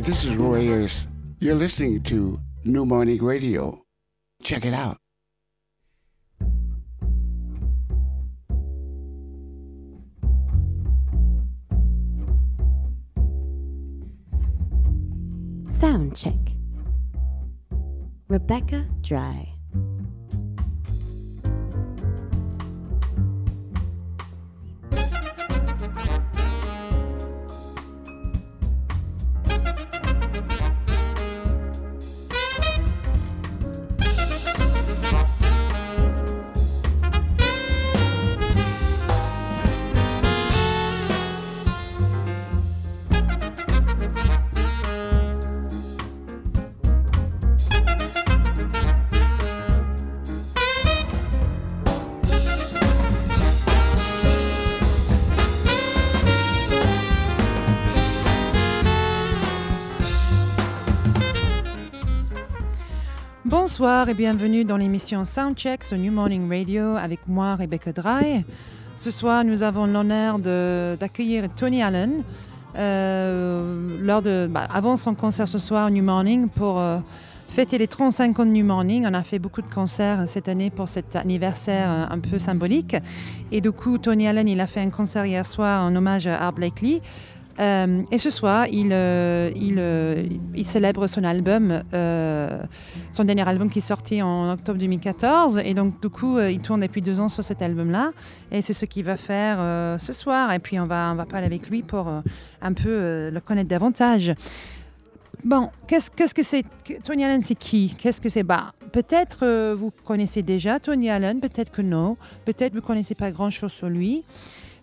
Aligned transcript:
Hi, 0.00 0.06
this 0.06 0.24
is 0.24 0.34
Roy 0.34 0.60
Ayers. 0.60 1.06
You're 1.40 1.54
listening 1.54 2.02
to 2.04 2.40
New 2.64 2.86
Morning 2.86 3.22
Radio. 3.22 3.84
Check 4.42 4.64
it 4.64 4.72
out. 4.72 4.96
Sound 15.66 16.16
check. 16.16 16.56
Rebecca 18.26 18.86
Dry. 19.02 19.59
Bonsoir 63.70 64.08
et 64.08 64.14
bienvenue 64.14 64.64
dans 64.64 64.76
l'émission 64.76 65.24
Soundcheck 65.24 65.84
sur 65.84 65.96
New 65.96 66.10
Morning 66.10 66.48
Radio 66.50 66.96
avec 66.96 67.20
moi, 67.28 67.54
Rebecca 67.54 67.92
Dry. 67.92 68.44
Ce 68.96 69.12
soir, 69.12 69.44
nous 69.44 69.62
avons 69.62 69.86
l'honneur 69.86 70.40
d'accueillir 70.98 71.44
Tony 71.54 71.80
Allen 71.80 72.24
euh, 72.76 73.96
lors 74.00 74.22
de, 74.22 74.48
bah, 74.50 74.66
avant 74.74 74.96
son 74.96 75.14
concert 75.14 75.46
ce 75.46 75.58
soir, 75.58 75.88
New 75.92 76.02
Morning, 76.02 76.48
pour 76.48 76.80
euh, 76.80 76.98
fêter 77.48 77.78
les 77.78 77.86
35 77.86 78.40
ans 78.40 78.44
de 78.44 78.50
New 78.50 78.64
Morning. 78.64 79.06
On 79.08 79.14
a 79.14 79.22
fait 79.22 79.38
beaucoup 79.38 79.62
de 79.62 79.72
concerts 79.72 80.24
cette 80.26 80.48
année 80.48 80.70
pour 80.70 80.88
cet 80.88 81.14
anniversaire 81.14 81.88
euh, 81.88 82.06
un 82.10 82.18
peu 82.18 82.40
symbolique. 82.40 82.96
Et 83.52 83.60
du 83.60 83.70
coup, 83.70 83.98
Tony 83.98 84.26
Allen, 84.26 84.48
il 84.48 84.60
a 84.60 84.66
fait 84.66 84.80
un 84.80 84.90
concert 84.90 85.26
hier 85.26 85.46
soir 85.46 85.84
en 85.84 85.94
hommage 85.94 86.26
à 86.26 86.42
Art 86.42 86.54
Blakely. 86.54 87.02
Euh, 87.60 88.02
et 88.10 88.18
ce 88.18 88.30
soir, 88.30 88.66
il, 88.68 88.88
euh, 88.92 89.50
euh, 89.54 90.26
célèbre 90.64 91.06
son 91.06 91.24
album, 91.24 91.82
son 93.12 93.24
dernier 93.24 93.46
album 93.46 93.68
qui 93.68 93.78
est 93.78 93.82
sorti 93.82 94.22
en 94.22 94.52
octobre 94.52 94.78
2014. 94.78 95.60
Et 95.64 95.74
donc, 95.74 96.00
du 96.00 96.08
coup, 96.08 96.38
il 96.40 96.60
tourne 96.60 96.80
depuis 96.80 97.02
deux 97.02 97.20
ans 97.20 97.28
sur 97.28 97.44
cet 97.44 97.62
album-là. 97.62 98.12
Et 98.50 98.62
c'est 98.62 98.72
ce 98.72 98.84
qu'il 98.86 99.04
va 99.04 99.16
faire 99.16 99.58
ce 99.98 100.12
soir. 100.12 100.52
Et 100.52 100.58
puis, 100.58 100.78
on 100.80 100.86
va, 100.86 101.14
parler 101.28 101.46
avec 101.46 101.68
lui 101.68 101.82
pour 101.82 102.08
un 102.62 102.72
peu 102.72 103.30
le 103.30 103.40
connaître 103.40 103.68
davantage. 103.68 104.32
Bon, 105.44 105.70
qu'est-ce, 105.86 106.34
que 106.34 106.42
c'est 106.42 106.64
Tony 107.02 107.24
Allen, 107.24 107.40
c'est 107.42 107.54
qui? 107.54 107.94
Qu'est-ce 107.98 108.20
que 108.20 108.28
c'est? 108.28 108.42
Bah, 108.42 108.72
Peut-être 108.92 109.74
vous 109.74 109.90
connaissez 110.04 110.42
déjà 110.42 110.80
Tony 110.80 111.10
Allen, 111.10 111.40
peut-être 111.40 111.70
que 111.70 111.82
non. 111.82 112.16
Peut-être 112.44 112.72
vous 112.72 112.80
ne 112.80 112.84
connaissez 112.84 113.14
pas 113.14 113.30
grand-chose 113.30 113.72
sur 113.72 113.88
lui. 113.88 114.24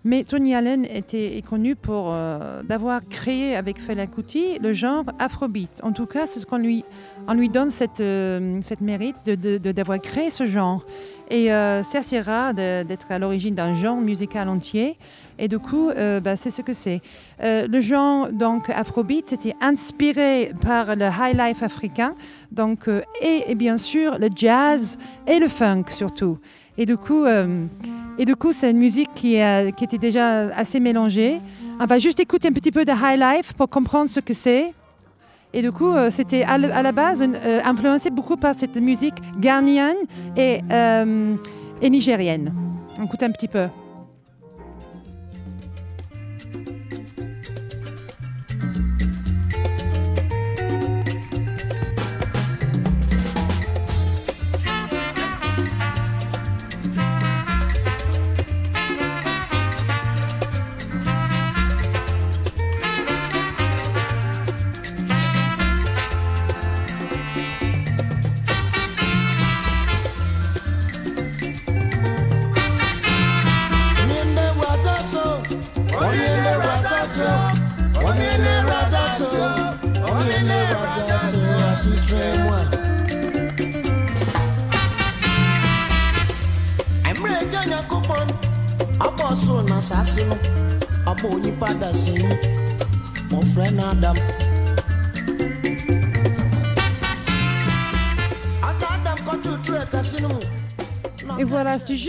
Mais 0.08 0.24
Tony 0.24 0.56
Allen 0.56 0.86
était, 0.86 1.44
connu 1.46 1.76
pour 1.76 2.14
euh, 2.14 2.64
d'avoir 2.64 3.02
créé 3.10 3.58
avec 3.58 3.78
Fela 3.78 4.08
Kuti 4.08 4.58
le 4.58 4.72
genre 4.72 5.04
Afrobeat. 5.20 5.82
En 5.84 5.92
tout 5.92 6.06
cas, 6.06 6.26
c'est 6.26 6.40
ce 6.40 6.46
qu'on 6.46 6.60
lui, 6.60 6.86
on 7.28 7.34
lui 7.34 7.50
donne 7.50 7.72
cette, 7.72 8.00
euh, 8.00 8.62
mérite 8.80 9.18
d'avoir 9.26 9.38
de, 9.38 9.74
de, 9.74 9.98
créé 9.98 10.30
ce 10.30 10.46
genre. 10.46 10.86
Et 11.30 11.52
euh, 11.52 11.84
c'est 11.84 11.98
assez 11.98 12.22
rare 12.22 12.54
d'être 12.54 13.12
à 13.12 13.20
l'origine 13.20 13.56
d'un 13.56 13.74
genre 13.74 13.98
musical 13.98 14.48
entier. 14.48 14.98
Et 15.40 15.48
du 15.48 15.60
coup, 15.60 15.92
bah, 16.24 16.36
c'est 16.36 16.50
ce 16.50 16.64
que 16.64 16.74
c'est. 16.74 17.00
le 17.40 17.80
genre 17.80 18.32
donc 18.32 18.70
Afrobeat 18.70 19.34
était 19.34 19.56
inspiré 19.62 20.52
par 20.62 20.96
le 20.96 21.06
high 21.06 21.38
life 21.38 21.62
africain, 21.62 22.16
donc 22.52 22.90
et, 23.22 23.54
bien 23.54 23.78
sûr 23.78 24.18
le 24.18 24.30
jazz 24.36 24.98
et 25.28 25.38
le 25.38 25.48
funk 25.48 25.86
surtout. 25.92 26.40
Et 26.80 26.88
du 26.88 26.98
coup, 26.98 27.26
et 28.20 28.26
du 28.26 28.36
coup, 28.36 28.52
c'est 28.52 28.72
une 28.72 28.80
musique 28.80 29.10
qui, 29.14 29.40
euh, 29.40 29.70
qui, 29.72 29.84
était 29.84 30.00
déjà 30.00 30.48
assez 30.56 30.80
mélangée. 30.80 31.38
On 31.80 31.86
va 31.86 32.00
juste 32.00 32.20
écouter 32.20 32.48
un 32.48 32.52
petit 32.52 32.72
peu 32.72 32.84
de 32.84 32.92
High 32.92 33.20
Life 33.20 33.54
pour 33.54 33.70
comprendre 33.70 34.10
ce 34.10 34.20
que 34.20 34.34
c'est. 34.34 34.74
Et 35.54 35.62
du 35.62 35.72
coup, 35.72 35.92
euh, 35.92 36.12
c'était 36.12 36.44
à, 36.44 36.58
la 36.58 36.92
base 36.92 37.24
euh, 37.24 37.60
influencé 37.64 38.10
beaucoup 38.10 38.38
par 38.38 38.54
cette 38.56 38.76
musique 38.76 39.16
ghanéenne 39.40 39.98
et, 40.36 40.60
et 41.82 41.90
nigérienne. 41.90 42.54
On 43.00 43.06
écoute 43.06 43.24
un 43.24 43.32
petit 43.32 43.48
peu. 43.48 43.68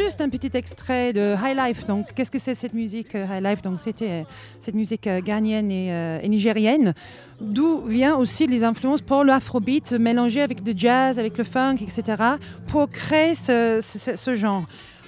Juste 0.02 0.20
un 0.20 0.28
petit 0.28 0.50
extrait 0.54 1.12
de 1.12 1.34
High 1.42 1.56
Life. 1.56 1.86
Donc, 1.86 2.14
qu'est-ce 2.14 2.30
que 2.30 2.38
c'est 2.38 2.54
cette 2.54 2.72
musique 2.72 3.14
euh, 3.16 3.26
High 3.28 3.42
Life? 3.42 3.62
Donc, 3.62 3.80
c'était 3.80 4.10
euh, 4.10 4.22
cette 4.60 4.76
musique 4.76 5.08
euh, 5.08 5.20
ghanéenne 5.20 5.72
et, 5.72 6.28
nigérienne, 6.28 6.94
d'où 7.40 7.80
vient 7.80 8.16
aussi 8.16 8.46
les 8.46 8.62
influences 8.62 9.02
pour 9.02 9.24
l'afrobeat 9.24 9.92
mélangé 9.92 10.40
avec 10.40 10.64
le 10.64 10.72
jazz, 10.76 11.18
avec 11.18 11.36
le 11.36 11.42
funk, 11.42 11.78
etc., 11.82 12.22
pour 12.68 12.88
créer 12.88 13.34
ce, 13.34 14.34
genre. 14.36 14.64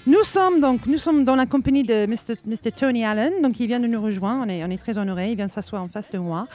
Nous 0.07 0.25
sommes 0.25 0.61
donc 0.61 0.87
nous 0.87 0.99
sommes 0.99 1.25
dans 1.25 1.37
la 1.37 1.47
compagnie 1.47 1.85
de 1.85 2.07
Mr. 2.07 2.73
Tony 2.73 3.05
Allen, 3.05 3.35
donc 3.43 3.61
il 3.61 3.67
vient 3.67 3.81
de 3.81 3.87
nous 3.87 4.03
rejoindre. 4.03 4.47
On 4.49 4.71
est, 4.71 4.79
très 4.79 4.99
honoré. 4.99 5.31
Il 5.31 5.37
vient 5.37 5.49
s'asseoir 5.49 5.83
en 5.83 5.89
face 5.89 6.11
de 6.11 6.19
moi. 6.19 6.47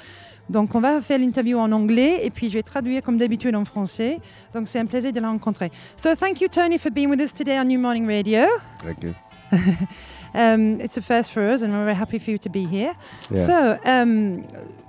Donc 0.49 0.75
on 0.75 0.79
va 0.79 1.01
faire 1.01 1.19
l'interview 1.19 1.57
en 1.57 1.71
anglais 1.71 2.19
et 2.23 2.29
puis 2.29 2.49
je 2.49 2.55
vais 2.55 2.63
traduire 2.63 3.01
comme 3.01 3.17
d'habitude 3.17 3.55
en 3.55 3.65
français. 3.65 4.19
Donc 4.53 4.67
c'est 4.67 4.79
un 4.79 4.85
plaisir 4.85 5.11
de 5.11 5.19
la 5.19 5.29
rencontrer. 5.29 5.71
So 5.97 6.15
thank 6.15 6.41
you 6.41 6.47
Tony 6.47 6.77
for 6.77 6.91
being 6.91 7.09
with 7.09 7.19
us 7.19 7.33
today 7.33 7.59
on 7.59 7.65
New 7.65 7.79
Morning 7.79 8.07
Radio. 8.07 8.45
Thank 8.83 9.03
you. 9.03 9.13
um, 10.33 10.79
it's 10.81 10.97
a 10.97 11.01
first 11.01 11.31
for 11.31 11.43
us, 11.43 11.61
and 11.61 11.71
we're 11.71 11.85
very 11.85 11.95
happy 11.95 12.19
for 12.19 12.31
you 12.31 12.37
to 12.39 12.49
be 12.49 12.65
here. 12.65 12.93
Yeah. 13.29 13.45
So 13.45 13.79
um, 13.85 14.43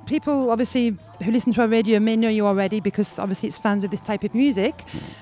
people 0.07 0.51
obviously 0.51 0.97
who 1.23 1.31
listen 1.31 1.53
to 1.53 1.61
our 1.63 1.69
radio 1.69 1.99
may 1.99 2.17
know 2.17 2.29
you 2.29 2.47
already 2.47 2.81
because 2.81 3.19
obviously 3.19 3.49
it's 3.49 3.59
fans 3.59 3.85
of 3.85 3.91
this 3.91 4.01
type 4.01 4.25
of 4.25 4.35
music. 4.35 4.75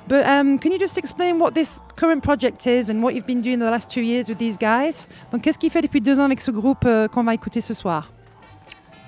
But 0.09 0.27
um, 0.27 0.59
can 0.59 0.73
you 0.73 0.79
just 0.79 0.99
explain 0.99 1.39
what 1.39 1.55
this 1.55 1.81
current 1.97 2.23
project 2.23 2.67
is 2.67 2.91
and 2.91 3.03
what 3.03 3.15
you've 3.15 3.27
been 3.27 3.41
doing 3.41 3.59
the 3.59 3.71
last 3.71 3.91
two 3.91 4.03
years 4.03 4.29
with 4.29 4.39
these 4.39 4.57
guys? 4.59 5.09
Donc, 5.31 5.43
qu'est-ce 5.43 5.59
qu'il 5.59 5.71
fait 5.71 5.83
depuis 5.83 6.01
deux 6.01 6.19
ans 6.19 6.25
avec 6.25 6.41
ce 6.41 6.51
groupe 6.51 6.85
euh, 6.85 7.09
qu'on 7.09 7.25
va 7.25 7.35
écouter 7.35 7.61
ce 7.61 7.75
soir? 7.75 8.14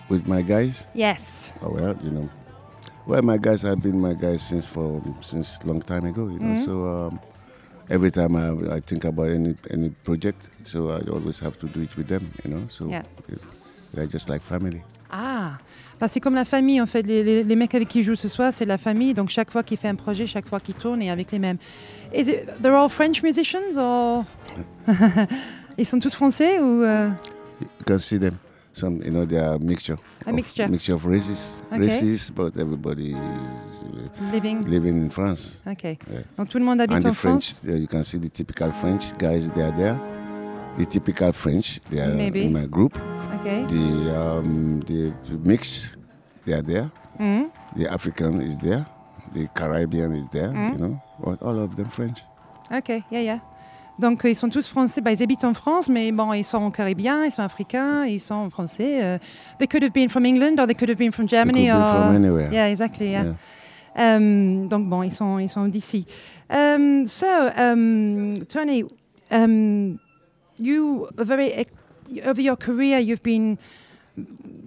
With 0.09 0.27
my 0.29 0.43
guys? 0.43 0.87
Yes. 0.95 1.53
Oh 1.63 1.71
well, 1.71 1.97
you 2.03 2.11
know, 2.13 2.29
well 3.07 3.23
my 3.23 3.39
guys 3.39 3.63
have 3.63 3.83
been 3.83 4.01
my 4.01 4.15
guys 4.15 4.43
since 4.43 4.67
for 4.67 5.03
since 5.21 5.59
long 5.65 5.81
time 5.83 6.05
ago. 6.07 6.29
You 6.29 6.39
know, 6.39 6.55
Mhm. 6.55 6.65
so 6.65 6.73
um, 6.87 7.19
every 7.91 8.11
time 8.13 8.37
I, 8.37 8.77
I 8.77 8.81
think 8.81 9.05
about 9.05 9.29
any 9.29 9.55
any 9.71 9.91
project, 10.05 10.49
so 10.65 10.91
I 10.91 11.01
always 11.11 11.41
have 11.41 11.57
to 11.59 11.67
do 11.67 11.81
it 11.83 11.97
with 11.97 12.07
them. 12.07 12.23
You 12.45 12.51
know, 12.55 12.63
so 12.69 12.87
Yeah. 12.89 13.03
they're 13.95 14.07
just 14.07 14.29
like 14.29 14.43
family. 14.43 14.83
Ah, 15.11 15.59
bah, 16.01 16.09
c'est 16.09 16.21
comme 16.21 16.35
la 16.35 16.45
famille 16.45 16.81
en 16.81 16.87
fait. 16.87 17.03
Les, 17.03 17.23
les- 17.23 17.43
les 17.45 17.57
mecs 17.57 17.75
avec 17.75 17.89
qui 17.89 18.03
je 18.03 18.13
joue 18.13 18.17
ce 18.17 18.29
soir, 18.29 18.53
c'est 18.53 18.65
la 18.67 18.77
famille. 18.79 19.13
Donc 19.15 19.29
chaque 19.31 19.51
fois 19.51 19.63
qu'il 19.65 19.77
fait 19.79 19.89
un 19.89 19.95
projet, 19.97 20.27
chaque 20.27 20.49
fois 20.49 20.61
qu'il 20.61 20.75
tourne, 20.75 21.01
et 21.03 21.11
avec 21.11 21.31
les 21.33 21.39
mêmes. 21.41 21.59
Is 22.15 22.29
it, 22.29 22.47
they're 22.63 22.75
all 22.77 22.89
French 22.89 23.23
musicians 23.25 23.77
or? 23.77 24.25
Ils 25.79 25.87
sont 25.87 25.99
tous 26.01 26.15
français 26.15 26.59
ou 26.61 26.83
euh, 26.83 27.09
You 27.61 27.69
can 27.87 27.99
see 27.99 28.19
them. 28.19 28.37
Some 28.77 29.01
you 29.03 29.11
know 29.11 29.25
they 29.25 29.39
are 29.39 29.55
a 29.55 29.59
mixture. 29.59 29.97
A 30.27 30.33
mixture. 30.33 30.69
Mixture 30.69 30.95
of 30.95 31.07
races. 31.07 31.63
Okay. 31.73 31.81
Races, 31.87 32.31
but 32.31 32.57
everybody 32.59 33.13
is 33.13 33.83
uh, 33.85 34.33
Living. 34.33 34.61
living 34.69 34.99
in 34.99 35.11
France. 35.11 35.63
Ok. 35.67 35.85
Yeah. 36.11 36.23
Donc 36.37 36.49
tout 36.51 36.59
le 36.59 36.65
monde 36.65 36.81
habite 36.81 36.97
and 36.97 37.07
en 37.07 37.11
the 37.11 37.15
French, 37.15 37.45
France. 37.55 37.69
uh, 37.69 37.77
you 37.81 37.87
can 37.87 38.05
see 38.05 38.19
the 38.19 38.29
typical 38.29 38.71
French 38.73 39.17
guys. 39.19 39.51
They 39.51 39.63
are 39.63 39.73
there. 39.77 39.99
The 40.79 40.85
typical 40.85 41.33
French, 41.33 41.81
they 41.89 42.01
are 42.01 42.13
Maybe. 42.15 42.45
in 42.45 42.53
my 42.53 42.67
group. 42.67 42.99
Ok. 43.35 43.67
The 43.69 44.15
um, 44.15 44.81
the 44.87 45.13
mix, 45.43 45.97
they 46.45 46.53
are 46.53 46.63
there. 46.63 46.91
Mhm. 47.19 47.51
The 47.77 47.89
African 47.91 48.41
is 48.43 48.59
there. 48.59 48.85
The 49.33 49.49
Caribbean 49.55 50.13
is 50.13 50.29
there. 50.31 50.49
Mm. 50.53 50.73
You 50.73 50.79
know, 50.79 51.03
all, 51.25 51.37
all 51.41 51.59
of 51.65 51.77
them 51.77 51.89
French. 51.89 52.21
Ok, 52.71 53.05
yeah, 53.11 53.21
yeah. 53.21 53.41
Donc 53.99 54.25
euh, 54.25 54.31
ils 54.31 54.35
sont 54.37 54.49
tous 54.51 54.69
français, 54.69 55.01
bah, 55.01 55.13
ils 55.13 55.23
habitent 55.23 55.45
en 55.45 55.55
France, 55.55 55.89
mais 55.89 56.13
bon, 56.13 56.33
ils 56.35 56.45
sont 56.45 56.71
caribéens, 56.71 57.25
ils 57.25 57.33
sont 57.33 57.43
africains, 57.43 58.05
ils 58.05 58.21
sont 58.21 58.51
français. 58.51 59.03
euh. 59.03 59.19
they 59.59 59.67
could 59.67 59.83
have 59.83 59.93
been 59.93 60.09
from 60.09 60.27
England 60.27 60.59
or 60.59 60.67
they 60.67 60.75
could 60.75 60.91
have 60.91 60.99
been 60.99 61.13
from 61.13 61.27
They 61.27 61.37
Germany 61.37 61.69
could 61.69 61.77
be 61.77 61.83
or 61.83 62.05
from 62.07 62.15
anywhere. 62.17 62.51
yeah, 62.53 62.67
exactly, 62.71 63.11
yeah. 63.11 63.25
Yeah. 63.25 63.35
Um, 63.99 64.69
donc 64.69 64.89
bon, 64.91 65.03
ils 65.03 65.13
sont 65.13 65.39
ils 65.39 65.49
sont 65.49 65.67
d'ici. 65.69 66.05
Um, 66.51 67.07
so 67.07 67.27
um, 67.57 68.45
Tony, 68.47 68.85
um, 69.31 69.99
you 70.59 71.09
are 71.19 71.25
very 71.25 71.65
over 72.27 72.41
your 72.43 72.57
career, 72.57 72.99
you've 73.01 73.23
been 73.23 73.57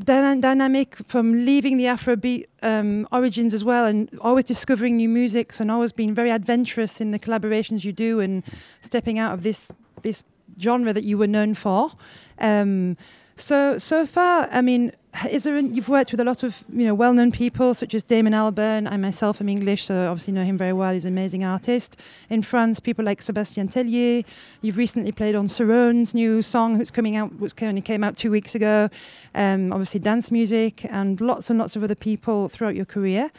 dynamic 0.03 0.97
from 1.07 1.45
leaving 1.45 1.77
the 1.77 1.85
Afrobeat 1.85 2.45
um, 2.61 3.07
origins 3.11 3.53
as 3.53 3.63
well, 3.63 3.85
and 3.85 4.09
always 4.21 4.45
discovering 4.45 4.95
new 4.95 5.09
musics, 5.09 5.59
and 5.59 5.69
always 5.71 5.91
being 5.91 6.13
very 6.13 6.31
adventurous 6.31 7.01
in 7.01 7.11
the 7.11 7.19
collaborations 7.19 7.83
you 7.83 7.93
do, 7.93 8.19
and 8.19 8.43
stepping 8.81 9.19
out 9.19 9.33
of 9.33 9.43
this 9.43 9.71
this 10.01 10.23
genre 10.61 10.93
that 10.93 11.03
you 11.03 11.17
were 11.17 11.27
known 11.27 11.53
for. 11.53 11.91
Um, 12.39 12.97
so 13.35 13.77
so 13.77 14.05
far, 14.05 14.47
I 14.51 14.61
mean, 14.61 14.91
is 15.29 15.43
there? 15.43 15.55
An, 15.55 15.73
you've 15.73 15.89
worked 15.89 16.11
with 16.11 16.19
a 16.19 16.23
lot 16.23 16.43
of 16.43 16.63
you 16.71 16.85
know 16.85 16.93
well-known 16.93 17.31
people 17.31 17.73
such 17.73 17.93
as 17.93 18.03
Damon 18.03 18.33
Albarn. 18.33 18.89
I 18.89 18.97
myself 18.97 19.41
am 19.41 19.49
English, 19.49 19.85
so 19.85 20.09
obviously 20.09 20.33
know 20.33 20.43
him 20.43 20.57
very 20.57 20.73
well. 20.73 20.93
He's 20.93 21.05
an 21.05 21.13
amazing 21.13 21.43
artist. 21.43 21.97
In 22.29 22.41
France, 22.41 22.79
people 22.79 23.03
like 23.03 23.21
Sébastien 23.21 23.71
Tellier. 23.71 24.23
You've 24.61 24.77
recently 24.77 25.11
played 25.11 25.35
on 25.35 25.47
Sarone's 25.47 26.13
new 26.13 26.41
song, 26.41 26.75
who's 26.75 26.91
coming 26.91 27.15
out, 27.15 27.33
which 27.35 27.53
only 27.61 27.81
came 27.81 28.03
out 28.03 28.17
two 28.17 28.31
weeks 28.31 28.55
ago. 28.55 28.89
Um, 29.33 29.71
obviously, 29.71 29.99
dance 29.99 30.31
music 30.31 30.85
and 30.85 31.19
lots 31.19 31.49
and 31.49 31.57
lots 31.57 31.75
of 31.75 31.83
other 31.83 31.95
people 31.95 32.47
throughout 32.47 32.75
your 32.75 32.85
career. 32.85 33.31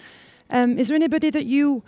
Um, 0.51 0.79
is 0.79 0.89
there 0.89 0.97
anybody 0.97 1.31
that 1.31 1.47
you 1.47 1.85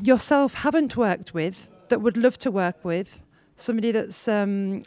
yourself 0.00 0.54
haven't 0.54 0.96
worked 0.96 1.34
with 1.34 1.68
that 1.88 2.00
would 2.00 2.16
love 2.16 2.38
to 2.38 2.50
work 2.50 2.84
with? 2.84 3.20
Somebody 3.56 3.92
that's 3.92 4.28
um, 4.28 4.84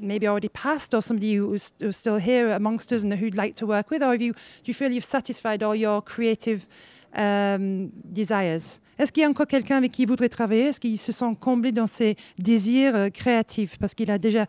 maybe 0.00 0.26
already 0.28 0.48
passed, 0.48 0.94
or 0.94 1.02
somebody 1.02 1.36
who's, 1.36 1.72
who's 1.80 1.96
still 1.96 2.16
here 2.18 2.50
amongst 2.54 2.92
us 2.92 3.02
and 3.04 3.12
who'd 3.14 3.34
like 3.36 3.54
to 3.56 3.66
work 3.66 3.90
with, 3.90 4.02
or 4.02 4.12
have 4.12 4.22
you, 4.22 4.32
do 4.32 4.38
you 4.66 4.74
feel 4.74 4.90
you've 4.90 5.04
satisfied 5.04 5.62
all 5.62 5.74
your 5.74 6.02
creative 6.02 6.66
um, 7.14 7.90
desires? 8.04 8.80
Est-ce 8.96 9.10
qu'il 9.10 9.22
y 9.22 9.26
a 9.26 9.28
encore 9.28 9.48
quelqu'un 9.48 9.76
avec 9.78 9.90
qui 9.90 10.02
il 10.02 10.08
voudrait 10.08 10.28
travailler? 10.28 10.66
Est-ce 10.68 10.78
qu'il 10.78 10.96
se 10.98 11.10
sent 11.10 11.36
comblé 11.40 11.72
dans 11.72 11.88
ses 11.88 12.16
désirs 12.38 12.94
euh, 12.94 13.08
créatifs? 13.10 13.76
Parce 13.78 13.92
qu'il 13.94 14.08
a 14.10 14.18
déjà 14.18 14.46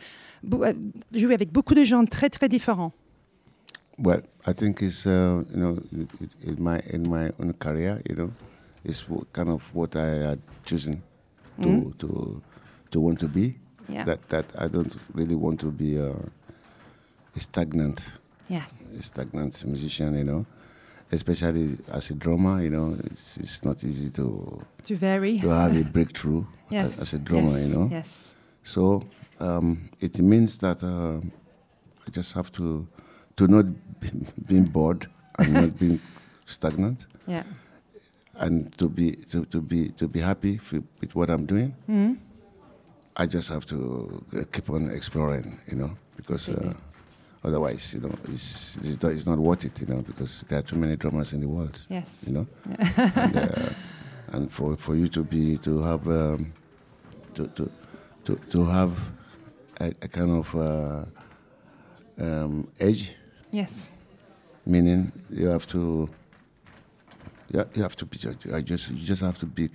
euh, 0.54 0.74
joué 1.14 1.34
avec 1.34 1.52
beaucoup 1.52 1.74
de 1.74 1.84
gens 1.84 2.06
très 2.06 2.30
très 2.30 2.48
différents. 2.48 2.92
Well, 3.98 4.22
I 4.46 4.54
think 4.54 4.82
it's 4.82 5.06
uh, 5.08 5.42
you 5.52 5.58
know 5.58 5.78
in- 6.46 6.58
my 6.60 6.80
in 6.94 7.08
my 7.08 7.32
own 7.40 7.54
career, 7.54 8.02
you 8.08 8.16
know, 8.16 8.30
it's 8.84 9.04
kind 9.34 9.50
of 9.50 9.64
what 9.74 9.96
I 9.96 10.28
had 10.32 10.40
chosen 10.66 10.98
to 11.62 11.70
Mm. 11.70 11.94
to 12.00 12.42
to 12.92 13.00
want 13.00 13.16
to 13.20 13.28
be. 13.30 13.56
Yeah. 13.90 14.04
That 14.06 14.30
that 14.30 14.46
I 14.58 14.68
don't 14.68 14.96
really 15.14 15.36
want 15.36 15.60
to 15.62 15.72
be 15.72 16.00
uh, 16.00 16.14
a 17.36 17.40
stagnant 17.40 18.12
yeah. 18.50 18.64
a 19.00 19.04
stagnant 19.04 19.64
musician, 19.66 20.18
you 20.18 20.24
know. 20.24 20.46
Especially 21.12 21.78
as 21.92 22.10
a 22.10 22.14
drummer, 22.16 22.64
you 22.64 22.70
know, 22.72 22.98
it's, 23.06 23.38
it's 23.38 23.64
not 23.64 23.84
easy 23.84 24.10
to 24.12 24.60
To 24.88 24.96
vary. 24.96 25.40
to 25.40 25.50
have 25.50 25.78
a 25.78 25.84
breakthrough 25.84 26.46
yes. 26.72 26.94
as, 26.94 27.00
as 27.00 27.14
a 27.14 27.20
drummer, 27.20 27.52
yes. 27.60 27.68
you 27.68 27.76
know. 27.76 27.88
Yes. 27.92 28.36
So 28.64 29.04
um, 29.40 29.90
it 30.02 30.20
means 30.20 30.58
that 30.60 30.84
uh, 30.84 31.20
I 32.08 32.10
just 32.12 32.34
have 32.34 32.52
to 32.54 32.88
to 33.38 33.48
not 33.48 33.66
be, 34.00 34.10
being 34.48 34.66
bored 34.66 35.08
and 35.38 35.54
not 35.54 35.78
being 35.80 36.00
stagnant, 36.48 37.06
Yeah. 37.28 37.44
and 38.40 38.76
to 38.80 38.90
be 38.90 39.12
to, 39.32 39.46
to 39.46 39.62
be 39.62 39.90
to 39.90 40.08
be 40.08 40.22
happy 40.22 40.60
with 41.02 41.16
what 41.16 41.30
I'm 41.30 41.46
doing. 41.46 41.76
Mhm. 41.88 42.18
I 43.18 43.26
just 43.28 43.50
have 43.50 43.66
to 43.68 44.24
uh, 44.38 44.44
keep 44.52 44.70
on 44.70 44.90
exploring, 44.92 45.58
you 45.68 45.78
know, 45.78 45.92
because 46.18 46.50
uh, 46.50 46.74
otherwise, 47.44 47.94
you 47.94 48.02
know, 48.02 48.14
it's, 48.26 48.78
it's 48.78 49.02
not, 49.02 49.12
it's 49.14 49.26
not 49.28 49.38
worth 49.38 49.64
it, 49.66 49.80
you 49.82 49.88
know, 49.88 50.02
because 50.02 50.44
there 50.50 50.60
are 50.60 50.64
too 50.64 50.76
many 50.76 50.96
drummers 50.98 51.34
in 51.34 51.40
the 51.42 51.48
world, 51.48 51.80
Yes. 51.90 52.26
you 52.28 52.34
know, 52.34 52.48
and, 53.16 53.38
uh, 53.38 53.70
and 54.34 54.52
for 54.52 54.76
for 54.78 54.96
you 54.96 55.08
to 55.08 55.24
be 55.24 55.58
to 55.60 55.82
have 55.84 56.08
um, 56.08 56.52
to, 57.36 57.48
to 57.48 57.72
to 58.26 58.36
to 58.50 58.66
have 58.66 58.92
a, 59.80 59.88
a 60.02 60.08
kind 60.08 60.32
of 60.32 60.56
uh, 60.56 61.06
um, 62.20 62.68
edge, 62.80 63.14
Yes. 63.52 63.92
meaning 64.66 65.12
you 65.30 65.48
have 65.48 65.66
to 65.68 66.10
you, 67.54 67.64
you 67.76 67.82
have 67.84 67.96
to 67.96 68.06
be 68.06 68.18
I 68.54 68.62
just 68.62 68.90
you 68.90 69.06
just 69.06 69.22
have 69.22 69.38
to 69.40 69.46
be 69.46 69.70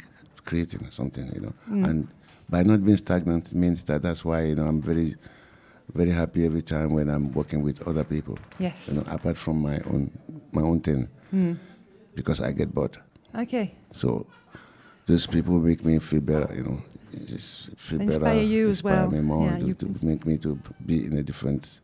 creating 0.44 0.90
something, 0.90 1.32
you 1.34 1.40
know, 1.40 1.52
Mm. 1.70 1.88
and 1.88 2.08
by 2.50 2.62
not 2.62 2.80
being 2.84 2.96
stagnant 2.96 3.52
means 3.54 3.84
that 3.84 4.02
that's 4.02 4.24
why 4.24 4.40
you 4.48 4.54
know 4.56 4.64
I'm 4.64 4.82
very 4.82 5.14
very 5.94 6.10
happy 6.10 6.44
every 6.46 6.62
time 6.62 6.88
when 6.92 7.08
I'm 7.08 7.32
working 7.32 7.62
with 7.62 7.76
other 7.88 8.04
people, 8.04 8.38
Yes. 8.58 8.88
you 8.88 8.94
know, 8.96 9.04
apart 9.10 9.36
from 9.36 9.56
my 9.60 9.78
own 9.92 10.10
my 10.52 10.62
own 10.62 10.80
thing, 10.80 11.08
Mm. 11.32 11.56
because 12.14 12.40
I 12.40 12.52
get 12.52 12.72
bored. 12.74 12.96
Okay. 13.34 13.74
So 13.92 14.26
those 15.06 15.26
people 15.26 15.54
make 15.60 15.84
me 15.84 15.98
feel 15.98 16.20
better, 16.20 16.54
you 16.54 16.62
know. 16.64 16.82
Just 17.26 17.70
feel 17.76 18.00
Inspire 18.00 18.20
better, 18.36 18.42
you 18.54 18.68
as 18.68 18.84
well. 18.84 19.10
me 19.10 19.20
more 19.20 19.46
Yeah, 19.46 19.58
to, 19.58 19.66
you 19.66 19.74
to 19.74 20.06
make 20.06 20.24
me 20.26 20.38
to 20.38 20.58
be 20.86 21.06
in 21.06 21.18
a 21.18 21.22
different 21.24 21.80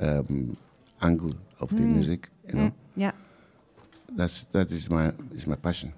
um, 0.00 0.56
angle 1.00 1.34
of 1.60 1.70
the 1.70 1.82
Mm. 1.84 1.94
music. 1.94 2.28
You 2.48 2.54
know, 2.58 2.66
Mm. 2.70 2.72
Yeah. 2.96 3.12
that's 4.16 4.44
that 4.50 4.70
is 4.72 4.90
my 4.90 5.12
is 5.32 5.46
my 5.46 5.56
passion. 5.56 5.92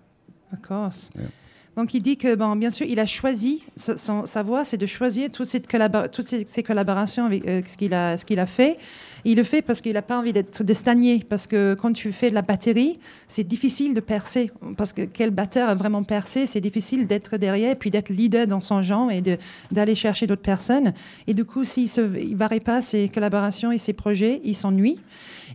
Of 0.53 0.61
course. 0.63 1.11
Yeah. 1.15 1.29
Donc 1.77 1.93
il 1.93 2.01
dit 2.01 2.17
que, 2.17 2.35
bon, 2.35 2.57
bien 2.57 2.71
sûr, 2.71 2.87
il 2.89 2.99
a 2.99 3.05
choisi, 3.05 3.63
son- 3.77 4.25
sa 4.25 4.43
voie, 4.43 4.65
c'est 4.65 4.79
de 4.79 4.87
choisir 4.87 5.31
toutes 5.31 5.47
ces, 5.47 5.61
toutes 5.61 6.25
ces, 6.25 6.63
collaborations 6.63 7.27
avec 7.27 7.47
euh, 7.47 7.61
ce 7.67 7.77
qu'il 7.77 7.93
a, 7.93 8.17
qu'il 8.17 8.41
a 8.41 8.47
fait. 8.47 8.79
Il 9.27 9.37
le 9.37 9.43
fait 9.43 9.61
parce 9.61 9.83
qu'il 9.83 9.93
n'a 9.93 10.03
pas 10.03 10.19
envie 10.19 10.33
d'être, 10.33 10.73
stagner, 10.73 11.23
parce 11.29 11.47
que 11.47 11.75
quand 11.75 11.93
tu 11.93 12.13
fais 12.13 12.31
de 12.31 12.35
la 12.35 12.41
batterie, 12.43 12.99
c'est 13.29 13.45
difficile 13.45 13.93
de 13.93 14.01
percer, 14.01 14.51
parce 14.79 14.95
que 14.95 15.03
quel 15.03 15.31
batteur 15.31 15.69
a 15.69 15.75
vraiment 15.75 16.03
percé, 16.03 16.47
c'est 16.47 16.61
difficile 16.61 17.07
d'être 17.07 17.37
derrière, 17.37 17.77
puis 17.77 17.91
d'être 17.91 18.09
leader 18.09 18.47
dans 18.47 18.61
son 18.61 18.81
genre 18.81 19.11
et 19.11 19.23
d'aller 19.71 19.95
chercher 19.95 20.27
d'autres 20.27 20.43
personnes. 20.43 20.95
Et 21.27 21.35
du 21.35 21.45
coup, 21.45 21.65
s'il 21.65 21.91
ne 21.97 22.37
varie 22.37 22.61
pas 22.61 22.81
ses 22.81 23.09
collaborations 23.11 23.71
et 23.71 23.79
ses 23.79 23.93
projets, 23.93 24.41
il 24.45 24.55
s'ennuie. 24.55 24.99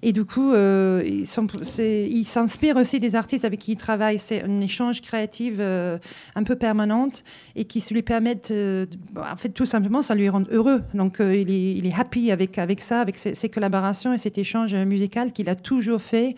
Et 0.04 0.14
du 0.14 0.26
coup, 0.26 0.54
euh, 0.54 1.04
il 1.06 2.26
s'inspire 2.26 2.76
aussi 2.76 3.00
des 3.00 3.16
artistes 3.16 3.46
avec 3.46 3.60
qui 3.60 3.74
il 3.74 3.78
travaille. 3.78 4.18
C'est 4.20 4.44
un 4.44 4.60
échange 4.62 5.02
créatif 5.02 5.54
euh, 5.60 5.98
un 6.36 6.44
peu 6.44 6.56
permanente 6.56 7.24
et 7.56 7.66
qui 7.66 7.82
se 7.82 7.94
lui 7.94 8.02
permettent, 8.02 8.52
euh, 8.52 8.86
en 9.18 9.36
fait, 9.36 9.50
tout 9.50 9.66
simplement, 9.66 10.02
ça 10.02 10.16
lui 10.16 10.28
rend 10.30 10.44
heureux. 10.52 10.82
Donc, 10.94 11.20
euh, 11.20 11.36
il, 11.36 11.52
est, 11.52 11.74
il 11.76 11.86
est 11.86 11.94
happy 11.94 12.32
avec, 12.32 12.58
avec 12.58 12.82
ça, 12.82 13.00
avec 13.00 13.18
ses, 13.18 13.36
ses 13.36 13.50
collaborations 13.50 14.14
et 14.14 14.18
cet 14.18 14.38
échange 14.38 14.74
musical 14.74 15.32
qu'il 15.32 15.50
a 15.50 15.56
toujours 15.56 16.02
fait. 16.02 16.36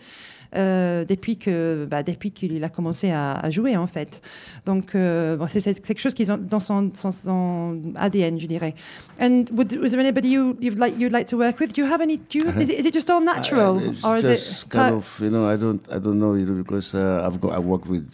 Euh, 0.56 1.04
depuis 1.04 1.36
que 1.36 1.86
bah, 1.90 2.02
depuis 2.02 2.30
qu'il 2.30 2.62
a 2.64 2.68
commencé 2.68 3.10
à, 3.10 3.32
à 3.34 3.50
jouer 3.50 3.76
en 3.76 3.86
fait. 3.86 4.22
Donc 4.66 4.94
euh, 4.94 5.36
bon, 5.36 5.46
c'est 5.48 5.62
quelque 5.82 5.98
chose 6.00 6.14
qui 6.14 6.22
est 6.22 6.30
dans 6.30 6.60
son, 6.60 6.90
son, 6.94 7.12
son 7.12 7.80
ADN 7.96 8.38
je 8.40 8.46
dirais. 8.46 8.74
And 9.20 9.44
would, 9.52 9.76
was 9.80 9.90
there 9.90 10.00
anybody 10.00 10.28
you 10.28 10.56
you'd 10.60 10.78
like 10.78 10.94
you'd 10.98 11.12
like 11.12 11.26
to 11.28 11.36
work 11.36 11.58
with? 11.60 11.72
Do 11.74 11.82
you 11.82 11.88
have 11.90 12.00
any 12.00 12.16
do 12.18 12.38
you, 12.38 12.44
is, 12.60 12.70
it, 12.70 12.78
is 12.80 12.86
it 12.86 12.94
just 12.94 13.10
all 13.10 13.20
natural? 13.20 13.78
I- 13.78 13.88
it's 13.90 14.04
or 14.04 14.16
is 14.16 14.22
just 14.26 14.66
it 14.66 14.70
kind 14.70 14.94
of 14.94 15.20
you 15.20 15.30
know 15.30 15.48
I 15.48 15.56
don't 15.56 15.82
I 15.92 15.98
don't 15.98 16.18
know 16.18 16.34
you 16.34 16.46
know 16.46 16.62
because 16.62 16.94
uh, 16.94 17.24
I've 17.26 17.40
got 17.40 17.52
I 17.52 17.58
worked 17.58 17.86
with 17.88 18.04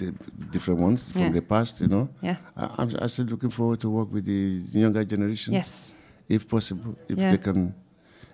different 0.50 0.80
ones 0.80 1.12
from 1.12 1.22
Yeah. 1.22 1.32
the 1.32 1.42
past. 1.42 1.80
You 1.80 1.88
know, 1.88 2.08
yeah. 2.22 2.36
I, 2.56 2.68
I'm 2.78 2.88
I'm 3.00 3.08
still 3.08 3.26
looking 3.26 3.50
forward 3.50 3.80
to 3.80 3.90
work 3.90 4.12
with 4.12 4.24
the 4.24 4.60
younger 4.72 5.04
generation. 5.04 5.52
yes. 5.54 5.94
If 6.28 6.46
possible, 6.48 6.94
if 7.08 7.18
Yeah. 7.18 7.32
they 7.32 7.38
can, 7.38 7.74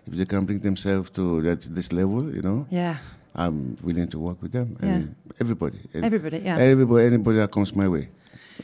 if 0.06 0.14
they 0.18 0.26
can 0.26 0.44
bring 0.44 0.58
themselves 0.60 1.08
to 1.10 1.40
that 1.42 1.60
this 1.74 1.92
level, 1.92 2.22
you 2.34 2.42
know, 2.42 2.66
yeah 2.70 2.96
I'm 3.36 3.76
willing 3.84 4.08
to 4.08 4.18
work 4.18 4.40
with 4.42 4.52
them. 4.52 4.76
Yeah. 4.82 4.94
And 4.94 5.08
everybody, 5.40 5.78
everybody 5.94 6.38
yeah 6.44 6.58
everybody, 6.58 7.06
anybody 7.06 7.38
that 7.38 7.48
comes 7.50 7.74
my 7.74 7.86
way. 7.86 8.08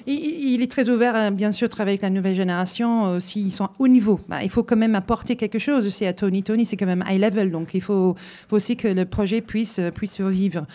Il, 0.07 0.15
il 0.55 0.63
est 0.63 0.71
très 0.71 0.89
ouvert, 0.89 1.15
à, 1.15 1.31
bien 1.31 1.53
sûr, 1.53 1.69
travailler 1.69 1.97
avec 1.97 2.03
la 2.03 2.09
nouvelle 2.09 2.35
génération. 2.35 3.05
euh, 3.07 3.21
S'ils 3.21 3.53
sont 3.53 3.69
au 3.79 3.87
niveau, 3.89 4.19
bah, 4.27 4.43
il 4.43 4.49
faut 4.49 4.63
quand 4.63 4.79
même 4.79 4.95
apporter 4.95 5.37
quelque 5.37 5.59
chose 5.59 5.87
aussi 5.87 6.07
à 6.07 6.15
Tony. 6.15 6.43
Tony, 6.43 6.65
c'est 6.65 6.79
quand 6.79 6.87
même 6.87 7.05
high 7.07 7.21
level, 7.21 7.51
donc 7.51 7.75
il 7.75 7.83
faut, 7.83 8.17
faut 8.49 8.57
aussi 8.57 8.75
que 8.75 8.89
le 8.89 9.05
projet 9.05 9.43
puisse, 9.43 9.79
euh, 9.79 9.91
puisse 9.91 10.13
survivre. 10.13 10.67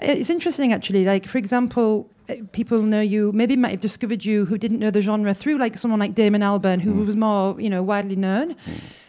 Uh, 0.00 0.16
It's 0.18 0.30
interesting, 0.30 0.72
actually. 0.72 1.04
Like, 1.04 1.28
for 1.28 1.36
example, 1.38 2.06
uh, 2.30 2.36
people 2.52 2.78
know 2.78 3.02
you, 3.02 3.30
maybe 3.34 3.56
might 3.58 3.72
have 3.72 3.80
discovered 3.80 4.24
you 4.24 4.46
who 4.46 4.56
didn't 4.56 4.78
know 4.78 4.90
the 4.90 5.02
genre 5.02 5.34
through, 5.34 5.58
like 5.58 5.76
someone 5.76 6.00
like 6.00 6.14
Damon 6.14 6.40
Albarn, 6.40 6.80
who 6.80 7.04
was 7.04 7.14
more, 7.14 7.60
you 7.60 7.68
know, 7.68 7.82
widely 7.82 8.16
known. 8.16 8.54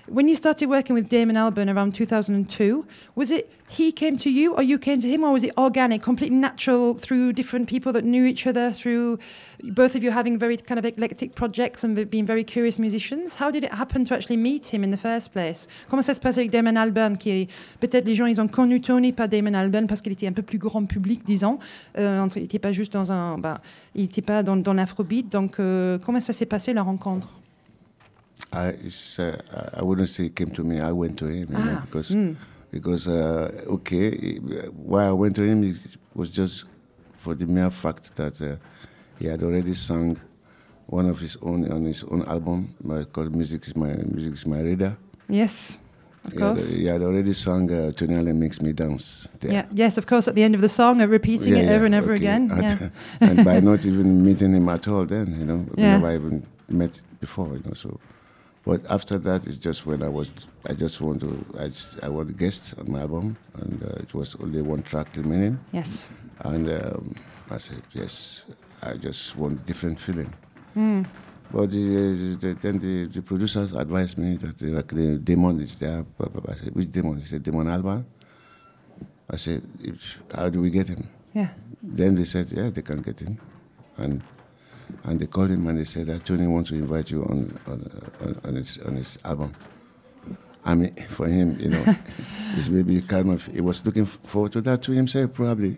When 0.07 0.27
you 0.27 0.35
started 0.35 0.69
working 0.69 0.93
with 0.93 1.07
Damon 1.07 1.35
Albarn 1.35 1.73
around 1.73 1.95
2002, 1.95 2.85
was 3.15 3.31
it 3.31 3.49
he 3.69 3.91
came 3.91 4.17
to 4.17 4.29
you 4.29 4.53
or 4.53 4.61
you 4.61 4.77
came 4.77 5.01
to 5.01 5.07
him, 5.07 5.23
or 5.23 5.31
was 5.31 5.43
it 5.43 5.51
organic, 5.57 6.01
completely 6.01 6.37
natural 6.37 6.93
through 6.93 7.33
different 7.33 7.67
people 7.67 7.91
that 7.93 8.03
knew 8.03 8.25
each 8.25 8.45
other, 8.45 8.69
through 8.69 9.17
both 9.63 9.95
of 9.95 10.03
you 10.03 10.11
having 10.11 10.37
very 10.37 10.57
kind 10.57 10.77
of 10.77 10.85
eclectic 10.85 11.33
projects 11.33 11.83
and 11.83 12.09
being 12.09 12.25
very 12.25 12.43
curious 12.43 12.77
musicians? 12.77 13.35
How 13.35 13.49
did 13.49 13.63
it 13.63 13.71
happen 13.71 14.03
to 14.05 14.13
actually 14.13 14.37
meet 14.37 14.73
him 14.73 14.83
in 14.83 14.91
the 14.91 14.97
first 14.97 15.31
place? 15.31 15.67
Comment 15.89 16.03
ça 16.03 16.13
se 16.13 16.19
passe 16.19 16.37
avec 16.37 16.51
Damon 16.51 16.75
Albarn, 16.75 17.17
qui 17.17 17.47
peut-être 17.79 18.05
les 18.05 18.15
gens 18.15 18.25
ils 18.25 18.39
ont 18.39 18.47
connu 18.47 18.81
Tony, 18.81 19.11
pas 19.11 19.27
Damon 19.27 19.53
Albarn, 19.53 19.87
parce 19.87 20.01
qu'il 20.01 20.11
était 20.11 20.27
un 20.27 20.33
peu 20.33 20.43
plus 20.43 20.59
grand 20.59 20.85
public, 20.85 21.23
disons. 21.25 21.57
Euh, 21.97 22.27
il 22.35 22.41
n'était 22.41 22.59
pas 22.59 22.73
juste 22.73 22.93
dans 22.93 23.11
un, 23.11 23.37
bah, 23.37 23.61
il 23.95 24.09
pas 24.23 24.43
dans, 24.43 24.57
dans 24.57 24.73
l'afrobeat. 24.73 25.31
Donc, 25.31 25.59
euh, 25.59 25.97
comment 26.05 26.21
ça 26.21 26.33
s'est 26.33 26.45
passé 26.45 26.73
la 26.73 26.83
rencontre? 26.83 27.29
I, 28.51 28.73
uh, 29.19 29.33
I 29.73 29.81
wouldn't 29.83 30.09
say 30.09 30.23
he 30.23 30.29
came 30.29 30.51
to 30.51 30.63
me. 30.63 30.79
I 30.79 30.91
went 30.91 31.17
to 31.19 31.25
him, 31.25 31.47
you 31.51 31.57
know, 31.57 31.77
Ah, 31.79 31.85
because 31.85 32.11
mm. 32.11 32.35
because 32.71 33.07
uh, 33.07 33.51
okay, 33.67 34.37
why 34.91 35.05
I 35.05 35.11
went 35.11 35.35
to 35.37 35.43
him 35.43 35.59
was 36.13 36.29
just 36.29 36.65
for 37.17 37.35
the 37.35 37.45
mere 37.47 37.71
fact 37.71 38.15
that 38.15 38.41
uh, 38.41 38.55
he 39.19 39.27
had 39.27 39.41
already 39.43 39.73
sung 39.73 40.17
one 40.87 41.07
of 41.09 41.19
his 41.19 41.37
own 41.41 41.71
on 41.71 41.85
his 41.85 42.03
own 42.03 42.23
album 42.27 42.75
called 43.11 43.35
"Music 43.35 43.65
Is 43.67 43.75
My 43.75 43.93
Music 44.11 44.33
Is 44.33 44.45
My 44.45 44.61
Radar." 44.61 44.97
Yes, 45.29 45.79
of 46.25 46.33
He 46.33 46.39
had, 46.39 46.47
course. 46.55 46.73
he 46.73 46.85
had 46.85 47.01
already 47.01 47.33
sung 47.33 47.71
uh, 47.71 47.91
"Tony 47.91 48.15
Allen 48.15 48.37
Makes 48.39 48.61
Me 48.61 48.73
Dance." 48.73 49.29
There. 49.39 49.51
Yeah, 49.53 49.65
yes, 49.71 49.97
of 49.97 50.05
course. 50.05 50.27
At 50.27 50.35
the 50.35 50.43
end 50.43 50.53
of 50.55 50.61
the 50.61 50.69
song, 50.69 51.01
uh, 51.01 51.07
repeating 51.07 51.55
it 51.55 51.69
over 51.69 51.85
and 51.85 51.95
over 51.95 52.13
okay. 52.13 52.21
again. 52.25 52.51
And, 52.51 52.61
Yeah. 52.61 52.89
and 53.29 53.45
by 53.45 53.59
not 53.71 53.85
even 53.85 54.23
meeting 54.23 54.53
him 54.53 54.69
at 54.69 54.87
all, 54.87 55.05
then 55.05 55.27
you 55.39 55.45
know, 55.45 55.65
we 55.75 55.81
Yeah. 55.83 55.97
never 55.97 56.13
even 56.15 56.45
met 56.69 57.01
before, 57.19 57.55
you 57.57 57.63
know. 57.65 57.73
So, 57.73 57.99
but 58.65 58.89
after 58.89 59.17
that, 59.19 59.45
it's 59.47 59.57
just 59.57 59.85
when 59.85 60.03
I 60.03 60.09
was, 60.09 60.31
I 60.67 60.73
just 60.73 61.01
want 61.01 61.19
to, 61.21 61.45
I, 61.59 61.67
just, 61.67 62.03
I 62.03 62.09
want 62.09 62.35
guests 62.37 62.73
on 62.73 62.91
my 62.91 63.01
album, 63.01 63.37
and 63.55 63.83
uh, 63.83 64.01
it 64.01 64.13
was 64.13 64.35
only 64.35 64.61
one 64.61 64.83
track 64.83 65.07
remaining, 65.15 65.59
Yes. 65.71 66.09
and 66.39 66.69
um, 66.69 67.15
I 67.51 67.57
said 67.57 67.81
yes, 67.91 68.43
I 68.81 68.93
just 68.95 69.35
want 69.35 69.61
a 69.61 69.63
different 69.63 69.99
feeling. 69.99 70.33
Mm. 70.75 71.05
But 71.51 71.69
the, 71.69 72.35
the, 72.39 72.53
then 72.59 72.79
the, 72.79 73.05
the 73.05 73.21
producers 73.21 73.73
advised 73.73 74.17
me 74.17 74.37
that 74.37 74.57
the, 74.57 74.67
like, 74.71 74.87
the 74.87 75.17
demon 75.19 75.59
is 75.61 75.75
there. 75.75 76.03
I 76.49 76.55
said, 76.55 76.73
which 76.73 76.91
demon? 76.91 77.17
He 77.19 77.25
said, 77.25 77.43
Demon 77.43 77.67
Alban. 77.67 78.05
I 79.29 79.35
said, 79.35 79.61
how 80.35 80.49
do 80.49 80.61
we 80.61 80.71
get 80.71 80.87
him? 80.87 81.07
Yeah. 81.31 81.49
Then 81.81 82.15
they 82.15 82.23
said, 82.23 82.51
yeah, 82.51 82.69
they 82.71 82.81
can 82.81 83.01
get 83.01 83.19
him. 83.19 83.37
And 83.97 84.23
and 85.03 85.19
they 85.19 85.27
called 85.27 85.49
him 85.49 85.67
and 85.67 85.79
they 85.79 85.85
said 85.85 86.07
that 86.07 86.25
Tony 86.25 86.47
wants 86.47 86.69
to 86.69 86.75
invite 86.75 87.11
you 87.11 87.23
on 87.23 87.59
on, 87.67 88.01
on, 88.21 88.41
on 88.45 88.55
his 88.55 88.77
on 88.79 88.95
his 88.95 89.17
album. 89.23 89.53
I 90.65 90.75
mean, 90.75 90.93
for 91.09 91.27
him, 91.27 91.57
you 91.59 91.69
know, 91.69 91.83
it's 92.57 92.69
maybe 92.69 93.01
kind 93.01 93.31
of 93.31 93.45
he 93.47 93.61
was 93.61 93.85
looking 93.85 94.05
forward 94.05 94.51
to 94.53 94.61
that 94.61 94.81
to 94.83 94.91
himself. 94.91 95.33
Probably, 95.33 95.77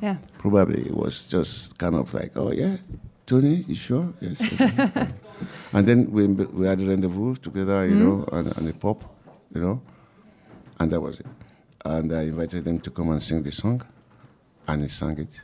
Yeah. 0.00 0.16
probably 0.38 0.82
it 0.82 0.94
was 0.94 1.26
just 1.26 1.78
kind 1.78 1.94
of 1.94 2.12
like, 2.12 2.36
oh 2.36 2.52
yeah, 2.52 2.76
Tony, 3.26 3.64
you 3.66 3.74
sure? 3.74 4.12
Yes. 4.20 4.42
okay." 4.42 5.08
and 5.72 5.86
then 5.86 6.10
we 6.10 6.26
we 6.26 6.66
had 6.66 6.80
a 6.80 6.84
rendezvous 6.86 7.36
together, 7.36 7.86
you 7.86 7.94
mm-hmm. 7.94 8.04
know, 8.04 8.28
on, 8.32 8.52
on 8.52 8.64
the 8.64 8.72
pop, 8.74 9.04
you 9.54 9.60
know, 9.60 9.80
and 10.80 10.90
that 10.92 11.00
was 11.00 11.20
it. 11.20 11.26
And 11.84 12.12
I 12.12 12.22
invited 12.22 12.66
him 12.66 12.80
to 12.80 12.90
come 12.90 13.10
and 13.10 13.22
sing 13.22 13.42
the 13.42 13.52
song, 13.52 13.80
and 14.68 14.82
he 14.82 14.88
sang 14.88 15.18
it. 15.18 15.40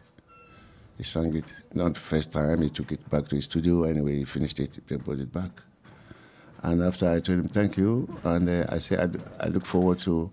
He 0.98 1.02
sang 1.04 1.34
it 1.34 1.52
not 1.74 1.94
the 1.94 2.00
first 2.00 2.32
time. 2.32 2.62
He 2.62 2.68
took 2.68 2.92
it 2.92 3.08
back 3.10 3.26
to 3.28 3.36
his 3.36 3.44
studio. 3.44 3.84
Anyway, 3.84 4.16
he 4.18 4.24
finished 4.24 4.60
it. 4.60 4.78
He 4.88 4.96
brought 4.96 5.18
it 5.20 5.32
back. 5.32 5.50
And 6.62 6.82
after 6.82 7.08
I 7.10 7.20
told 7.20 7.40
him 7.40 7.48
thank 7.48 7.76
you, 7.76 8.08
and 8.24 8.48
uh, 8.48 8.66
I 8.68 8.78
said 8.78 9.20
I, 9.40 9.46
I 9.46 9.48
look 9.48 9.66
forward 9.66 9.98
to 10.00 10.30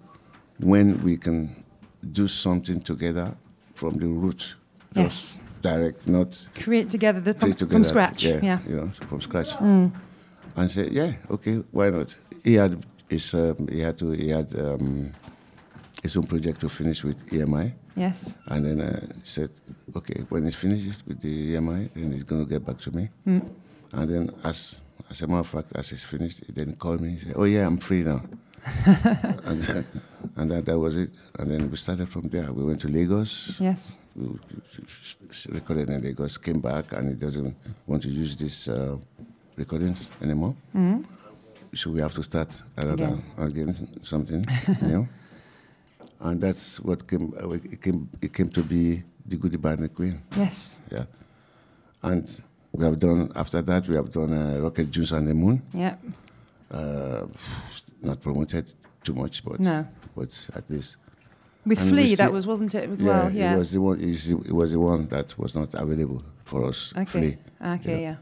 when 0.59 1.01
we 1.03 1.17
can 1.17 1.63
do 2.11 2.27
something 2.27 2.81
together 2.81 3.35
from 3.73 3.97
the 3.97 4.05
root, 4.07 4.55
Yes. 4.95 5.05
just 5.05 5.41
direct, 5.61 6.07
not 6.07 6.47
Create 6.55 6.89
together 6.89 7.19
the, 7.19 7.33
from, 7.33 7.49
play 7.49 7.57
together. 7.57 7.71
from 7.75 7.83
scratch. 7.83 8.23
Yeah, 8.23 8.39
Yeah. 8.43 8.59
you 8.67 8.75
know, 8.75 8.91
from 9.07 9.21
scratch. 9.21 9.53
And 9.59 9.91
said, 10.71 10.91
yeah, 10.91 11.13
okay, 11.31 11.63
why 11.71 11.89
not? 11.89 12.15
He 12.43 12.55
had 12.55 12.85
his, 13.09 13.33
um, 13.33 13.67
he 13.71 13.79
had 13.79 13.97
to, 13.99 14.11
he 14.11 14.29
had 14.29 14.53
um, 14.59 15.13
his 16.01 16.15
own 16.17 16.25
project 16.27 16.61
to 16.61 16.69
finish 16.69 17.03
with 17.03 17.29
EMI. 17.31 17.73
Yes. 17.95 18.37
And 18.47 18.65
then 18.65 18.81
uh, 18.81 18.99
he 19.15 19.21
said, 19.25 19.49
okay, 19.95 20.23
when 20.29 20.45
he 20.45 20.51
finishes 20.51 21.05
with 21.05 21.21
the 21.21 21.55
EMI, 21.55 21.89
then 21.93 22.11
he's 22.13 22.23
going 22.23 22.43
to 22.43 22.49
get 22.49 22.65
back 22.65 22.77
to 22.79 22.91
me. 22.95 23.09
Mm. 23.27 23.49
And 23.93 24.09
then, 24.09 24.31
as, 24.43 24.79
as 25.09 25.21
a 25.21 25.27
matter 25.27 25.39
of 25.39 25.47
fact, 25.47 25.71
as 25.75 25.89
he's 25.89 26.03
finished, 26.05 26.43
he 26.45 26.53
then 26.53 26.75
called 26.75 27.01
me. 27.01 27.09
He 27.11 27.19
said, 27.19 27.33
oh, 27.35 27.43
yeah, 27.43 27.65
I'm 27.65 27.77
free 27.77 28.03
now. 28.03 28.21
and 28.85 29.61
then, 29.63 29.85
and 30.35 30.51
that, 30.51 30.65
that 30.65 30.77
was 30.77 30.95
it. 30.97 31.09
And 31.37 31.49
then 31.51 31.71
we 31.71 31.77
started 31.77 32.09
from 32.09 32.27
there. 32.29 32.51
We 32.51 32.63
went 32.63 32.81
to 32.81 32.87
Lagos. 32.87 33.59
Yes. 33.59 33.99
We 34.15 34.27
recorded 35.49 35.89
in 35.89 36.01
Lagos, 36.03 36.37
came 36.37 36.59
back, 36.59 36.91
and 36.93 37.09
he 37.09 37.15
doesn't 37.15 37.55
want 37.87 38.03
to 38.03 38.09
use 38.09 38.35
these 38.35 38.67
uh, 38.67 38.97
recordings 39.55 40.11
anymore. 40.21 40.55
Mhm. 40.75 41.05
So 41.75 41.91
we 41.91 42.01
have 42.01 42.13
to 42.15 42.23
start 42.23 42.61
another 42.77 43.05
Again. 43.05 43.23
again, 43.37 44.03
something, 44.03 44.45
you 44.81 44.87
know. 44.87 45.07
And 46.19 46.41
that's 46.41 46.79
what 46.79 47.07
came. 47.07 47.33
Uh, 47.41 47.49
it 47.51 47.81
came. 47.81 48.09
It 48.21 48.33
came 48.33 48.49
to 48.49 48.63
be 48.63 49.03
the 49.25 49.37
Goodie 49.37 49.57
Band 49.57 49.79
the 49.83 49.89
Queen. 49.89 50.21
Yes. 50.35 50.81
Yeah. 50.91 51.05
And 52.03 52.41
we 52.71 52.85
have 52.85 52.99
done 52.99 53.31
after 53.35 53.61
that. 53.61 53.87
We 53.87 53.95
have 53.95 54.11
done 54.11 54.33
uh, 54.33 54.59
Rocket 54.61 54.91
Juice 54.91 55.11
and 55.11 55.27
the 55.27 55.33
Moon. 55.33 55.61
Yeah. 55.73 55.95
Uh, 56.71 57.25
not 58.01 58.21
promoted 58.21 58.73
too 59.03 59.13
much, 59.13 59.43
but 59.43 59.59
No. 59.59 59.87
but 60.15 60.29
at 60.55 60.69
least. 60.69 60.97
With 61.65 61.79
And 61.79 61.91
we 61.91 61.97
Flea, 62.03 62.15
that 62.15 62.31
was, 62.31 62.47
wasn't 62.47 62.73
it, 62.73 62.89
as 62.89 63.01
yeah, 63.01 63.07
well? 63.07 63.31
Yeah. 63.31 63.55
it 63.55 63.59
was 63.59 63.71
the 63.71 63.81
one. 63.81 63.99
It 63.99 64.53
was 64.53 64.71
the 64.71 64.79
one 64.79 65.07
that 65.07 65.37
was 65.37 65.55
not 65.55 65.73
available 65.73 66.21
for 66.45 66.65
us. 66.65 66.93
okay. 66.95 67.05
Flea. 67.05 67.37
Okay, 67.75 67.95
you 67.97 68.01
yeah. 68.01 68.15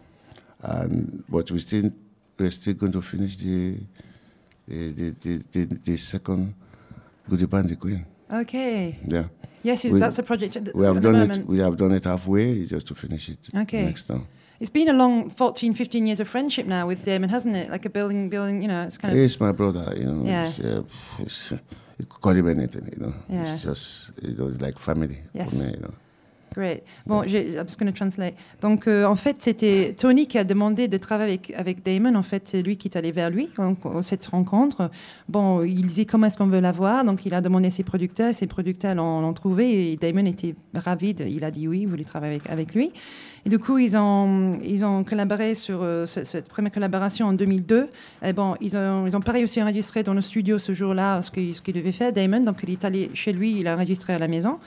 And 0.62 1.24
but 1.30 1.52
we 1.52 1.60
still 1.60 1.92
we're 2.40 2.52
still 2.52 2.74
going 2.74 2.92
to 2.94 3.02
finish 3.02 3.38
the 3.38 3.78
the 4.68 4.92
the, 4.92 5.10
the, 5.12 5.38
the, 5.52 5.66
the 5.84 5.98
second 5.98 6.56
Goodie 7.30 7.46
Band 7.48 7.70
the 7.70 7.76
Queen. 7.76 8.06
Okay. 8.32 9.00
Yeah. 9.08 9.26
Yes, 9.64 9.84
We- 9.94 10.00
that's 10.00 10.20
a 10.20 10.24
project 10.24 10.56
We 10.74 10.86
have 10.86 11.02
done 11.02 11.16
it. 11.16 11.48
We 11.48 11.60
have 11.60 11.76
done 11.78 11.92
it 11.94 12.04
halfway 12.06 12.66
just 12.66 12.88
to 12.88 12.96
finish 12.96 13.30
it 13.30 13.50
Okay. 13.56 13.86
next 13.86 14.08
time. 14.08 14.28
It's 14.60 14.72
been 14.72 14.90
a 14.90 14.94
long 14.94 15.30
14, 15.30 15.74
15 15.74 16.08
years 16.08 16.20
of 16.20 16.28
friendship 16.28 16.66
now 16.66 16.88
with 16.88 17.06
Damon, 17.06 17.30
hasn't 17.30 17.56
it? 17.56 17.70
Like 17.70 17.86
a 17.86 17.90
building, 17.90 18.30
building, 18.30 18.62
you 18.64 18.68
know, 18.68 18.84
it's 18.84 18.98
kind 18.98 19.14
of. 19.14 19.20
He's 19.20 19.40
my 19.40 19.52
brother, 19.52 19.94
you 19.96 20.06
know. 20.06 20.26
Yeah. 20.26 20.48
It's, 20.48 20.60
uh, 20.60 20.84
it's, 21.20 21.52
uh, 21.52 21.58
you 22.00 22.06
could 22.06 22.22
call 22.22 22.34
him 22.34 22.48
anything, 22.48 22.90
you 22.92 23.00
know. 23.06 23.14
Yeah. 23.30 23.42
It's 23.44 23.62
just, 23.62 24.14
know, 24.38 24.48
it's 24.48 24.60
like 24.60 24.80
family 24.80 25.20
Yes. 25.34 25.52
for 25.52 25.64
me, 25.68 25.74
you 25.76 25.82
know. 25.82 25.94
Great. 26.58 26.82
Bon, 27.06 27.22
j'ai- 27.28 27.54
I'm 27.54 27.68
just 27.68 27.80
going 27.80 27.86
to 27.92 27.96
translate. 27.96 28.34
Donc, 28.64 28.88
euh, 28.88 29.06
en 29.06 29.16
fait, 29.16 29.36
c'était 29.40 29.94
Tony 29.96 30.26
qui 30.26 30.40
a 30.40 30.44
demandé 30.44 30.88
de 30.88 30.98
travailler 30.98 31.34
avec, 31.34 31.54
avec 31.56 31.86
Damon. 31.86 32.16
En 32.16 32.24
fait, 32.24 32.48
c'est 32.48 32.64
lui 32.64 32.78
qui 32.78 32.88
est 32.88 32.98
allé 32.98 33.12
vers 33.12 33.30
lui, 33.30 33.48
donc, 33.58 33.78
cette 34.02 34.26
rencontre. 34.26 34.90
Bon, 35.30 35.62
il 35.64 35.86
disait 35.86 36.06
comment 36.06 36.26
est-ce 36.26 36.38
qu'on 36.40 36.48
veut 36.48 36.60
la 36.60 36.72
voir? 36.72 37.06
Donc, 37.06 37.28
il 37.28 37.34
a 37.36 37.42
demandé 37.42 37.68
à 37.68 37.70
ses 37.70 37.84
producteurs. 37.84 38.34
Ses 38.34 38.48
producteurs 38.48 38.96
l'ont 38.96 39.34
trouvé 39.34 39.92
et 39.92 39.98
Damon 39.98 40.26
était 40.26 40.56
ravi. 40.74 41.14
de- 41.14 41.26
il 41.26 41.44
a 41.44 41.52
dit 41.52 41.68
oui, 41.68 41.82
il 41.82 41.88
voulait 41.88 42.04
travailler 42.04 42.38
avec, 42.38 42.50
avec 42.50 42.74
lui. 42.74 42.92
Et 43.46 43.50
du 43.50 43.60
coup, 43.60 43.78
ils 43.78 43.96
ont, 43.96 44.58
ils 44.64 44.84
ont 44.84 45.04
collaboré 45.04 45.54
sur 45.54 45.84
euh, 45.84 46.08
ce- 46.08 46.24
cette 46.24 46.48
première 46.50 46.72
collaboration 46.72 47.28
en 47.28 47.34
2002. 47.34 47.88
Et 48.26 48.34
bon, 48.34 48.56
ils 48.62 48.76
ont, 48.76 49.06
ils 49.06 49.16
ont 49.16 49.22
pas 49.22 49.32
réussi 49.34 49.60
à 49.60 49.64
enregistrer 49.64 50.02
dans 50.02 50.16
le 50.16 50.22
studio 50.22 50.58
ce 50.58 50.74
jour-là 50.74 51.22
ce 51.22 51.30
qu'il 51.30 51.54
ce 51.54 51.62
qu'il 51.62 51.76
devait 51.76 51.92
faire, 51.92 52.12
Damon. 52.12 52.40
Donc, 52.40 52.58
il 52.64 52.72
est 52.72 52.84
allé 52.84 53.12
chez 53.14 53.32
lui, 53.32 53.60
il 53.60 53.68
a 53.68 53.76
enregistré 53.76 54.14
à 54.14 54.20
la 54.20 54.28
maison. 54.28 54.58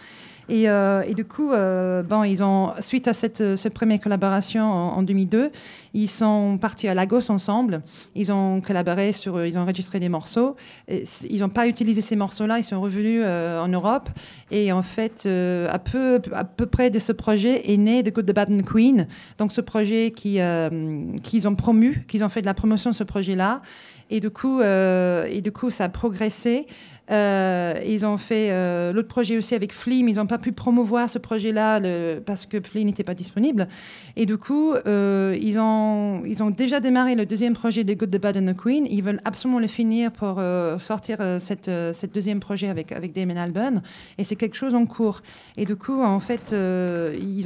Et, 0.48 0.68
euh, 0.68 1.02
et 1.06 1.14
du 1.14 1.24
coup, 1.24 1.52
euh, 1.52 2.02
bon, 2.02 2.24
ils 2.24 2.42
ont, 2.42 2.72
suite 2.80 3.06
à 3.08 3.14
cette, 3.14 3.40
euh, 3.40 3.56
première 3.72 4.00
collaboration 4.00 4.64
en, 4.64 4.96
en 4.96 5.02
2002, 5.02 5.50
ils 5.94 6.08
sont 6.08 6.58
partis 6.60 6.88
à 6.88 6.94
Lagos 6.94 7.30
ensemble. 7.30 7.82
Ils 8.14 8.32
ont 8.32 8.60
collaboré 8.60 9.12
sur, 9.12 9.44
ils 9.44 9.58
ont 9.58 9.62
enregistré 9.62 10.00
des 10.00 10.08
morceaux. 10.08 10.56
Ils 10.88 11.40
n'ont 11.40 11.48
pas 11.48 11.68
utilisé 11.68 12.00
ces 12.00 12.16
morceaux-là. 12.16 12.58
Ils 12.58 12.64
sont 12.64 12.80
revenus 12.80 13.24
en 13.24 13.68
Europe. 13.68 14.08
Et 14.50 14.72
en 14.72 14.82
fait, 14.82 15.26
à, 15.26 15.78
peu, 15.78 16.20
près 16.70 16.90
de 16.90 16.98
ce 16.98 17.12
projet 17.12 17.72
est 17.72 17.76
né 17.76 18.02
The 18.02 18.14
Good, 18.14 18.26
the 18.26 18.34
Bad 18.34 18.62
Queen. 18.62 19.06
Donc, 19.38 19.52
ce 19.52 19.60
projet 19.60 20.12
qui, 20.12 20.38
qu'ils 21.22 21.48
ont 21.48 21.54
promu, 21.54 22.04
qu'ils 22.08 22.22
ont 22.22 22.28
fait 22.28 22.40
de 22.40 22.46
la 22.46 22.54
promotion 22.54 22.90
de 22.90 22.94
ce 22.94 23.04
projet-là. 23.04 23.62
Et 24.10 24.16
et 24.16 24.20
du 24.20 25.52
coup 25.52 25.70
ça 25.70 25.84
a 25.84 25.88
progressé. 25.88 26.66
Euh, 27.10 27.74
ils 27.84 28.06
ont 28.06 28.16
fait 28.16 28.48
euh, 28.50 28.92
l'autre 28.92 29.08
projet 29.08 29.36
aussi 29.36 29.54
avec 29.54 29.72
Flea, 29.72 30.02
mais 30.04 30.12
ils 30.12 30.16
n'ont 30.16 30.26
pas 30.26 30.38
pu 30.38 30.52
promouvoir 30.52 31.10
ce 31.10 31.18
projet-là 31.18 31.80
parce 32.24 32.46
que 32.46 32.60
Flea 32.60 32.84
n'était 32.84 33.04
pas 33.04 33.14
disponible. 33.14 33.68
Et 34.16 34.26
du 34.26 34.36
coup, 34.36 34.74
euh, 34.74 35.36
ils, 35.40 35.58
ont, 35.58 36.22
ils 36.24 36.42
ont 36.42 36.50
déjà 36.50 36.80
démarré 36.80 37.14
le 37.14 37.26
deuxième 37.26 37.54
projet 37.54 37.84
de 37.84 37.94
Good, 37.94 38.10
the 38.10 38.20
Bad 38.20 38.36
and 38.36 38.52
the 38.52 38.56
Queen. 38.56 38.86
Ils 38.88 39.02
veulent 39.02 39.20
absolument 39.24 39.58
le 39.58 39.66
finir 39.66 40.12
pour 40.12 40.40
sortir 40.78 41.18
cette, 41.38 41.70
deuxième 42.12 42.40
projet 42.40 42.68
avec, 42.68 42.92
avec 42.92 43.12
Damon 43.12 43.36
Albarn. 43.36 43.82
Et 44.18 44.24
c'est 44.24 44.36
quelque 44.36 44.56
chose 44.56 44.74
en 44.74 44.86
cours. 44.86 45.22
Et 45.56 45.64
du 45.64 45.76
coup, 45.76 46.02
en 46.02 46.20
fait, 46.20 46.54
ils 46.54 47.40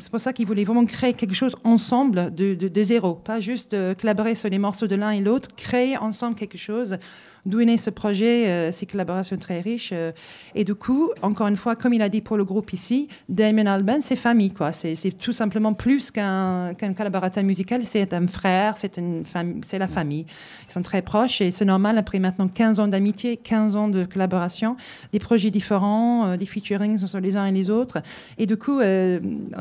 c'est 0.00 0.10
pour 0.10 0.20
ça 0.20 0.32
qu'ils 0.32 0.46
voulaient 0.46 0.64
vraiment 0.64 0.84
créer 0.84 1.12
quelque 1.12 1.34
chose 1.34 1.54
ensemble 1.64 2.34
de, 2.34 2.54
de, 2.54 2.82
zéro. 2.82 3.14
Pas 3.14 3.40
juste 3.40 3.76
collaborer 4.00 4.34
sur 4.34 4.48
les 4.48 4.58
morceaux 4.58 4.86
de 4.86 4.94
l'un 4.94 5.10
et 5.10 5.20
l'autre, 5.20 5.54
créer 5.56 5.96
ensemble 5.96 6.36
quelque 6.36 6.58
chose. 6.58 6.98
D'où 7.46 7.60
est 7.60 7.64
né 7.64 7.78
ce 7.78 7.90
projet, 7.90 8.48
euh, 8.48 8.72
ces 8.72 8.84
collaborations 8.86 9.36
très 9.36 9.60
riches. 9.60 9.90
euh, 9.92 10.10
et 10.54 10.64
du 10.64 10.74
coup, 10.74 11.10
encore 11.22 11.46
une 11.46 11.56
fois, 11.56 11.76
comme 11.76 11.94
il 11.94 12.02
a 12.02 12.08
dit 12.08 12.20
pour 12.20 12.36
le 12.36 12.44
groupe 12.44 12.72
ici, 12.72 13.08
Damon 13.28 13.66
Albarn, 13.66 14.02
c'est 14.02 14.16
famille. 14.16 14.50
quoi. 14.52 14.72
C'est 14.72 14.94
tout 15.16 15.32
simplement 15.32 15.72
plus 15.72 16.10
qu'un 16.10 16.74
collaborateur 16.96 17.44
musical. 17.44 17.84
C'est 17.86 18.12
un 18.12 18.26
frère, 18.26 18.76
c'est 18.76 18.98
fam- 18.98 19.78
la 19.78 19.88
famille. 19.88 20.26
Ils 20.68 20.72
sont 20.72 20.82
très 20.82 21.02
proches 21.02 21.40
et 21.40 21.50
c'est 21.52 21.64
normal, 21.64 21.96
après 21.98 22.18
maintenant 22.18 22.48
15 22.48 22.80
ans 22.80 22.88
d'amitié, 22.88 23.36
15 23.36 23.76
ans 23.76 23.88
de 23.88 24.04
collaboration, 24.04 24.76
des 25.12 25.18
projets 25.18 25.50
différents, 25.50 26.26
euh, 26.26 26.36
des 26.36 26.46
featurings 26.46 26.98
sur 27.06 27.20
les 27.20 27.36
uns 27.36 27.46
et 27.46 27.52
les 27.52 27.70
autres. 27.70 27.98
Et 28.38 28.46
du 28.46 28.56
coup, 28.56 28.80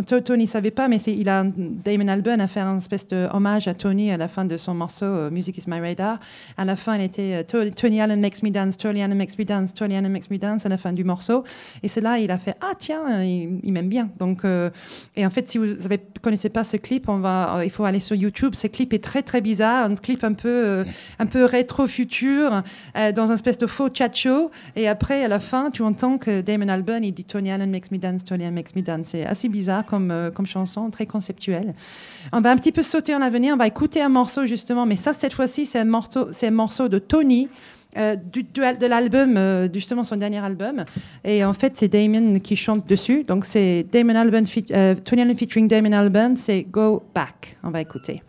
To- 0.07 0.21
Tony 0.21 0.43
ne 0.43 0.49
savait 0.49 0.71
pas, 0.71 0.87
mais 0.87 0.97
il 1.01 1.29
a, 1.29 1.43
Damon 1.43 2.07
Albarn 2.07 2.41
a 2.41 2.47
fait 2.47 2.59
un 2.61 2.77
espèce 2.79 3.07
de 3.07 3.27
hommage 3.31 3.67
à 3.67 3.73
Tony 3.73 4.11
à 4.11 4.17
la 4.17 4.27
fin 4.27 4.45
de 4.45 4.57
son 4.57 4.73
morceau 4.73 5.29
Music 5.31 5.57
is 5.57 5.63
my 5.67 5.79
radar. 5.79 6.19
À 6.57 6.65
la 6.65 6.75
fin, 6.75 6.95
il 6.97 7.03
était 7.03 7.43
Tony 7.75 8.01
Allen 8.01 8.19
makes 8.19 8.41
me 8.43 8.49
dance, 8.49 8.77
Tony 8.77 9.03
Allen 9.03 9.17
makes 9.17 9.37
me 9.37 9.45
dance, 9.45 9.73
Tony 9.73 9.95
Allen 9.95 10.11
makes 10.11 10.29
me 10.31 10.37
dance 10.37 10.65
à 10.65 10.69
la 10.69 10.77
fin 10.77 10.93
du 10.93 11.03
morceau. 11.03 11.43
Et 11.83 11.87
c'est 11.87 12.01
là, 12.01 12.19
il 12.19 12.31
a 12.31 12.37
fait 12.37 12.55
Ah, 12.61 12.73
tiens, 12.77 13.23
il, 13.23 13.59
il 13.63 13.73
m'aime 13.73 13.89
bien. 13.89 14.09
Donc, 14.19 14.45
euh, 14.45 14.69
et 15.15 15.25
en 15.25 15.29
fait, 15.29 15.47
si 15.49 15.57
vous 15.57 15.65
ne 15.65 15.97
connaissez 16.21 16.49
pas 16.49 16.63
ce 16.63 16.77
clip, 16.77 17.09
on 17.09 17.17
va, 17.17 17.57
euh, 17.57 17.65
il 17.65 17.69
faut 17.69 17.85
aller 17.85 17.99
sur 17.99 18.15
YouTube. 18.15 18.55
Ce 18.55 18.67
clip 18.67 18.93
est 18.93 19.03
très, 19.03 19.21
très 19.21 19.41
bizarre. 19.41 19.85
Un 19.85 19.95
clip 19.95 20.23
un 20.23 20.33
peu, 20.33 20.49
euh, 20.49 20.83
un 21.19 21.25
peu 21.25 21.45
rétro-futur, 21.45 22.63
euh, 22.97 23.11
dans 23.11 23.31
un 23.31 23.35
espèce 23.35 23.57
de 23.57 23.67
faux 23.67 23.89
chat 23.93 24.13
show. 24.13 24.51
Et 24.75 24.87
après, 24.87 25.23
à 25.23 25.27
la 25.27 25.39
fin, 25.39 25.69
tu 25.69 25.81
entends 25.83 26.17
que 26.17 26.41
Damon 26.41 26.67
Albarn, 26.67 27.03
il 27.03 27.11
dit 27.11 27.25
Tony 27.25 27.51
Allen 27.51 27.69
makes 27.69 27.91
me 27.91 27.97
dance, 27.97 28.23
Tony 28.23 28.43
Allen 28.43 28.55
makes 28.55 28.75
me 28.75 28.81
dance. 28.81 29.07
C'est 29.07 29.25
assez 29.25 29.49
bizarre 29.49 29.85
comme, 29.85 30.11
euh, 30.11 30.31
comme 30.31 30.45
chanson, 30.45 30.89
très 30.89 31.05
conceptuelle. 31.05 31.73
On 32.31 32.41
va 32.41 32.51
un 32.51 32.55
petit 32.55 32.71
peu 32.71 32.83
sauter 32.83 33.13
en 33.15 33.21
avenir. 33.21 33.53
On 33.53 33.57
va 33.57 33.67
écouter 33.67 34.01
un 34.01 34.09
morceau, 34.09 34.45
justement. 34.45 34.85
Mais 34.85 34.97
ça, 34.97 35.13
cette 35.13 35.33
fois-ci, 35.33 35.65
c'est 35.65 35.79
un 35.79 35.99
c'est 36.31 36.47
un 36.47 36.51
morceau 36.51 36.87
de 36.89 36.99
Tony. 36.99 37.49
Euh, 37.97 38.15
du, 38.15 38.43
de 38.43 38.85
l'album, 38.87 39.35
euh, 39.37 39.67
justement 39.73 40.03
son 40.03 40.15
dernier 40.17 40.43
album. 40.43 40.83
Et 41.23 41.43
en 41.43 41.53
fait, 41.53 41.73
c'est 41.77 41.87
Damon 41.87 42.39
qui 42.39 42.55
chante 42.55 42.87
dessus. 42.87 43.23
Donc, 43.23 43.45
c'est 43.45 43.85
Damon 43.91 44.15
Albarn, 44.15 44.45
feat- 44.45 44.71
euh, 44.71 44.95
featuring 45.35 45.67
Damon 45.67 45.91
Albarn, 45.93 46.35
c'est 46.37 46.63
Go 46.63 47.03
Back. 47.13 47.57
On 47.63 47.69
va 47.71 47.81
écouter. 47.81 48.21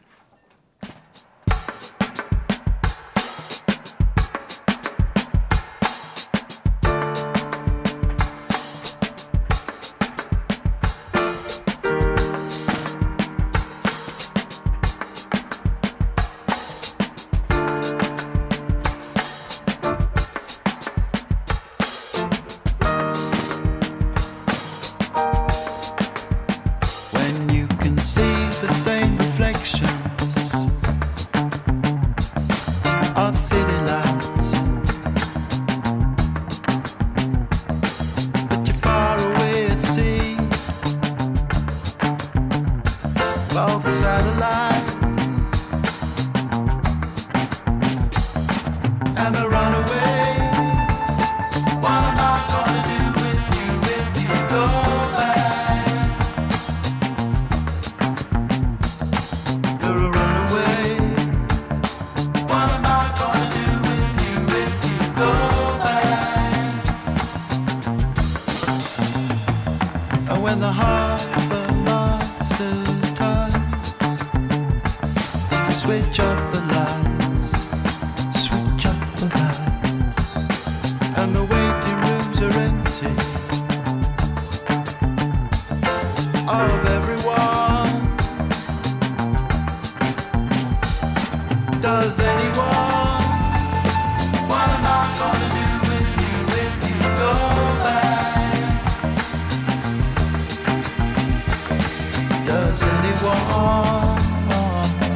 Anyone? 102.83 103.41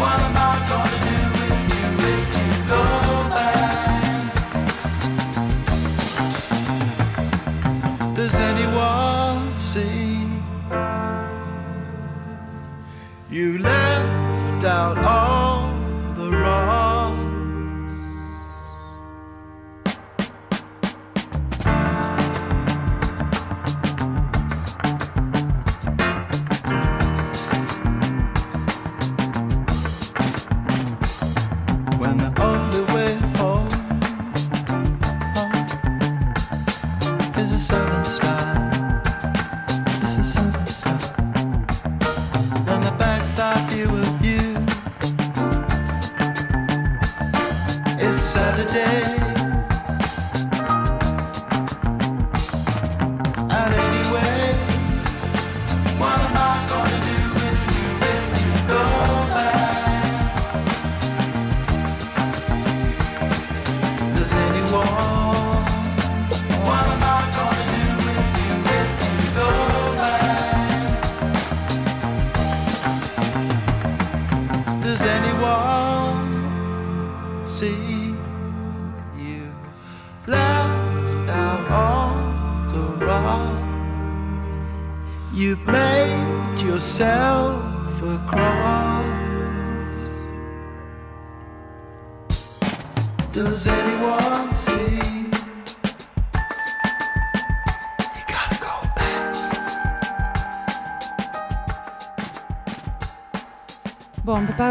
What 0.01 0.19
am 0.27 0.37
I 0.37 0.55
gonna 0.71 0.99
do 1.09 1.17
with 1.37 1.63
you 1.75 1.89
if 2.15 2.25
you 2.39 2.51
go 2.73 2.85
back? 3.35 4.25
Does 8.15 8.35
anyone 8.35 9.41
see? 9.59 10.27
You 13.31 13.59
left 13.59 14.65
out 14.65 14.97
all 14.99 15.50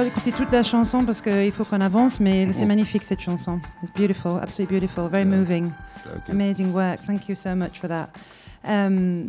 écouter 0.09 0.31
toute 0.31 0.51
la 0.51 0.63
chanson 0.63 1.05
parce 1.05 1.21
qu'il 1.21 1.51
faut 1.51 1.63
qu'on 1.65 1.81
avance, 1.81 2.19
mais 2.19 2.51
c'est 2.51 2.63
Oh. 2.63 2.67
magnifique 2.67 3.03
cette 3.03 3.21
chanson. 3.21 3.59
It's 3.83 3.91
beautiful, 3.93 4.39
absolutely 4.41 4.79
beautiful, 4.79 5.07
very 5.09 5.23
Yeah. 5.27 5.35
moving. 5.37 5.71
Okay. 6.05 6.31
Amazing 6.31 6.71
work. 6.73 6.99
Thank 7.05 7.29
you 7.29 7.35
so 7.35 7.53
much 7.55 7.79
for 7.79 7.87
that. 7.89 8.09
Um, 8.63 9.27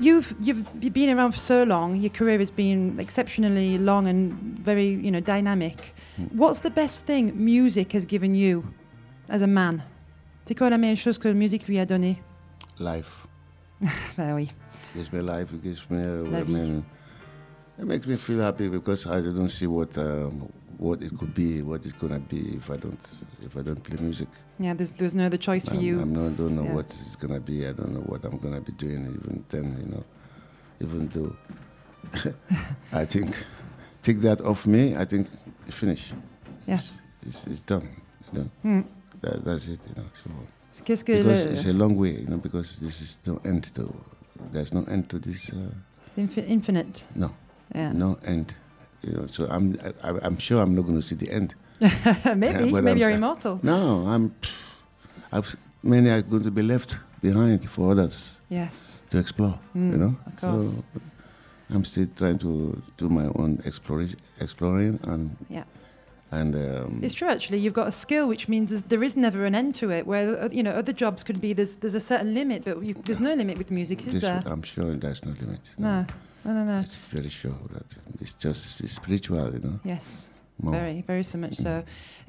you've 0.00 0.34
you've 0.40 0.64
been 0.92 1.10
around 1.16 1.32
for 1.32 1.38
so 1.38 1.64
long. 1.64 1.96
Your 1.96 2.10
career 2.12 2.38
has 2.38 2.50
been 2.50 2.98
exceptionally 3.00 3.78
long 3.78 4.06
and 4.06 4.32
very 4.64 4.88
you 5.02 5.10
know 5.10 5.20
dynamic. 5.20 5.94
What's 6.34 6.60
the 6.60 6.70
best 6.70 7.06
thing 7.06 7.32
music 7.34 7.92
has 7.94 8.04
given 8.06 8.34
you 8.34 8.62
as 9.30 9.42
a 9.42 9.46
man? 9.46 9.82
C'est 10.44 10.54
quoi 10.56 10.68
la 10.70 10.76
meilleure 10.78 10.98
chose 10.98 11.18
que 11.18 11.28
la 11.28 11.34
musique 11.34 11.66
lui 11.68 11.78
a 11.78 11.86
donné? 11.86 12.18
Life. 12.78 13.26
Ben 14.18 14.34
oui. 14.34 14.50
gives 14.94 15.10
me 15.12 15.20
life. 15.22 15.52
It 15.54 15.62
gives 15.62 15.82
me. 15.90 15.98
Uh, 15.98 16.30
La 16.30 16.42
vie. 16.42 16.82
It 17.78 17.84
makes 17.86 18.06
me 18.06 18.16
feel 18.16 18.40
happy 18.40 18.68
because 18.68 19.06
I 19.06 19.20
don't 19.20 19.48
see 19.48 19.66
what 19.66 19.96
um, 19.98 20.52
what 20.78 21.00
it 21.02 21.16
could 21.18 21.32
be, 21.34 21.62
what 21.62 21.84
it's 21.84 21.92
gonna 21.94 22.18
be 22.18 22.56
if 22.56 22.70
I 22.70 22.76
don't 22.76 23.16
if 23.42 23.56
I 23.56 23.62
don't 23.62 23.82
play 23.82 23.98
music. 24.00 24.28
Yeah, 24.58 24.74
there's 24.74 24.92
there's 24.92 25.14
no 25.14 25.26
other 25.26 25.36
choice 25.38 25.66
for 25.68 25.74
I'm, 25.74 25.80
you. 25.80 26.00
I'm 26.00 26.12
not, 26.12 26.36
don't 26.36 26.56
know 26.56 26.64
Yeah. 26.64 26.74
what 26.74 26.86
it's 26.86 27.16
gonna 27.16 27.40
be. 27.40 27.66
I 27.66 27.72
don't 27.72 27.92
know 27.92 28.00
what 28.00 28.24
I'm 28.24 28.38
gonna 28.38 28.60
be 28.60 28.72
doing 28.72 29.06
even 29.06 29.44
then. 29.48 29.76
You 29.78 29.86
know, 29.96 30.04
even 30.80 31.08
though 31.08 31.36
I 32.92 33.04
think 33.04 33.34
take 34.02 34.20
that 34.20 34.40
off 34.40 34.66
me, 34.66 34.96
I 34.96 35.04
think 35.04 35.28
finish. 35.70 36.12
Yeah. 36.66 36.74
It's, 36.74 37.00
it's, 37.26 37.46
it's 37.46 37.60
done. 37.60 37.88
You 38.32 38.38
know, 38.40 38.50
Hmm. 38.62 38.80
that, 39.20 39.44
that's 39.44 39.68
it. 39.68 39.80
You 39.88 40.02
know, 40.02 40.08
so 40.14 40.30
because 40.84 41.46
it's 41.46 41.66
a 41.66 41.72
long 41.72 41.96
way. 41.96 42.12
You 42.20 42.26
know, 42.26 42.38
because 42.38 42.76
this 42.80 43.00
is 43.00 43.18
no 43.26 43.40
end 43.44 43.64
to. 43.74 43.92
There's 44.52 44.72
no 44.74 44.82
end 44.84 45.08
to 45.10 45.18
this. 45.18 45.52
Uh, 45.52 45.70
Infi- 46.16 46.46
infinite. 46.48 47.04
no. 47.14 47.34
Yeah. 47.74 47.92
no 47.92 48.18
end. 48.24 48.54
You 49.02 49.12
know, 49.12 49.26
so 49.26 49.46
I'm 49.50 49.76
I, 50.04 50.10
I'm 50.22 50.38
sure 50.38 50.62
I'm 50.62 50.74
not 50.74 50.82
going 50.82 50.96
to 50.96 51.02
see 51.02 51.16
the 51.16 51.30
end. 51.32 51.54
maybe 52.36 52.70
maybe 52.72 52.90
I'm 52.90 52.98
you're 52.98 53.10
immortal. 53.10 53.58
No, 53.62 54.06
I'm. 54.06 54.34
I've, 55.32 55.56
many 55.82 56.10
are 56.10 56.22
going 56.22 56.42
to 56.42 56.50
be 56.50 56.62
left 56.62 56.98
behind 57.22 57.68
for 57.68 57.90
others 57.92 58.40
Yes. 58.48 59.02
to 59.10 59.18
explore. 59.18 59.58
Mm, 59.74 59.92
you 59.92 59.98
know, 59.98 60.16
of 60.26 60.36
course. 60.40 60.76
so 60.76 60.84
I'm 61.70 61.84
still 61.84 62.06
trying 62.16 62.38
to 62.38 62.80
do 62.98 63.08
my 63.08 63.26
own 63.36 63.62
exploration, 63.64 64.18
exploring 64.40 65.00
and 65.04 65.36
Yeah. 65.48 65.64
and 66.30 66.54
um, 66.54 67.00
It's 67.02 67.14
true, 67.14 67.28
actually. 67.28 67.58
You've 67.58 67.74
got 67.74 67.88
a 67.88 67.92
skill, 67.92 68.28
which 68.28 68.46
means 68.48 68.82
there's, 68.82 69.16
never 69.16 69.44
an 69.46 69.54
end 69.54 69.74
to 69.76 69.90
it. 69.90 70.06
Where 70.06 70.42
uh, 70.42 70.48
you 70.52 70.62
know 70.62 70.72
other 70.72 70.92
jobs 70.92 71.24
could 71.24 71.40
be 71.40 71.52
there's 71.54 71.76
there's 71.76 71.94
a 71.94 72.00
certain 72.00 72.34
limit, 72.34 72.64
but 72.64 72.82
you, 72.82 72.94
there's 73.04 73.20
no 73.20 73.34
limit 73.34 73.56
with 73.58 73.70
music, 73.70 74.06
is 74.06 74.20
there? 74.20 74.42
I'm 74.46 74.62
sure 74.62 74.94
there's 74.94 75.24
no 75.24 75.32
limit. 75.40 75.70
No, 75.78 76.00
no, 76.02 76.06
no, 76.44 76.52
no. 76.52 76.64
no. 76.64 76.80
It's 76.80 77.04
very 77.06 77.28
sure 77.28 77.54
that 77.72 77.96
it's 78.20 78.34
just 78.34 78.86
spiritual, 78.88 79.52
you 79.52 79.60
know. 79.60 79.80
Yes, 79.84 80.30
More. 80.62 80.74
very, 80.74 81.04
very 81.06 81.24
much 81.36 81.54
so. 81.54 81.68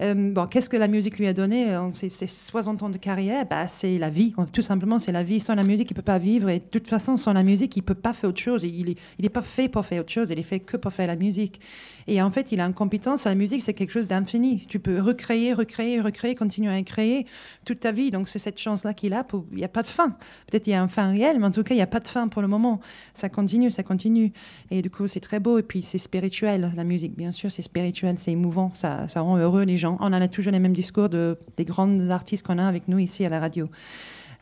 Euh, 0.02 0.32
bon, 0.32 0.48
qu'est-ce 0.48 0.70
que 0.70 0.78
la 0.78 0.88
musique 0.88 1.20
lui 1.20 1.28
a 1.28 1.34
donné? 1.34 1.78
Ces 1.94 2.10
ces 2.10 2.28
60 2.28 2.84
ans 2.84 2.90
de 2.90 2.98
carrière, 2.98 3.46
bah, 3.46 3.68
c'est 3.68 3.98
la 3.98 4.10
vie. 4.10 4.34
Tout 4.52 4.62
simplement, 4.62 5.00
c'est 5.00 5.12
la 5.12 5.24
vie. 5.24 5.40
Sans 5.40 5.56
la 5.56 5.64
musique, 5.64 5.92
il 5.92 5.94
peut 5.94 6.02
pas 6.02 6.18
vivre. 6.18 6.50
Et 6.50 6.60
de 6.60 6.66
toute 6.66 6.88
façon, 6.88 7.18
sans 7.18 7.34
la 7.34 7.44
musique, 7.44 7.76
il 7.78 7.84
peut 7.84 7.94
pas 7.94 8.14
faire 8.14 8.30
autre 8.32 8.42
chose. 8.42 8.64
Il 8.64 8.90
est, 8.90 8.98
il 9.20 9.26
est 9.26 9.30
pas 9.30 9.42
fait 9.42 9.70
pour 9.70 9.86
faire 9.86 10.02
autre 10.02 10.12
chose. 10.12 10.30
Il 10.32 10.40
est 10.40 10.44
fait 10.44 10.60
que 10.60 10.78
pour 10.78 10.92
faire 10.92 11.08
la 11.08 11.16
musique. 11.16 11.60
Et 12.08 12.22
en 12.22 12.32
fait, 12.32 12.52
il 12.52 12.60
a 12.60 12.66
une 12.66 12.74
compétence. 12.74 13.26
La 13.26 13.36
musique, 13.36 13.62
c'est 13.62 13.74
quelque 13.74 13.92
chose 13.92 14.08
d'infini. 14.08 14.66
Tu 14.68 14.80
peux 14.80 15.00
recréer, 15.00 15.54
recréer, 15.54 16.02
recréer, 16.02 16.36
continuer 16.36 16.74
à 16.74 16.82
créer 16.82 17.26
toute 17.66 17.82
ta 17.82 17.92
vie. 17.92 18.12
Donc, 18.12 18.28
c'est 18.28 18.40
cette 18.40 18.60
chance-là 18.60 18.94
qu'il 18.94 19.14
a. 19.14 19.26
Il 19.52 19.58
n'y 19.58 19.64
a 19.64 19.70
pas 19.70 19.84
de 19.84 19.88
fin. 19.88 20.10
Peut-être 20.48 20.68
il 20.68 20.72
y 20.72 20.74
a 20.74 20.82
un 20.82 20.88
fin 20.88 21.12
réel, 21.12 21.40
mais 21.40 21.46
en 21.46 21.52
tout 21.52 21.64
cas, 21.64 21.74
il 21.74 21.78
n'y 21.78 21.84
a 21.84 21.88
pas 21.88 22.00
de 22.00 22.08
fin 22.08 22.28
pour 22.28 22.42
le 22.42 22.48
moment. 22.48 22.80
Ça 23.14 23.30
continue, 23.30 23.70
ça 23.72 23.84
continue. 23.84 24.32
Et 24.72 24.82
du 24.82 24.90
coup, 24.90 25.08
c'est 25.08 25.20
très 25.20 25.40
beau. 25.40 25.60
Et 25.60 25.64
puis, 25.64 25.84
c'est 25.84 25.98
spirituel. 25.98 26.72
La 26.76 26.84
musique, 26.84 27.16
bien 27.16 27.32
sûr, 27.32 27.52
c'est 27.52 27.62
spirituel, 27.62 28.16
c'est 28.24 28.32
émouvant. 28.32 28.72
Ça, 28.74 29.08
ça 29.08 29.22
rend 29.22 29.38
heureux 29.38 29.64
les 29.64 29.78
gens. 29.78 29.98
On 30.00 30.14
a 30.14 30.28
toujours 30.28 30.54
les 30.54 30.60
mêmes 30.60 30.74
discours 30.74 31.10
de, 31.10 31.38
des 31.58 31.66
grandes 31.66 32.10
artistes 32.10 32.46
qu'on 32.46 32.58
a 32.58 32.66
avec 32.66 32.88
nous 32.88 33.00
ici 33.00 33.26
à 33.26 33.30
la 33.30 33.40
radio. 33.40 33.70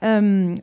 Um, 0.03 0.59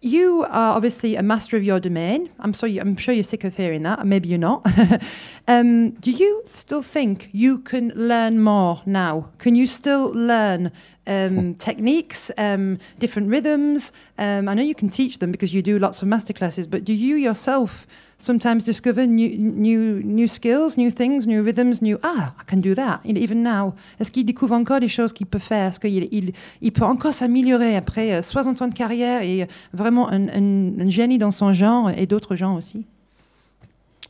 you 0.00 0.44
are 0.50 0.76
obviously 0.76 1.16
a 1.16 1.22
master 1.22 1.56
of 1.56 1.64
your 1.64 1.80
domain. 1.80 2.28
I'm 2.40 2.52
sorry, 2.52 2.78
I'm 2.78 2.96
sure 2.96 3.14
you're 3.14 3.24
sick 3.24 3.44
of 3.44 3.56
hearing 3.56 3.82
that. 3.84 4.04
Maybe 4.04 4.28
you're 4.28 4.38
not. 4.38 4.66
um, 5.48 5.90
do 5.90 6.10
you 6.10 6.42
still 6.48 6.82
think 6.82 7.28
you 7.32 7.58
can 7.58 7.92
learn 7.94 8.40
more 8.40 8.82
now? 8.84 9.28
Can 9.38 9.54
you 9.54 9.66
still 9.66 10.10
learn 10.12 10.72
um, 11.06 11.54
techniques, 11.54 12.30
um, 12.36 12.78
different 12.98 13.28
rhythms? 13.28 13.92
Um, 14.18 14.48
I 14.48 14.54
know 14.54 14.62
you 14.62 14.74
can 14.74 14.88
teach 14.88 15.18
them 15.18 15.30
because 15.30 15.54
you 15.54 15.62
do 15.62 15.78
lots 15.78 16.02
of 16.02 16.08
masterclasses, 16.08 16.68
but 16.68 16.84
do 16.84 16.92
you 16.92 17.16
yourself 17.16 17.86
sometimes 18.22 18.64
discover 18.64 19.06
new, 19.06 19.28
new, 19.36 20.00
new 20.04 20.26
skills, 20.28 20.76
new 20.78 20.90
things, 20.90 21.26
new 21.26 21.42
rhythms, 21.42 21.82
new 21.82 21.98
ah, 22.04 22.32
I 22.40 22.44
can 22.46 22.60
do 22.60 22.74
that. 22.74 23.00
You 23.04 23.12
know, 23.14 23.20
Even 23.20 23.42
now, 23.42 23.74
est-ce 23.98 24.10
qu'il 24.12 24.24
découvre 24.24 24.54
encore 24.54 24.80
des 24.80 24.88
choses 24.88 25.12
qu'il 25.12 25.26
peut 25.26 25.40
faire? 25.40 25.68
Est-ce 25.68 25.80
qu'il 25.80 26.08
il, 26.12 26.32
il 26.60 26.72
peut 26.72 26.84
encore 26.84 27.12
s'améliorer 27.12 27.76
après 27.76 28.12
euh, 28.14 28.22
60 28.22 28.62
ans 28.62 28.68
de 28.68 28.74
carrière 28.74 29.22
et 29.22 29.42
euh, 29.42 29.46
vraiment 29.72 30.08
un, 30.10 30.28
un- 30.28 30.80
un 30.80 30.88
génie 30.88 31.18
dans 31.18 31.32
son 31.32 31.52
genre 31.52 31.90
et 31.90 32.06
d'autres 32.06 32.36
genres 32.36 32.56
aussi? 32.56 32.86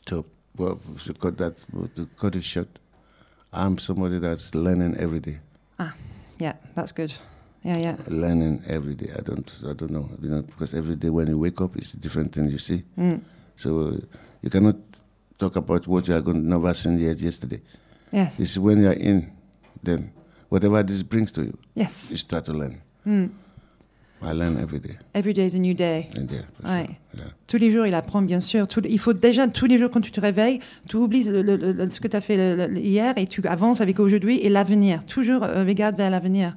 So, 0.07 0.25
well, 0.57 0.77
cut 1.19 1.37
that, 1.37 1.53
cut 2.19 2.35
it 2.35 2.43
short, 2.43 2.67
I'm 3.51 3.77
somebody 3.79 4.19
that's 4.19 4.53
learning 4.53 4.95
every 4.99 5.19
day. 5.19 5.39
Yeah, 6.39 6.53
that's 6.75 6.91
good. 6.91 7.13
Yeah, 7.63 7.77
yeah. 7.77 7.95
Learning 8.09 8.59
every 8.67 8.95
day. 8.95 9.09
I 9.17 9.21
don't, 9.21 9.49
I 9.63 9.73
don't 9.73 9.91
know, 9.91 10.09
you 10.21 10.29
know, 10.29 10.41
because 10.41 10.73
every 10.73 10.95
day 10.97 11.09
when 11.09 11.27
you 11.27 11.37
wake 11.37 11.61
up, 11.61 11.77
it's 11.77 11.93
a 11.93 11.97
different 11.97 12.33
thing 12.33 12.49
you 12.49 12.57
see. 12.57 12.83
Mm. 12.97 13.21
So 13.55 13.97
you 14.41 14.49
cannot 14.49 14.75
talk 15.37 15.55
about 15.55 15.87
what 15.87 16.07
you 16.07 16.13
are 16.15 16.21
going 16.21 16.41
to 16.41 16.47
never 16.47 16.73
seen 16.73 16.97
yet 16.99 17.19
yesterday. 17.19 17.61
Yes. 18.11 18.39
It's 18.39 18.57
when 18.57 18.81
you 18.81 18.87
are 18.87 18.97
in, 18.99 19.27
then 19.83 20.09
whatever 20.49 20.83
this 20.83 21.03
brings 21.03 21.31
to 21.33 21.41
you, 21.41 21.47
you 21.75 21.83
Yes. 21.83 22.13
start 22.15 22.45
to 22.45 22.53
learn. 22.53 22.77
Mm. 23.05 23.29
I 24.25 24.31
learn 24.31 24.57
every 24.57 24.79
day. 24.79 24.97
Every 25.13 25.33
day 25.33 25.45
is 25.45 25.53
a 25.53 25.59
new 25.59 25.73
day. 25.73 26.07
Ouais. 26.15 26.85
sure. 26.85 26.95
Yeah. 27.13 27.23
Tous 27.45 27.57
les 27.57 27.71
jours, 27.71 27.85
il 27.85 27.93
apprend, 27.93 28.21
bien 28.21 28.39
sûr. 28.39 28.67
Tous- 28.67 28.81
il 28.87 28.97
faut 28.99 29.11
déjà, 29.11 29.47
tous 29.49 29.65
les 29.65 29.77
jours, 29.77 29.91
quand 29.91 29.99
tu 29.99 30.11
te 30.11 30.21
réveilles, 30.21 30.59
tu 30.87 30.95
oublies 30.95 31.25
le- 31.25 31.41
le- 31.41 31.57
le- 31.73 31.89
ce 31.89 31.99
que 31.99 32.07
tu 32.07 32.15
as 32.15 32.21
fait 32.21 32.37
hier 32.73 33.13
et 33.17 33.27
tu 33.27 33.45
avances 33.45 33.81
avec 33.81 33.99
aujourd'hui 33.99 34.39
et 34.39 34.47
l'avenir. 34.47 35.03
Toujours 35.05 35.43
euh, 35.43 35.65
regarde 35.65 35.97
vers 35.97 36.09
l'avenir. 36.09 36.55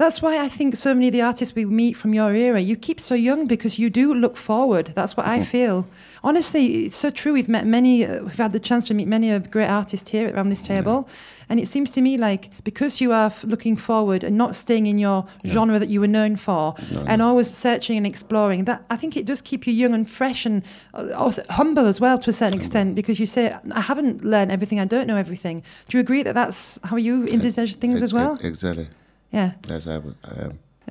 That's 0.00 0.22
why 0.22 0.42
I 0.42 0.48
think 0.48 0.76
so 0.76 0.94
many 0.94 1.08
of 1.08 1.12
the 1.12 1.20
artists 1.20 1.54
we 1.54 1.66
meet 1.66 1.94
from 1.94 2.14
your 2.14 2.32
era, 2.34 2.58
you 2.58 2.74
keep 2.74 2.98
so 2.98 3.14
young 3.14 3.46
because 3.46 3.78
you 3.78 3.90
do 3.90 4.14
look 4.14 4.34
forward. 4.36 4.92
That's 4.94 5.14
what 5.14 5.26
I 5.26 5.44
feel. 5.44 5.86
Honestly, 6.24 6.64
it's 6.86 6.96
so 6.96 7.10
true. 7.10 7.34
We've 7.34 7.50
met 7.50 7.66
many, 7.66 8.06
uh, 8.06 8.22
we've 8.24 8.38
had 8.38 8.52
the 8.54 8.60
chance 8.60 8.86
to 8.88 8.94
meet 8.94 9.08
many 9.08 9.30
of 9.30 9.50
great 9.50 9.68
artists 9.68 10.08
here 10.08 10.32
around 10.34 10.48
this 10.48 10.62
table. 10.62 11.06
And 11.50 11.60
it 11.60 11.68
seems 11.68 11.90
to 11.90 12.00
me 12.00 12.16
like 12.16 12.48
because 12.64 13.02
you 13.02 13.12
are 13.12 13.26
f- 13.26 13.44
looking 13.44 13.76
forward 13.76 14.24
and 14.24 14.38
not 14.38 14.56
staying 14.56 14.86
in 14.86 14.96
your 14.98 15.26
genre 15.46 15.78
that 15.78 15.90
you 15.90 16.00
were 16.00 16.08
known 16.18 16.36
for 16.36 16.74
No, 16.90 17.00
and 17.06 17.18
no. 17.18 17.28
always 17.28 17.50
searching 17.50 17.96
and 17.98 18.06
exploring, 18.06 18.64
that 18.64 18.82
I 18.88 18.96
think 18.96 19.16
it 19.18 19.26
does 19.26 19.42
keep 19.42 19.66
you 19.66 19.72
young 19.74 19.92
and 19.92 20.08
fresh 20.08 20.46
and 20.46 20.62
uh, 20.94 21.30
humble 21.50 21.86
as 21.86 22.00
well 22.00 22.18
to 22.20 22.30
a 22.30 22.32
certain 22.32 22.58
extent 22.58 22.94
because 22.94 23.20
you 23.20 23.26
say, 23.26 23.54
I 23.72 23.80
haven't 23.82 24.24
learned 24.24 24.50
everything, 24.50 24.80
I 24.80 24.86
don't 24.86 25.06
know 25.06 25.16
everything. 25.16 25.62
Do 25.88 25.98
you 25.98 26.00
agree 26.00 26.22
that 26.22 26.34
that's 26.34 26.78
how 26.84 26.96
you 26.96 27.26
envisage 27.26 27.74
things 27.76 27.96
Ex- 27.96 28.04
as 28.04 28.14
well? 28.14 28.34
ex- 28.36 28.44
Exactly. 28.44 28.88
Yeah. 29.32 29.52
I 29.68 29.72
am. 29.88 30.02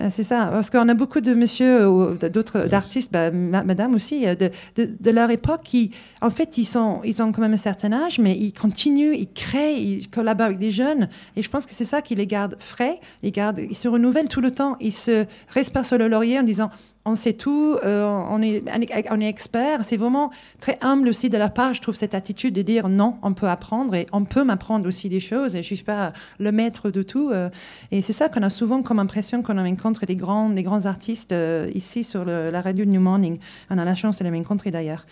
Euh, 0.01 0.07
C'est 0.11 0.23
ça, 0.23 0.47
parce 0.51 0.69
qu'on 0.69 0.87
a 0.87 0.93
beaucoup 0.93 1.19
de 1.19 1.33
monsieur 1.33 1.89
ou 1.89 2.15
d'autres 2.15 2.67
d'artistes, 2.67 3.11
bah, 3.11 3.31
ma- 3.31 3.63
madame 3.63 3.95
aussi, 3.95 4.25
euh, 4.25 4.33
de, 4.35 4.49
de, 4.77 4.89
de 4.97 5.11
leur 5.11 5.29
époque 5.29 5.61
qui, 5.63 5.91
en 6.21 6.29
fait, 6.29 6.57
ils, 6.57 6.63
sont, 6.65 7.01
ils 7.03 7.21
ont 7.21 7.33
quand 7.33 7.41
même 7.41 7.53
un 7.55 7.57
certain 7.57 7.91
âge, 7.91 8.17
mais 8.17 8.37
ils 8.37 8.53
continuent, 8.53 9.13
ils 9.15 9.27
créent, 9.33 9.81
ils 9.81 10.09
collaborent 10.09 10.45
avec 10.45 10.59
des 10.59 10.71
jeunes. 10.71 11.09
Et 11.35 11.41
je 11.43 11.49
pense 11.49 11.65
que 11.65 11.73
c'est 11.73 11.83
ça 11.85 12.01
qui 12.01 12.15
les 12.15 12.27
garde 12.27 12.55
frais, 12.59 12.99
ils, 13.23 13.31
gardent, 13.33 13.59
ils 13.59 13.75
se 13.75 13.89
renouvellent 13.89 14.29
tout 14.29 14.41
le 14.41 14.51
temps, 14.51 14.77
ils 14.79 14.93
se 14.93 15.25
restent 15.53 15.73
pas 15.73 15.83
sur 15.83 15.97
le 15.97 16.07
laurier 16.07 16.39
en 16.39 16.43
disant 16.43 16.69
on 17.09 17.15
sait 17.15 17.33
tout, 17.33 17.77
euh, 17.83 18.03
on, 18.05 18.41
est, 18.41 18.63
on 19.11 19.19
est 19.21 19.27
expert. 19.27 19.83
C'est 19.83 19.97
vraiment 19.97 20.29
très 20.59 20.77
humble 20.81 21.09
aussi 21.09 21.29
de 21.29 21.37
la 21.37 21.49
part, 21.49 21.73
je 21.73 21.81
trouve, 21.81 21.95
cette 21.95 22.13
attitude 22.13 22.53
de 22.53 22.61
dire 22.61 22.87
non, 22.87 23.17
on 23.23 23.33
peut 23.33 23.49
apprendre 23.49 23.95
et 23.95 24.05
on 24.11 24.23
peut 24.25 24.43
m'apprendre 24.43 24.87
aussi 24.87 25.09
des 25.09 25.19
choses 25.19 25.55
et 25.55 25.63
je 25.63 25.73
suis 25.73 25.83
pas 25.83 26.13
le 26.39 26.51
maître 26.51 26.91
de 26.91 27.01
tout. 27.03 27.29
euh, 27.31 27.49
et 27.91 28.01
c'est 28.01 28.13
ça 28.13 28.29
qu'on 28.29 28.43
a 28.43 28.49
souvent 28.49 28.81
comme 28.83 28.99
impression 28.99 29.41
quand 29.41 29.57
on 29.57 29.63
rencontre 29.63 30.05
des 30.05 30.15
grands, 30.15 30.49
grands 30.51 30.85
artistes 30.85 31.31
euh, 31.31 31.69
ici 31.73 32.03
sur 32.03 32.23
la 32.25 32.61
radio 32.61 32.85
de 32.85 32.91
New 32.91 33.01
Morning. 33.01 33.39
On 33.69 33.77
a 33.77 33.85
la 33.85 33.95
chance 33.95 34.19
de 34.19 34.23
les 34.23 34.29
rencontrer 34.29 34.71
d'ailleurs. 34.71 35.05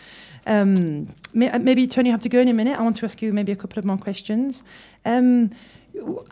May- 0.45 1.51
maybe 1.59 1.87
Tony, 1.87 2.09
you 2.09 2.13
have 2.15 2.21
to 2.21 2.29
go 2.29 2.37
in 2.37 2.47
a 2.47 2.53
minute. 2.53 2.75
I 2.79 2.81
want 2.81 2.93
to 2.93 3.05
ask 3.05 3.21
you 3.21 3.33
maybe 3.33 3.51
a 3.51 3.55
couple 3.55 3.79
of 3.79 3.85
more 3.85 3.97
questions. 3.97 4.63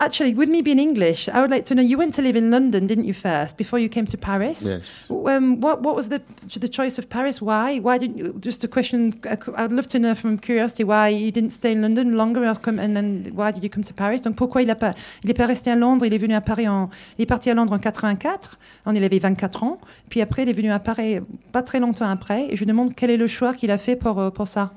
Actually, 0.00 0.34
with 0.34 0.48
me 0.48 0.62
being 0.62 0.78
English, 0.78 1.28
I 1.28 1.40
would 1.40 1.50
like 1.50 1.64
to 1.66 1.74
know. 1.74 1.82
You 1.82 1.98
went 1.98 2.14
to 2.14 2.22
live 2.22 2.36
in 2.36 2.50
London, 2.50 2.86
didn't 2.86 3.04
you? 3.04 3.14
First, 3.14 3.56
before 3.56 3.78
you 3.78 3.88
came 3.88 4.06
to 4.06 4.18
Paris? 4.18 4.64
Yes. 4.64 5.10
Um, 5.10 5.60
what 5.60 5.82
what 5.82 5.94
was 5.94 6.08
the 6.08 6.20
the 6.60 6.68
choice 6.68 6.98
of 6.98 7.08
Paris? 7.08 7.40
Why? 7.40 7.78
Why 7.78 7.98
didn't 7.98 8.18
you? 8.18 8.34
Just 8.40 8.64
a 8.64 8.68
question. 8.68 9.20
I'd 9.56 9.72
love 9.72 9.86
to 9.88 9.98
know 9.98 10.14
from 10.14 10.38
curiosity 10.38 10.84
why 10.84 11.08
you 11.08 11.30
didn't 11.30 11.50
stay 11.50 11.72
in 11.72 11.82
London 11.82 12.16
longer, 12.16 12.46
or 12.48 12.54
come, 12.54 12.78
and 12.78 12.94
then 12.96 13.30
why 13.34 13.50
did 13.50 13.62
you 13.62 13.70
come 13.70 13.84
to 13.84 13.94
Paris? 13.94 14.22
Donc 14.22 14.36
pourquoi 14.36 14.62
il 14.62 14.70
a 14.70 14.74
pas 14.74 14.94
il 15.24 15.30
est 15.30 15.34
pas 15.34 15.46
resté 15.46 15.70
à 15.70 15.76
Londres, 15.76 16.06
il 16.06 16.14
est 16.14 16.18
venu 16.18 16.34
à 16.34 16.40
Paris 16.40 16.68
en 16.68 16.90
il 17.18 17.22
est 17.22 17.26
parti 17.26 17.50
à 17.50 17.54
Londres 17.54 17.72
en 17.72 17.78
84, 17.78 18.58
on 18.86 18.94
il 18.94 19.04
avait 19.04 19.18
24 19.18 19.62
ans, 19.62 19.78
puis 20.08 20.20
après 20.20 20.42
il 20.42 20.48
est 20.48 20.52
venu 20.52 20.70
à 20.70 20.78
Paris 20.78 21.18
pas 21.52 21.62
très 21.62 21.80
longtemps 21.80 22.08
après 22.08 22.46
et 22.50 22.56
je 22.56 22.60
lui 22.60 22.66
demande 22.66 22.94
quel 22.94 23.10
est 23.10 23.16
le 23.16 23.26
choix 23.26 23.54
qu'il 23.54 23.70
a 23.70 23.78
fait 23.78 23.96
pour 23.96 24.18
euh, 24.18 24.30
pour 24.30 24.48
ça. 24.48 24.72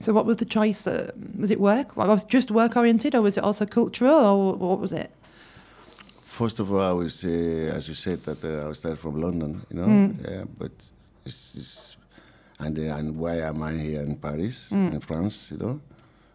So, 0.00 0.12
what 0.12 0.26
was 0.26 0.36
the 0.36 0.44
choice? 0.44 0.86
Uh, 0.86 1.10
was 1.38 1.50
it 1.50 1.60
work? 1.60 1.96
Was 1.96 2.22
it 2.24 2.28
just 2.28 2.50
work 2.50 2.76
oriented, 2.76 3.14
or 3.14 3.22
was 3.22 3.36
it 3.36 3.44
also 3.44 3.66
cultural, 3.66 4.14
or 4.14 4.54
what 4.54 4.80
was 4.80 4.92
it? 4.92 5.10
First 6.22 6.60
of 6.60 6.70
all, 6.72 6.80
I 6.80 6.92
would 6.92 7.10
say, 7.10 7.68
as 7.68 7.88
you 7.88 7.94
said, 7.94 8.22
that 8.24 8.44
uh, 8.44 8.68
I 8.70 8.72
started 8.74 9.00
from 9.00 9.20
London, 9.20 9.60
you 9.70 9.76
know, 9.80 10.14
yeah, 10.22 10.44
but 10.58 10.70
it's, 11.26 11.54
it's 11.56 11.96
and 12.60 12.78
uh, 12.78 12.96
and 12.96 13.16
why 13.18 13.36
am 13.40 13.62
I 13.62 13.72
here 13.72 14.02
in 14.02 14.16
Paris, 14.16 14.70
in 14.72 15.00
France, 15.00 15.50
you 15.52 15.58
know? 15.58 15.80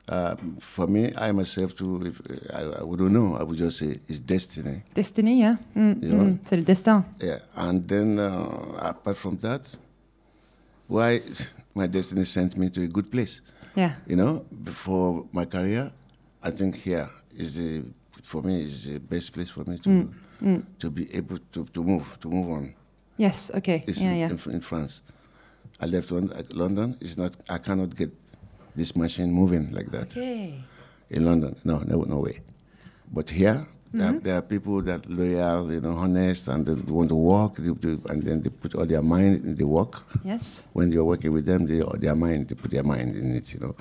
Uh, 0.10 0.36
for 0.60 0.88
me, 0.88 1.12
I 1.18 1.32
myself 1.32 1.74
too, 1.74 2.02
if 2.06 2.20
I, 2.54 2.82
I 2.82 2.84
wouldn't 2.84 3.12
know, 3.12 3.38
I 3.38 3.44
would 3.44 3.58
just 3.58 3.80
say 3.80 3.98
it's 4.10 4.20
destiny. 4.20 4.84
Destiny, 4.94 5.40
yeah. 5.40 5.56
Mm, 5.78 5.96
Yeah. 6.02 6.14
mm, 6.14 6.38
C'est 6.46 6.58
le 6.58 6.64
destin. 6.64 7.06
Yeah, 7.22 7.40
and 7.56 7.82
then 7.88 8.20
uh, 8.20 8.90
apart 8.90 9.16
from 9.16 9.38
that, 9.38 9.78
why 10.88 11.22
my 11.76 11.88
destiny 11.88 12.26
sent 12.26 12.58
me 12.58 12.70
to 12.72 12.82
a 12.84 12.88
good 12.88 13.10
place. 13.10 13.42
Yeah. 13.76 13.96
You 14.08 14.16
know, 14.16 14.46
before 14.64 15.26
my 15.32 15.46
career, 15.46 15.92
I 16.42 16.52
think 16.52 16.76
here 16.76 17.10
is 17.36 17.56
the 17.56 17.84
for 18.22 18.42
me 18.42 18.64
is 18.64 18.86
the 18.86 19.00
best 19.00 19.34
place 19.34 19.50
for 19.50 19.64
me 19.66 19.78
to 19.80 19.90
mm, 19.90 20.14
mm. 20.42 20.64
to 20.80 20.90
be 20.90 21.14
able 21.16 21.38
to, 21.52 21.66
to 21.66 21.84
move 21.84 22.18
to 22.22 22.30
move 22.30 22.50
on. 22.52 22.74
Yes. 23.18 23.52
Okay. 23.54 23.84
It's 23.88 24.02
yeah. 24.02 24.12
in, 24.12 24.18
Yeah. 24.18 24.30
in, 24.30 24.52
in 24.52 24.62
France. 24.62 25.02
I 25.80 25.86
left 25.88 26.12
London. 26.12 26.46
London. 26.54 26.98
It's 27.02 27.18
not. 27.18 27.36
I 27.50 27.58
cannot 27.58 27.96
get 27.96 28.12
this 28.76 28.96
machine 28.96 29.32
moving 29.32 29.72
like 29.72 29.92
that 29.92 30.12
Okay. 30.12 30.64
in 31.10 31.26
London. 31.26 31.56
No, 31.64 31.80
no, 31.80 32.04
no 32.04 32.20
way. 32.20 32.42
But 33.12 33.30
here, 33.30 33.66
there, 33.94 34.08
Mm-hmm. 34.08 34.18
are, 34.18 34.20
there 34.22 34.38
are 34.38 34.42
people 34.42 34.82
that 34.82 35.08
loyal, 35.10 35.72
you 35.72 35.82
know, 35.82 35.92
honest, 35.98 36.48
and 36.48 36.66
they 36.66 36.74
want 36.92 37.10
to 37.10 37.16
work, 37.16 37.56
they, 37.58 37.72
they, 37.72 37.98
and 38.12 38.24
then 38.24 38.42
they 38.42 38.50
put 38.50 38.76
all 38.76 38.86
their 38.86 39.02
mind 39.04 39.44
in 39.46 39.56
the 39.56 39.68
work. 39.68 40.04
Yes. 40.24 40.66
When 40.74 40.92
you're 40.92 41.06
working 41.06 41.32
with 41.32 41.46
them, 41.46 41.66
they 41.68 41.82
their 42.00 42.16
mind, 42.16 42.48
they 42.50 42.56
put 42.56 42.72
their 42.72 42.84
mind 42.84 43.16
in 43.16 43.36
it, 43.36 43.54
you 43.54 43.60
know. 43.60 43.76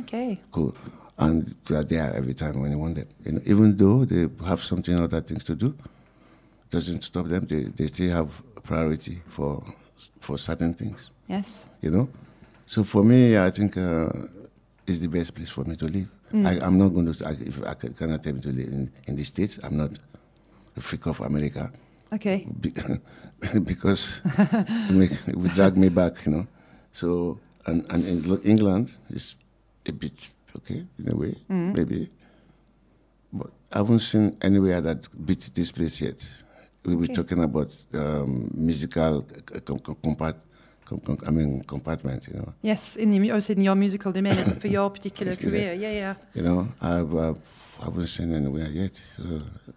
Okay. 0.00 0.40
Cool. 0.52 0.74
And 1.18 1.54
they 1.66 1.74
are 1.76 1.84
there 1.84 2.12
every 2.14 2.34
time 2.34 2.60
when 2.60 2.70
you 2.70 2.78
want 2.78 2.94
them. 2.96 3.06
You 3.24 3.32
know, 3.32 3.40
even 3.46 3.76
though 3.76 4.04
they 4.04 4.28
have 4.46 4.60
something 4.60 4.94
other 5.00 5.20
things 5.20 5.42
to 5.44 5.54
do, 5.56 5.74
doesn't 6.70 7.02
stop 7.02 7.26
them. 7.26 7.46
They, 7.46 7.64
they 7.64 7.86
still 7.86 8.12
have 8.12 8.42
priority 8.62 9.22
for 9.28 9.62
for 10.20 10.36
certain 10.38 10.74
things. 10.74 11.10
Yes. 11.28 11.66
You 11.80 11.90
know. 11.90 12.08
So 12.66 12.84
for 12.84 13.02
me, 13.04 13.38
I 13.38 13.50
think 13.50 13.76
uh, 13.76 14.08
it's 14.86 15.00
the 15.00 15.08
best 15.08 15.34
place 15.34 15.48
for 15.48 15.64
me 15.64 15.76
to 15.76 15.86
live. 15.86 16.08
I, 16.34 16.58
I'm 16.60 16.76
not 16.78 16.88
going 16.88 17.12
to. 17.12 17.28
I, 17.28 17.32
if 17.32 17.62
I 17.64 17.74
ca- 17.74 17.88
cannot 17.96 18.22
tell 18.22 18.32
me 18.34 18.40
to 18.40 18.48
live 18.52 18.68
in, 18.68 18.90
in 19.06 19.16
the 19.16 19.24
states, 19.24 19.58
I'm 19.62 19.76
not 19.76 19.90
a 20.76 20.80
freak 20.80 21.06
of 21.06 21.20
America 21.20 21.70
Okay. 22.12 22.46
be- 22.60 22.72
because 23.64 24.22
it, 24.38 24.90
make, 24.90 25.12
it 25.28 25.36
would 25.36 25.54
drag 25.54 25.76
me 25.76 25.88
back, 25.88 26.24
you 26.26 26.32
know. 26.32 26.46
So, 26.92 27.38
and, 27.66 27.84
and 27.92 28.04
Engl- 28.04 28.44
England 28.46 28.96
is 29.10 29.36
a 29.88 29.92
bit 29.92 30.30
okay 30.56 30.84
in 30.98 31.12
a 31.12 31.16
way, 31.16 31.36
maybe. 31.48 32.10
But 33.32 33.50
I 33.72 33.78
haven't 33.78 34.00
seen 34.00 34.36
anywhere 34.42 34.80
that 34.80 35.08
beat 35.24 35.50
this 35.54 35.72
place 35.72 36.00
yet. 36.00 36.28
We 36.84 36.94
were 36.96 37.04
Okay. 37.04 37.14
talking 37.14 37.42
about 37.42 37.76
um, 37.94 38.50
musical 38.54 39.24
c- 39.28 39.60
com- 39.60 39.78
com- 39.80 39.96
compart, 39.96 39.96
com- 40.06 40.14
com- 40.14 40.36
I 41.26 41.30
mean 41.30 41.62
compartment, 41.64 42.28
you 42.28 42.34
know. 42.38 42.52
Yes. 42.62 42.96
In 42.96 43.10
the 43.10 43.30
also 43.32 43.52
in 43.52 43.62
your 43.62 43.74
musical 43.76 44.12
domain 44.12 44.34
for 44.60 44.68
your 44.68 44.90
particular 44.90 45.36
career. 45.36 45.72
Yeah. 45.74 45.90
Yeah. 45.92 46.14
You 46.34 46.42
know, 46.42 46.68
I've, 46.80 47.14
I've 47.14 47.38
I 47.78 47.84
haven't 47.84 48.06
seen 48.06 48.32
anywhere 48.32 48.68
yet. 48.70 48.96
So, 48.96 49.22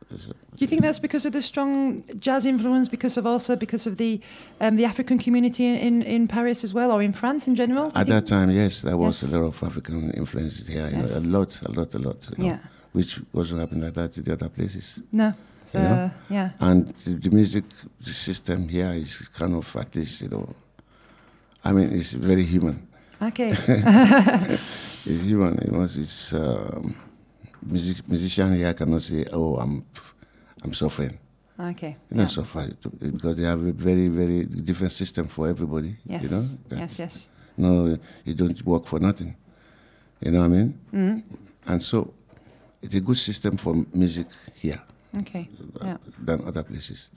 so 0.09 0.27
Do 0.31 0.57
you 0.57 0.67
think 0.67 0.81
that's 0.81 0.99
because 0.99 1.25
of 1.25 1.33
the 1.33 1.41
strong 1.41 2.03
jazz 2.19 2.45
influence, 2.45 2.87
because 2.87 3.17
of 3.17 3.25
also 3.25 3.55
because 3.57 3.85
of 3.89 3.97
the 3.97 4.21
um, 4.61 4.77
the 4.77 4.85
African 4.85 5.17
community 5.19 5.65
in, 5.65 5.75
in, 5.75 6.01
in 6.03 6.27
Paris 6.27 6.63
as 6.63 6.73
well, 6.73 6.91
or 6.91 7.01
in 7.01 7.11
France 7.11 7.47
in 7.49 7.55
general? 7.55 7.91
At 7.95 8.07
that 8.07 8.25
time, 8.25 8.51
yes, 8.51 8.81
there 8.81 8.95
was 8.97 9.21
Yes. 9.21 9.33
a 9.33 9.39
lot 9.39 9.47
of 9.47 9.63
African 9.63 10.11
influences 10.11 10.67
here. 10.67 10.87
You 10.87 10.97
Yes. 10.97 11.09
know, 11.11 11.17
a 11.17 11.25
lot, 11.39 11.61
a 11.65 11.71
lot, 11.71 11.93
a 11.95 11.99
lot. 11.99 12.29
You 12.37 12.43
know, 12.43 12.49
Yeah. 12.51 12.59
Which 12.93 13.19
wasn't 13.33 13.59
happening 13.59 13.83
like 13.83 13.93
that 13.95 14.17
in 14.17 14.23
the 14.23 14.33
other 14.33 14.49
places. 14.49 15.01
No. 15.11 15.33
So, 15.71 15.77
You 15.77 15.83
know? 15.83 16.11
yeah. 16.29 16.49
And 16.59 16.87
the, 16.87 17.15
the 17.15 17.29
music 17.31 17.65
the 17.99 18.13
system 18.13 18.67
here 18.69 18.93
is 18.93 19.27
kind 19.27 19.53
of 19.55 19.75
at 19.75 19.93
least, 19.95 20.21
you 20.21 20.29
know, 20.29 20.55
I 21.63 21.71
mean, 21.73 21.91
it's 21.91 22.13
very 22.13 22.43
human. 22.43 22.87
Okay. 23.21 23.53
It's 25.05 25.21
human. 25.23 25.57
You 25.65 25.71
know, 25.71 25.83
it's 25.83 26.33
um, 26.33 26.93
music. 27.63 28.07
Musician 28.07 28.53
here 28.53 28.73
cannot 28.73 29.01
say, 29.01 29.25
"Oh, 29.31 29.55
I'm, 29.55 29.85
I'm 30.63 30.73
suffering." 30.73 31.17
okay. 31.59 31.95
You 32.11 32.17
yeah. 32.17 32.21
know, 32.21 32.27
suffer 32.27 32.69
because 32.99 33.37
they 33.37 33.45
have 33.45 33.63
a 33.65 33.71
very, 33.71 34.07
very 34.07 34.43
different 34.45 34.91
system 34.91 35.27
for 35.27 35.47
everybody. 35.47 35.95
Yes. 36.05 36.23
You 36.23 36.29
know. 36.29 36.43
yes. 36.71 36.99
Yes. 36.99 37.29
No, 37.57 37.97
you 38.25 38.33
don't 38.33 38.61
work 38.65 38.85
for 38.85 38.99
nothing. 38.99 39.35
You 40.21 40.31
know 40.31 40.39
what 40.39 40.45
I 40.45 40.49
mean? 40.49 40.79
Mm. 40.93 41.23
And 41.67 41.83
so, 41.83 42.13
it's 42.81 42.95
a 42.95 43.01
good 43.01 43.17
system 43.17 43.57
for 43.57 43.75
music 43.93 44.27
here 44.53 44.81
Okay. 45.17 45.49
Yeah. 45.81 45.97
than 46.21 46.45
other 46.47 46.63
places. 46.63 47.09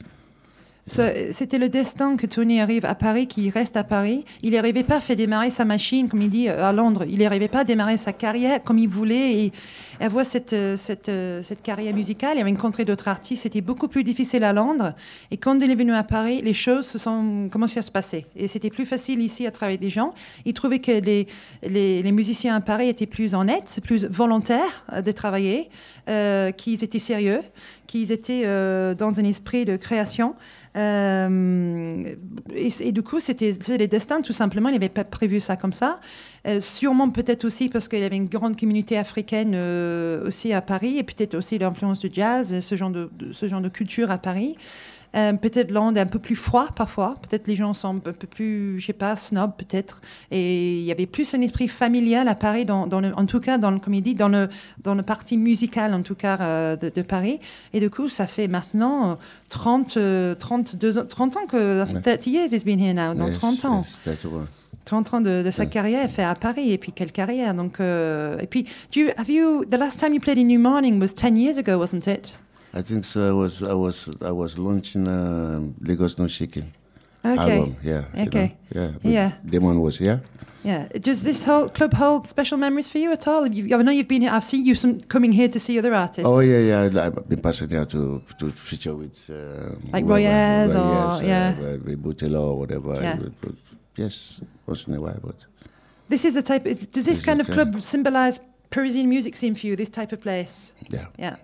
C'était 0.88 1.58
le 1.58 1.68
destin 1.68 2.16
que 2.16 2.26
Tony 2.26 2.60
arrive 2.60 2.84
à 2.84 2.96
Paris, 2.96 3.28
qu'il 3.28 3.48
reste 3.50 3.76
à 3.76 3.84
Paris. 3.84 4.24
Il 4.42 4.54
n'arrivait 4.54 4.82
pas 4.82 4.96
à 4.96 5.00
faire 5.00 5.14
démarrer 5.14 5.50
sa 5.50 5.64
machine, 5.64 6.08
comme 6.08 6.22
il 6.22 6.28
dit, 6.28 6.48
euh, 6.48 6.64
à 6.64 6.72
Londres. 6.72 7.04
Il 7.08 7.20
n'arrivait 7.20 7.46
pas 7.46 7.60
à 7.60 7.64
démarrer 7.64 7.96
sa 7.96 8.12
carrière 8.12 8.60
comme 8.64 8.78
il 8.78 8.88
voulait 8.88 9.44
et 9.44 9.52
avoir 10.00 10.26
cette, 10.26 10.52
euh, 10.54 10.76
cette, 10.76 11.08
euh, 11.08 11.40
cette 11.40 11.62
carrière 11.62 11.94
musicale. 11.94 12.36
Il 12.36 12.40
avait 12.40 12.50
rencontré 12.50 12.84
d'autres 12.84 13.06
artistes. 13.06 13.44
C'était 13.44 13.60
beaucoup 13.60 13.86
plus 13.86 14.02
difficile 14.02 14.42
à 14.42 14.52
Londres. 14.52 14.92
Et 15.30 15.36
quand 15.36 15.56
il 15.60 15.70
est 15.70 15.76
venu 15.76 15.94
à 15.94 16.02
Paris, 16.02 16.42
les 16.42 16.52
choses 16.52 16.86
se 16.86 16.98
sont 16.98 17.48
commencé 17.50 17.78
à 17.78 17.82
se 17.82 17.92
passer. 17.92 18.26
Et 18.34 18.48
c'était 18.48 18.70
plus 18.70 18.84
facile 18.84 19.20
ici 19.20 19.46
à 19.46 19.52
travailler 19.52 19.78
des 19.78 19.90
gens. 19.90 20.12
Il 20.44 20.52
trouvait 20.52 20.80
que 20.80 20.90
les, 20.90 21.28
les, 21.62 22.12
musiciens 22.12 22.56
à 22.56 22.60
Paris 22.60 22.88
étaient 22.88 23.06
plus 23.06 23.34
honnêtes, 23.34 23.78
plus 23.84 24.04
volontaires 24.06 24.84
de 25.02 25.12
travailler, 25.12 25.70
qu'ils 26.56 26.84
étaient 26.84 26.98
sérieux, 26.98 27.40
qu'ils 27.86 28.12
étaient 28.12 28.44
dans 28.94 29.20
un 29.20 29.24
esprit 29.24 29.64
de 29.64 29.76
création. 29.76 30.34
Euh, 30.76 32.14
et, 32.54 32.68
et 32.80 32.92
du 32.92 33.02
coup, 33.02 33.20
c'était 33.20 33.52
les 33.76 33.88
destins, 33.88 34.22
tout 34.22 34.32
simplement. 34.32 34.68
Il 34.68 34.72
n'avait 34.72 34.88
pas 34.88 35.04
prévu 35.04 35.40
ça 35.40 35.56
comme 35.56 35.72
ça. 35.72 36.00
Euh, 36.46 36.60
sûrement, 36.60 37.10
peut-être 37.10 37.44
aussi 37.44 37.68
parce 37.68 37.88
qu'il 37.88 38.00
y 38.00 38.04
avait 38.04 38.16
une 38.16 38.28
grande 38.28 38.58
communauté 38.58 38.96
africaine 38.96 39.52
euh, 39.54 40.26
aussi 40.26 40.52
à 40.52 40.60
Paris, 40.62 40.98
et 40.98 41.02
peut-être 41.02 41.34
aussi 41.34 41.58
l'influence 41.58 42.00
du 42.00 42.08
jazz, 42.12 42.58
ce 42.60 42.74
genre 42.76 42.90
de- 42.90 43.10
ce 43.32 43.48
genre 43.48 43.60
de 43.60 43.68
culture 43.68 44.10
à 44.10 44.18
Paris. 44.18 44.56
Euh, 45.14 45.32
peut-être 45.34 45.70
Londres 45.70 45.98
est 45.98 46.00
un 46.00 46.06
peu 46.06 46.18
plus 46.18 46.36
froid 46.36 46.68
parfois. 46.74 47.16
Peut-être 47.28 47.46
les 47.46 47.54
gens 47.56 47.74
sont 47.74 47.96
un 47.96 47.98
peu 47.98 48.12
plus, 48.12 48.80
je 48.80 48.86
sais 48.86 48.92
pas, 48.94 49.14
snob 49.16 49.52
peut-être. 49.58 50.00
Et 50.30 50.78
il 50.78 50.84
y 50.84 50.90
avait 50.92 51.06
plus 51.06 51.34
un 51.34 51.40
esprit 51.42 51.68
familial 51.68 52.28
à 52.28 52.34
Paris, 52.34 52.64
dans, 52.64 52.86
dans 52.86 53.00
le- 53.00 53.14
en 53.16 53.26
tout 53.26 53.40
cas, 53.40 53.58
dans 53.58 53.70
le, 53.70 53.78
dit, 54.00 54.14
dans 54.14 54.28
le, 54.28 54.48
dans 54.82 54.94
le 54.94 55.02
parti 55.02 55.36
musical, 55.36 55.92
en 55.92 56.02
tout 56.02 56.14
cas, 56.14 56.38
euh, 56.40 56.76
de, 56.76 56.88
de 56.88 57.02
Paris. 57.02 57.40
Et 57.74 57.80
du 57.80 57.90
coup, 57.90 58.08
ça 58.08 58.26
fait 58.26 58.48
maintenant 58.48 59.10
euh, 59.10 59.14
30, 59.50 59.96
euh, 59.98 60.34
32 60.34 60.98
ans, 60.98 61.04
30 61.06 61.36
ans 61.36 61.46
que, 61.46 61.84
30 62.00 62.26
years 62.26 62.52
he's 62.52 62.64
been 62.64 62.80
here 62.80 62.94
now, 62.94 63.14
dans 63.14 63.26
Yes, 63.28 63.38
30 63.38 63.64
ans. 63.66 63.82
yes, 63.86 64.00
that's 64.04 64.22
the 64.22 64.26
one. 64.32 64.46
30 64.84 65.14
ans 65.14 65.20
de, 65.20 65.42
de 65.44 65.50
sa 65.52 65.66
carrière 65.66 66.10
fait 66.10 66.24
à 66.24 66.34
Paris 66.34 66.72
et 66.72 66.78
puis 66.78 66.90
quelle 66.90 67.12
carrière 67.12 67.54
donc 67.54 67.78
euh, 67.78 68.36
et 68.40 68.48
puis 68.48 68.64
do 68.92 69.00
you, 69.02 69.08
have 69.16 69.30
you 69.30 69.64
the 69.64 69.76
last 69.76 70.00
time 70.00 70.12
you 70.12 70.18
played 70.18 70.38
in 70.38 70.46
New 70.48 70.58
Morning 70.58 71.00
was 71.00 71.14
10 71.14 71.36
years 71.36 71.56
ago 71.56 71.78
wasn't 71.78 72.08
it? 72.08 72.36
I 72.74 72.82
think 72.82 73.04
so. 73.04 73.28
I 73.28 73.32
was, 73.32 73.62
I 73.62 73.74
was, 73.74 74.08
I 74.22 74.30
was 74.30 74.56
launching 74.58 75.06
um, 75.08 75.74
Lagos 75.80 76.18
No 76.18 76.26
Shaking 76.26 76.72
okay 77.24 77.58
album. 77.58 77.76
Yeah. 77.82 78.04
you 78.16 78.22
Okay. 78.28 78.56
know, 78.74 78.80
yeah. 78.80 78.90
Yeah. 79.02 79.32
Damon 79.44 79.80
was 79.80 79.98
here. 79.98 80.20
yeah 80.64 80.86
does 81.08 81.22
this 81.22 81.44
whole 81.44 81.68
club 81.68 81.92
hold 81.94 82.26
special 82.26 82.56
memories 82.58 82.88
for 82.88 82.98
you 82.98 83.10
at 83.12 83.26
all 83.26 83.42
Have 83.44 83.54
you, 83.54 83.76
I 83.76 83.82
know 83.82 83.92
you've 83.92 84.08
been 84.08 84.22
here 84.22 84.30
I've 84.36 84.44
seen 84.44 84.64
you 84.64 84.74
some, 84.74 85.00
coming 85.14 85.32
here 85.32 85.48
to 85.48 85.58
see 85.58 85.78
other 85.78 85.92
artists 85.94 86.24
Oh 86.32 86.40
yeah, 86.40 86.58
yeah. 86.70 87.04
I've 87.06 87.28
been 87.28 87.40
passing 87.40 87.68
there 87.68 87.86
to 87.94 88.22
to 88.38 88.44
feature 88.52 88.94
with 89.02 89.18
um, 89.30 89.90
Like 89.92 90.04
whoever, 90.04 90.22
Roy 90.22 90.24
Ayers 90.26 90.74
or- 90.74 90.78
uh, 90.78 91.20
yeah. 91.20 91.56
uh, 91.60 92.38
or 92.48 92.58
whatever. 92.60 92.92
Yeah. 93.02 93.18
Yes, 93.96 94.40
once 94.66 94.86
in 94.88 94.94
a 94.94 95.00
while, 95.00 95.20
but 95.28 95.38
this 96.08 96.24
is 96.24 96.34
a 96.36 96.42
type 96.42 96.64
is, 96.66 96.86
does 96.86 97.04
this 97.04 97.18
This 97.18 97.26
kind 97.28 97.40
of 97.40 97.46
club 97.46 97.80
symbolize 97.80 98.40
Parisian 98.70 99.08
music 99.08 99.36
scene 99.36 99.54
for 99.54 99.66
you 99.68 99.76
this 99.76 99.90
type 99.90 100.12
of 100.16 100.20
place 100.20 100.72
yeah. 100.94 101.06
yeah 101.24 101.36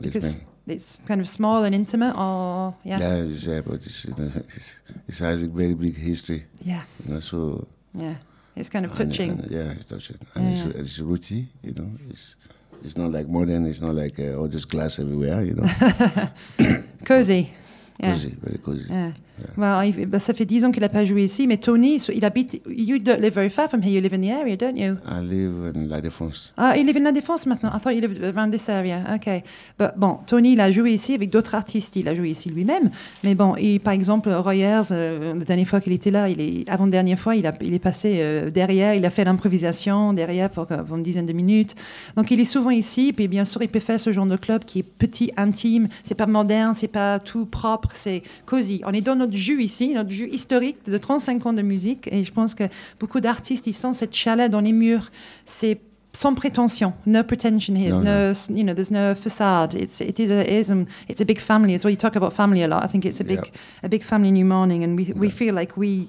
because 0.00 0.40
it's 0.70 1.00
kind 1.06 1.20
of 1.20 1.28
small 1.28 1.64
and 1.64 1.74
intimate 1.74 2.14
or 2.16 2.74
yeah 2.84 2.98
yeah, 3.00 3.14
it's, 3.24 3.44
yeah, 3.46 3.60
but 3.60 3.74
it's, 3.74 4.04
you 4.06 4.14
know, 4.18 4.30
it's, 4.54 4.78
it 5.08 5.18
has 5.18 5.42
a 5.44 5.48
very 5.48 5.74
big 5.74 5.96
history. 5.96 6.44
yeah, 6.64 6.82
You 7.04 7.14
know, 7.14 7.20
so 7.20 7.66
yeah. 7.94 8.14
it's 8.56 8.68
kind 8.68 8.84
of 8.84 8.98
and- 9.00 9.10
touching 9.10 9.30
and, 9.30 9.50
yeah, 9.50 9.72
it's 9.72 9.86
touching, 9.86 10.18
and 10.34 10.44
Yeah. 10.56 10.66
it's, 10.68 10.78
it's 10.80 10.98
rooty. 11.00 11.48
You 11.62 11.74
know, 11.74 11.90
it's 12.10 12.36
it's 12.84 12.96
not 12.96 13.10
like 13.12 13.26
modern. 13.28 13.66
It's 13.66 13.80
not 13.80 13.94
like 13.94 14.18
uh, 14.20 14.36
all 14.38 14.48
just 14.48 14.68
glass 14.68 14.98
everywhere. 15.00 15.42
You 15.44 15.54
know, 15.54 15.68
cozy 17.04 17.52
yeah 17.98 18.12
cozy, 18.12 18.36
very 18.40 18.58
cozy. 18.58 18.86
Yeah. 18.92 19.12
Well, 19.56 19.88
I, 19.88 20.06
bah, 20.06 20.20
ça 20.20 20.34
fait 20.34 20.44
10 20.44 20.64
ans 20.64 20.70
qu'il 20.70 20.82
n'a 20.82 20.88
pas 20.88 21.04
joué 21.04 21.24
ici, 21.24 21.46
mais 21.46 21.56
Tony, 21.56 21.98
so- 21.98 22.12
il 22.14 22.24
habite. 22.24 22.60
You 22.68 22.98
don't 22.98 23.20
live 23.20 23.34
very 23.34 23.50
far 23.50 23.68
from 23.68 23.82
here. 23.82 23.92
You 23.92 24.00
live 24.00 24.14
in 24.14 24.20
the 24.20 24.30
area, 24.30 24.56
don't 24.56 24.76
you? 24.76 24.94
I 25.06 25.24
live 25.26 25.72
in 25.74 25.86
La 25.88 26.00
Défense. 26.00 26.52
Ah, 26.56 26.76
il 26.76 26.86
live 26.86 26.96
in 26.96 27.04
La 27.04 27.12
Défense 27.12 27.46
maintenant? 27.46 27.70
I 27.74 27.80
thought 27.80 27.94
you 27.94 28.00
lived 28.00 28.22
around 28.24 28.50
this 28.50 28.68
area. 28.68 29.02
Okay. 29.16 29.42
But, 29.78 29.90
bon, 29.96 30.18
Tony, 30.26 30.52
il 30.52 30.60
a 30.60 30.70
joué 30.70 30.92
ici 30.92 31.14
avec 31.14 31.30
d'autres 31.30 31.54
artistes. 31.54 31.96
Il 31.96 32.08
a 32.08 32.14
joué 32.14 32.30
ici 32.30 32.48
lui-même. 32.48 32.90
Mais 33.24 33.34
bon, 33.34 33.54
et, 33.56 33.78
par 33.78 33.92
exemple, 33.92 34.30
Roy 34.30 34.56
Ayers, 34.56 34.82
euh, 34.92 35.34
la 35.34 35.44
dernière 35.44 35.66
fois 35.66 35.80
qu'il 35.80 35.92
était 35.92 36.10
là, 36.10 36.28
il 36.28 36.40
est, 36.40 36.68
avant-dernière 36.68 37.18
fois, 37.18 37.34
il, 37.36 37.46
a, 37.46 37.52
il 37.60 37.74
est 37.74 37.78
passé 37.78 38.18
euh, 38.20 38.50
derrière. 38.50 38.94
Il 38.94 39.04
a 39.04 39.10
fait 39.10 39.24
l'improvisation 39.24 40.12
derrière 40.12 40.50
pour, 40.50 40.66
pour 40.66 40.96
une 40.96 41.02
dizaine 41.02 41.26
de 41.26 41.32
minutes. 41.32 41.74
Donc, 42.16 42.30
il 42.30 42.40
est 42.40 42.44
souvent 42.44 42.70
ici. 42.70 43.12
Puis, 43.12 43.28
bien 43.28 43.44
sûr, 43.44 43.62
il 43.62 43.68
peut 43.68 43.80
faire 43.80 44.00
ce 44.00 44.12
genre 44.12 44.26
de 44.26 44.36
club 44.36 44.64
qui 44.64 44.80
est 44.80 44.82
petit, 44.82 45.32
intime. 45.36 45.88
C'est 46.04 46.14
pas 46.14 46.26
moderne, 46.26 46.74
c'est 46.76 46.88
pas 46.88 47.18
tout 47.18 47.46
propre, 47.46 47.90
c'est 47.94 48.22
cosy. 48.46 48.80
On 48.84 48.92
est 48.92 49.00
dans 49.00 49.16
notre 49.16 49.27
jus 49.36 49.62
ici, 49.62 49.94
notre 49.94 50.10
jus 50.10 50.28
historique 50.30 50.78
de 50.86 50.96
35 50.98 51.46
ans 51.46 51.52
de 51.52 51.62
musique. 51.62 52.08
Et 52.12 52.24
je 52.24 52.32
pense 52.32 52.54
que 52.54 52.64
beaucoup 53.00 53.20
d'artistes, 53.20 53.66
ils 53.66 53.74
sont 53.74 53.92
cette 53.92 54.14
chaleur 54.14 54.48
dans 54.48 54.60
les 54.60 54.72
murs. 54.72 55.10
C'est 55.46 55.80
sans 56.14 56.34
prétention, 56.34 56.94
no 57.06 57.22
pretension 57.22 57.74
here. 57.76 57.94
No, 57.98 58.02
There's 58.04 58.48
no, 58.50 58.56
you 58.56 58.64
know, 58.64 58.74
there's 58.74 58.90
no 58.90 59.14
facade. 59.14 59.74
It's 59.74 60.00
it 60.00 60.18
is 60.18 60.30
a, 60.30 60.42
is, 60.44 60.70
um, 60.70 60.86
it's 61.08 61.20
a 61.20 61.24
big 61.24 61.38
family. 61.38 61.74
As 61.74 61.84
well, 61.84 61.90
you 61.92 61.96
talk 61.98 62.16
about 62.16 62.32
family 62.32 62.62
a 62.62 62.66
lot. 62.66 62.82
I 62.82 62.88
think 62.88 63.04
it's 63.04 63.20
a 63.20 63.24
big 63.24 63.38
Yeah. 63.38 63.84
a 63.84 63.88
big 63.88 64.02
family 64.02 64.30
new 64.32 64.44
morning, 64.46 64.82
and 64.82 64.96
we 64.98 65.12
we 65.14 65.30
feel 65.30 65.54
like 65.54 65.76
we, 65.76 66.08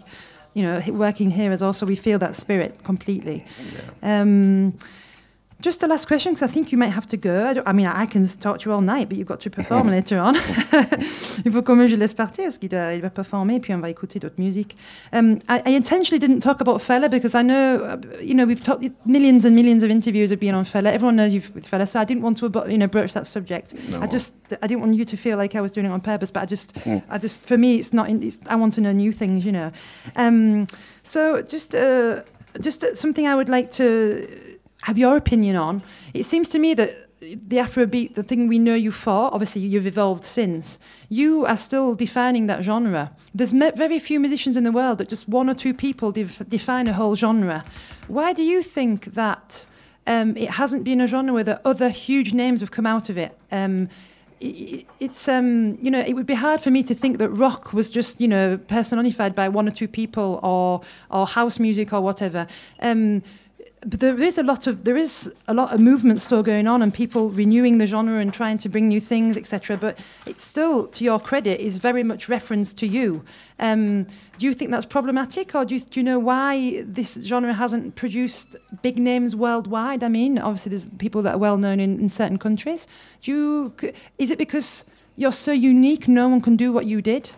you 0.55 0.63
know, 0.63 0.82
working 0.93 1.29
here 1.32 1.51
is 1.53 1.62
also 1.62 1.86
we 1.86 1.95
feel 1.97 2.17
that 2.19 2.34
spirit 2.36 2.71
completely. 2.84 3.43
Um, 4.01 4.73
just 5.62 5.82
the 5.82 5.88
last 5.88 6.08
question, 6.08 6.32
because 6.34 6.50
I 6.50 6.52
think 6.52 6.72
you 6.72 6.78
might 6.78 6.93
have 6.93 7.06
to 7.08 7.17
go. 7.17 7.54
I, 7.65 7.69
I 7.69 7.74
mean, 7.74 7.88
I 7.88 8.06
can 8.06 8.26
talk 8.26 8.60
to 8.60 8.69
you 8.69 8.74
all 8.74 8.82
night, 8.82 9.10
but 9.10 9.17
you've 9.17 9.28
got 9.28 9.41
to 9.41 9.50
perform 9.50 9.88
later 9.98 10.17
on. 10.17 10.36
Il 11.45 11.52
faut 11.52 11.62
que 11.62 11.88
je 11.88 11.95
laisse 11.95 12.13
partir 12.13 12.45
parce 12.45 12.58
qu'il 12.58 12.74
il 12.74 13.02
va 13.02 13.10
performer, 13.10 13.60
puis 13.60 13.74
on 13.74 13.80
va 13.80 13.89
écouter 13.89 14.19
d'autres 14.19 14.39
musiques. 14.39 14.78
Um, 15.12 15.39
I, 15.50 15.62
I 15.65 15.76
intentionally 15.76 16.19
didn't 16.19 16.41
talk 16.41 16.62
about 16.62 16.82
Fella 16.82 17.10
because 17.10 17.36
I 17.36 17.43
know, 17.43 17.84
uh, 17.84 17.98
you 18.22 18.34
know, 18.34 18.45
we've 18.45 18.63
talked 18.63 18.84
millions 19.06 19.45
and 19.45 19.54
millions 19.54 19.84
of 19.84 19.89
interviews 19.89 20.30
have 20.32 20.39
been 20.39 20.56
on 20.56 20.65
Fella. 20.65 20.91
Everyone 20.91 21.15
knows 21.15 21.34
you've 21.34 21.54
with 21.54 21.67
Fella, 21.67 21.88
so 21.88 22.00
I 22.00 22.06
didn't 22.06 22.24
want 22.24 22.38
to, 22.38 22.52
you 22.69 22.78
know, 22.78 22.88
broach 22.88 23.13
that 23.13 23.28
subject. 23.28 23.74
I 24.00 24.08
just, 24.08 24.34
I 24.62 24.67
didn't 24.67 24.82
want 24.82 24.95
you 24.95 25.06
to 25.06 25.17
feel 25.17 25.38
like 25.38 25.56
I 25.56 25.62
was 25.62 25.72
doing 25.72 25.86
it 25.86 25.91
on 25.91 26.02
purpose, 26.02 26.32
but 26.32 26.43
I 26.43 26.45
just, 26.45 26.78
I 27.10 27.17
just, 27.17 27.41
for 27.43 27.58
me, 27.58 27.78
it's 27.80 27.93
not. 27.93 28.10
In, 28.10 28.24
it's, 28.24 28.39
I 28.48 28.56
want 28.56 28.74
to 28.74 28.82
know 28.82 28.91
new 28.91 29.12
things, 29.12 29.45
you 29.45 29.52
know. 29.52 29.72
Um, 30.15 30.67
so 31.04 31.41
just, 31.41 31.76
uh, 31.76 32.24
just 32.62 32.84
uh, 32.84 32.95
something 32.95 33.28
I 33.28 33.36
would 33.36 33.50
like 33.50 33.72
to 33.74 34.48
have 34.84 34.98
your 34.98 35.18
opinion 35.18 35.56
on. 35.56 35.84
It 36.13 36.24
seems 36.24 36.48
to 36.50 36.60
me 36.60 36.74
that 36.76 37.06
the 37.20 37.58
Afrobeat, 37.58 38.15
the 38.15 38.24
thing 38.24 38.48
we 38.48 38.58
know 38.58 38.76
you 38.76 38.92
for, 38.92 39.30
obviously 39.34 39.62
you've 39.62 39.86
evolved 39.86 40.24
since. 40.24 40.80
You 41.10 41.46
are 41.46 41.58
still 41.58 41.94
defining 41.94 42.48
that 42.48 42.63
genre. 42.63 43.12
There's 43.36 43.52
very 43.52 44.00
few 44.00 44.22
musicians 44.22 44.56
in 44.56 44.63
the 44.63 44.72
world 44.72 45.00
that 45.00 45.10
just 45.10 45.28
one 45.28 45.50
or 45.50 45.54
two 45.54 45.74
people 45.74 46.13
def- 46.13 46.48
define 46.48 46.88
a 46.88 46.94
whole 46.94 47.15
genre. 47.18 47.65
Why 48.08 48.32
do 48.32 48.42
you 48.42 48.63
think 48.63 49.06
that 49.15 49.65
um, 50.08 50.38
it 50.38 50.52
hasn't 50.52 50.86
been 50.86 51.02
a 51.02 51.08
genre 51.08 51.34
where 51.34 51.44
the 51.44 51.60
other 51.68 51.89
huge 51.89 52.34
names 52.34 52.62
have 52.62 52.72
come 52.72 52.86
out 52.86 53.10
of 53.10 53.18
it? 53.18 53.38
Um, 53.52 53.89
i- 54.42 54.46
i- 54.46 54.86
it's 55.02 55.28
um, 55.28 55.78
you 55.82 55.92
know 55.92 56.00
it 56.00 56.13
would 56.13 56.26
be 56.26 56.36
hard 56.36 56.62
for 56.62 56.72
me 56.72 56.84
to 56.84 56.96
think 56.96 57.18
that 57.18 57.30
rock 57.32 57.74
was 57.74 57.92
just 57.92 58.22
you 58.22 58.28
know 58.30 58.58
personified 58.58 59.36
by 59.36 59.50
one 59.50 59.68
or 59.68 59.72
two 59.72 59.89
people 59.89 60.39
or 60.42 60.80
or 61.12 61.28
house 61.28 61.60
music 61.60 61.92
or 61.92 62.00
whatever. 62.00 62.48
But 63.86 64.02
there 64.02 64.22
is 64.22 64.38
a 64.38 64.44
lot 64.44 64.68
of 64.68 64.84
there 64.84 64.98
is 64.98 65.32
a 65.48 65.54
lot 65.54 65.74
of 65.74 65.80
movement 65.80 66.20
still 66.20 66.44
going 66.44 66.68
on 66.68 66.82
and 66.82 66.94
people 66.94 67.30
renewing 67.30 67.78
the 67.78 67.88
genre 67.88 68.20
and 68.20 68.34
trying 68.34 68.58
to 68.58 68.68
bring 68.68 68.89
new 68.89 69.00
things 69.00 69.38
etc 69.38 69.78
but 69.78 69.98
it's 70.26 70.44
still 70.44 70.88
to 70.88 71.04
your 71.06 71.18
credit 71.18 71.62
is 71.62 71.78
very 71.78 72.04
much 72.04 72.28
referenced 72.28 72.78
to 72.80 72.88
you. 72.88 73.24
Um, 73.58 74.04
do 74.38 74.46
you 74.46 74.54
think 74.54 74.72
that's 74.72 74.86
problematic 74.86 75.56
or 75.56 75.63
do 75.63 75.76
you, 75.76 75.82
do 75.82 76.00
you 76.02 76.04
know 76.04 76.20
why 76.20 76.84
this 76.86 77.20
genre 77.24 77.54
hasn't 77.54 77.96
produced 77.96 78.58
big 78.82 79.00
names 79.00 79.34
worldwide? 79.34 80.04
I 80.04 80.10
mean 80.10 80.39
obviously 80.39 80.72
there's 80.72 80.88
people 80.98 81.22
that 81.22 81.36
are 81.36 81.39
well 81.39 81.58
known 81.58 81.80
in, 81.80 82.02
in 82.02 82.10
certain 82.10 82.38
countries. 82.38 82.86
Do 83.22 83.32
you 83.32 83.92
is 84.18 84.30
it 84.30 84.38
because 84.38 84.84
you're 85.15 85.32
so 85.32 85.54
unique 85.54 86.10
no 86.10 86.28
one 86.28 86.42
can 86.42 86.58
do 86.58 86.74
what 86.74 86.86
you 86.86 87.02
did? 87.02 87.32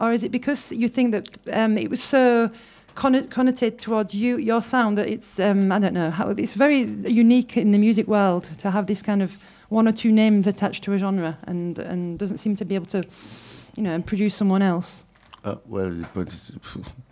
Or 0.00 0.12
is 0.12 0.24
it 0.24 0.32
because 0.32 0.72
you 0.72 0.88
think 0.88 1.12
that 1.12 1.26
um, 1.52 1.76
it 1.76 1.90
was 1.90 2.02
so 2.02 2.50
conno- 2.94 3.28
connotated 3.28 3.78
towards 3.78 4.14
you, 4.14 4.36
your 4.36 4.62
sound, 4.62 4.98
that 4.98 5.08
it's, 5.08 5.40
um, 5.40 5.72
I 5.72 5.78
don't 5.78 5.94
know, 5.94 6.10
how, 6.10 6.30
it's 6.30 6.54
very 6.54 6.82
unique 6.82 7.56
in 7.56 7.72
the 7.72 7.78
music 7.78 8.06
world 8.06 8.44
to 8.58 8.70
have 8.70 8.86
this 8.86 9.02
kind 9.02 9.22
of 9.22 9.36
one 9.68 9.88
or 9.88 9.92
two 9.92 10.12
names 10.12 10.46
attached 10.46 10.84
to 10.84 10.92
a 10.92 10.98
genre 10.98 11.38
and, 11.44 11.78
and 11.78 12.18
doesn't 12.18 12.38
seem 12.38 12.56
to 12.56 12.64
be 12.64 12.74
able 12.74 12.86
to, 12.86 13.02
you 13.76 13.82
know, 13.82 14.00
produce 14.02 14.34
someone 14.34 14.62
else. 14.62 15.04
Uh, 15.44 15.56
well, 15.66 15.94
but 16.14 16.22
it's, 16.22 16.56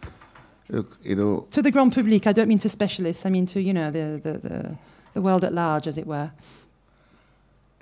look, 0.68 0.98
you 1.02 1.16
know, 1.16 1.46
To 1.52 1.62
the 1.62 1.70
grand 1.70 1.94
public, 1.94 2.26
I 2.26 2.32
don't 2.32 2.48
mean 2.48 2.58
to 2.60 2.68
specialists, 2.68 3.24
I 3.24 3.30
mean 3.30 3.46
to, 3.46 3.60
you 3.60 3.72
know, 3.72 3.90
the, 3.90 4.20
the, 4.22 4.32
the, 4.38 4.78
the 5.14 5.20
world 5.20 5.44
at 5.44 5.52
large, 5.52 5.86
as 5.86 5.98
it 5.98 6.06
were. 6.06 6.30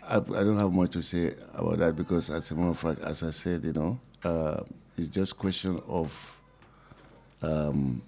I, 0.03 0.17
I 0.17 0.19
don't 0.19 0.59
have 0.59 0.73
much 0.73 0.93
to 0.93 1.03
say 1.03 1.35
about 1.53 1.79
that 1.79 1.97
because, 1.97 2.31
as 2.31 2.51
a 2.51 2.55
matter 2.55 2.71
of 2.71 2.79
fact, 2.79 3.05
as 3.05 3.23
I 3.23 3.31
said, 3.31 3.65
you 3.65 3.73
know, 3.75 4.01
uh, 4.25 4.63
it's 4.97 5.09
just 5.09 5.37
question 5.37 5.81
of 5.87 6.38
um, 7.43 8.03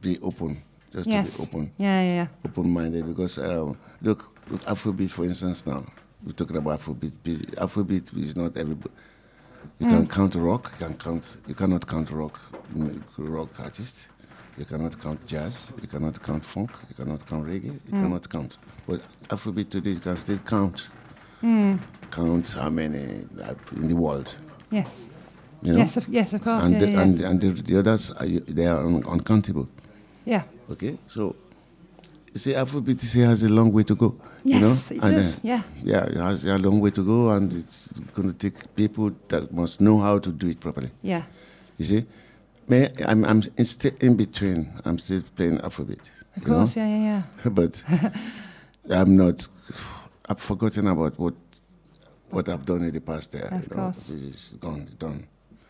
be 0.00 0.18
open, 0.20 0.62
just 0.92 1.06
yes. 1.08 1.36
to 1.36 1.42
be 1.42 1.48
open, 1.48 1.72
Yeah, 1.78 2.02
yeah, 2.02 2.14
yeah. 2.14 2.26
open-minded. 2.46 3.06
Because 3.06 3.38
um, 3.38 3.76
look, 4.02 4.32
look, 4.50 4.60
Afrobeat, 4.62 5.10
for 5.10 5.24
instance, 5.24 5.66
now 5.66 5.84
we're 6.24 6.32
talking 6.32 6.56
about 6.56 6.80
Afrobeat. 6.80 7.12
Be- 7.22 7.36
Afrobeat 7.56 8.16
is 8.16 8.36
not 8.36 8.56
everybody. 8.56 8.94
You 9.80 9.88
can 9.88 10.06
count 10.06 10.34
rock. 10.34 10.72
You 10.80 10.86
can 10.86 10.96
count. 10.96 11.36
You 11.46 11.54
cannot 11.54 11.86
count 11.86 12.10
rock, 12.10 12.38
mm, 12.74 13.02
rock 13.18 13.48
artists. 13.62 14.08
You 14.56 14.64
cannot 14.64 15.00
count 15.00 15.24
jazz. 15.26 15.70
You 15.80 15.86
cannot 15.88 16.20
count 16.22 16.44
funk. 16.44 16.70
You 16.88 16.94
cannot 16.96 17.24
count 17.26 17.46
reggae. 17.46 17.74
You 17.86 17.90
cannot 17.90 18.28
count. 18.28 18.56
But 18.86 19.00
Afrobeat 19.28 19.70
today, 19.70 19.90
you 19.90 20.00
can 20.00 20.16
still 20.16 20.38
count. 20.38 20.88
Count 22.10 22.48
how 22.58 22.68
many 22.70 23.24
uh, 23.40 23.54
in 23.76 23.86
the 23.88 23.94
world. 23.94 24.34
Yes. 24.70 25.08
You 25.62 25.72
know? 25.72 25.78
Yes, 25.78 25.96
of, 25.96 26.08
yes, 26.08 26.32
of 26.32 26.42
course. 26.42 26.64
and 26.64 26.74
yeah, 26.74 26.78
the, 26.80 26.90
yeah, 26.90 27.02
and, 27.02 27.20
and 27.20 27.40
the, 27.40 27.48
the 27.62 27.78
others, 27.80 28.10
are, 28.12 28.26
they 28.26 28.66
are 28.66 28.86
un- 28.86 29.02
uncountable. 29.08 29.66
yeah. 30.24 30.42
Okay, 30.70 30.98
so 31.06 31.34
you 32.34 32.38
see, 32.38 32.52
Afrobeat 32.52 33.00
has 33.24 33.42
a 33.42 33.48
long 33.48 33.72
way 33.72 33.82
to 33.84 33.94
go. 33.96 34.14
you 34.44 34.60
know? 34.60 34.68
Yes, 34.68 34.90
it 34.90 35.02
And, 35.02 35.14
does. 35.16 35.38
uh, 35.38 35.40
yeah. 35.42 35.62
yeah, 35.82 36.04
it 36.04 36.16
has 36.16 36.44
a 36.44 36.58
long 36.58 36.78
way 36.80 36.90
to 36.90 37.02
go, 37.04 37.30
and 37.30 37.52
it's 37.52 37.98
going 38.14 38.28
to 38.32 38.34
take 38.34 38.74
people 38.76 39.10
that 39.28 39.52
must 39.52 39.80
know 39.80 39.98
how 39.98 40.18
to 40.20 40.30
do 40.30 40.48
it 40.48 40.60
properly. 40.60 40.90
Yeah. 41.02 41.22
You 41.78 41.84
see, 41.86 42.06
May, 42.68 42.88
I'm 43.06 43.24
I'm 43.24 43.42
in 43.56 43.64
still 43.64 43.92
in 44.00 44.14
between. 44.16 44.68
I'm 44.84 44.98
still 44.98 45.22
playing 45.36 45.58
Afrobeat. 45.58 46.10
Of 46.36 46.42
you 46.42 46.48
know? 46.50 46.58
course, 46.58 46.76
yeah, 46.76 46.86
yeah, 46.86 47.22
yeah. 47.44 47.50
but 47.50 47.82
I'm 48.90 49.16
not. 49.16 49.48
I've 50.28 50.38
forgotten 50.40 50.86
about 50.86 51.18
what 51.18 51.34
what 52.30 52.48
I've 52.48 52.66
done 52.66 52.82
in 52.84 52.92
the 52.92 53.00
past. 53.00 53.32
There, 53.32 53.46
Of 53.46 53.62
you 53.62 53.68
know? 53.70 53.82
course. 53.84 54.10
it's 54.10 54.50
gone, 54.60 54.86
done. 54.98 55.26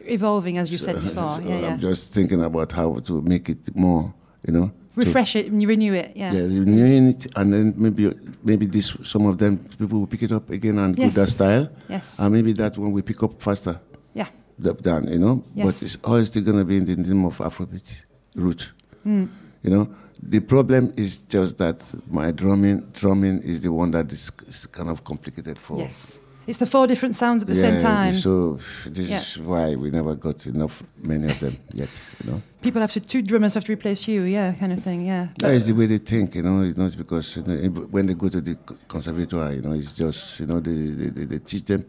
Evolving, 0.08 0.58
as 0.58 0.70
you 0.70 0.78
said 0.78 0.94
before. 1.08 1.30
so 1.30 1.42
yeah, 1.42 1.60
yeah. 1.60 1.66
I'm 1.72 1.80
just 1.80 2.12
thinking 2.14 2.42
about 2.42 2.72
how 2.72 2.98
to 3.00 3.20
make 3.22 3.48
it 3.48 3.74
more. 3.76 4.12
You 4.46 4.52
know, 4.52 4.70
Refresh 4.94 5.36
it 5.36 5.46
and 5.52 5.62
renew 5.66 5.92
it. 5.94 6.12
Yeah. 6.16 6.32
yeah, 6.32 6.42
renewing 6.42 7.08
it, 7.08 7.26
and 7.36 7.52
then 7.52 7.74
maybe 7.76 8.12
maybe 8.42 8.66
this 8.66 8.96
some 9.02 9.26
of 9.26 9.36
them 9.38 9.58
people 9.78 9.98
will 10.00 10.06
pick 10.06 10.22
it 10.22 10.32
up 10.32 10.50
again 10.50 10.78
and 10.78 10.96
Yes. 10.98 11.14
do 11.14 11.20
that 11.20 11.28
style, 11.28 11.68
Yes. 11.88 12.18
and 12.18 12.32
maybe 12.32 12.52
that 12.54 12.76
one 12.78 12.92
we 12.92 13.02
pick 13.02 13.22
up 13.22 13.40
faster 13.42 13.80
yeah. 14.14 14.28
th- 14.62 14.78
than 14.78 15.08
you 15.08 15.18
know. 15.18 15.44
yes. 15.54 15.64
But 15.66 15.82
it's 15.82 15.98
always 16.04 16.28
still 16.28 16.42
gonna 16.44 16.64
be 16.64 16.76
in 16.76 16.84
the 16.84 16.96
name 16.96 17.24
of 17.26 17.38
Afrobeat 17.38 18.02
root. 18.34 18.72
Hmm. 19.02 19.26
You 19.62 19.70
know, 19.70 19.88
the 20.22 20.40
problem 20.40 20.92
is 20.96 21.18
just 21.28 21.58
that 21.58 21.94
my 22.10 22.30
drumming 22.32 22.80
drumming 22.92 23.38
is 23.42 23.60
the 23.60 23.72
one 23.72 23.90
that 23.92 24.12
is, 24.12 24.30
is 24.46 24.66
kind 24.66 24.88
of 24.88 25.02
complicated 25.04 25.58
for. 25.58 25.78
Yes. 25.78 26.18
It's 26.48 26.56
the 26.56 26.66
four 26.66 26.87
different 26.87 27.14
sounds 27.14 27.42
at 27.42 27.48
the 27.48 27.54
yeah, 27.54 27.61
same 27.61 27.80
time. 27.82 28.14
So 28.14 28.58
this 28.87 29.11
Yeah. 29.11 29.18
is 29.18 29.38
why 29.38 29.76
we 29.76 29.90
never 29.90 30.14
got 30.14 30.46
enough 30.46 30.82
many 30.96 31.26
of 31.28 31.38
them 31.40 31.58
yet. 31.74 31.90
You 32.18 32.30
know. 32.30 32.42
People 32.62 32.80
have 32.80 32.92
to, 32.92 33.00
two 33.00 33.20
drummers 33.20 33.52
have 33.52 33.64
to 33.66 33.72
replace 33.72 34.08
you, 34.08 34.22
yeah, 34.22 34.54
kind 34.54 34.72
of 34.72 34.82
thing, 34.82 35.06
yeah. 35.06 35.28
That 35.40 35.52
is 35.52 35.66
the 35.66 35.74
way 35.74 35.84
they 35.87 35.98
think, 35.98 36.34
you 36.37 36.42
know. 36.42 36.62
It's 36.62 36.78
not 36.78 36.96
because 36.96 37.37
you 37.37 37.42
know, 37.42 37.54
when 37.90 38.06
they 38.06 38.14
go 38.14 38.30
to 38.30 38.40
the 38.40 38.54
co- 38.54 38.78
conservatoire, 38.88 39.52
you 39.52 39.61
know, 39.61 39.74
it's 39.74 39.92
just 39.92 40.40
you 40.40 40.46
know 40.46 40.58
they 40.58 40.88
they, 41.11 41.24
they, 41.26 41.38
teach 41.38 41.64
them 41.66 41.84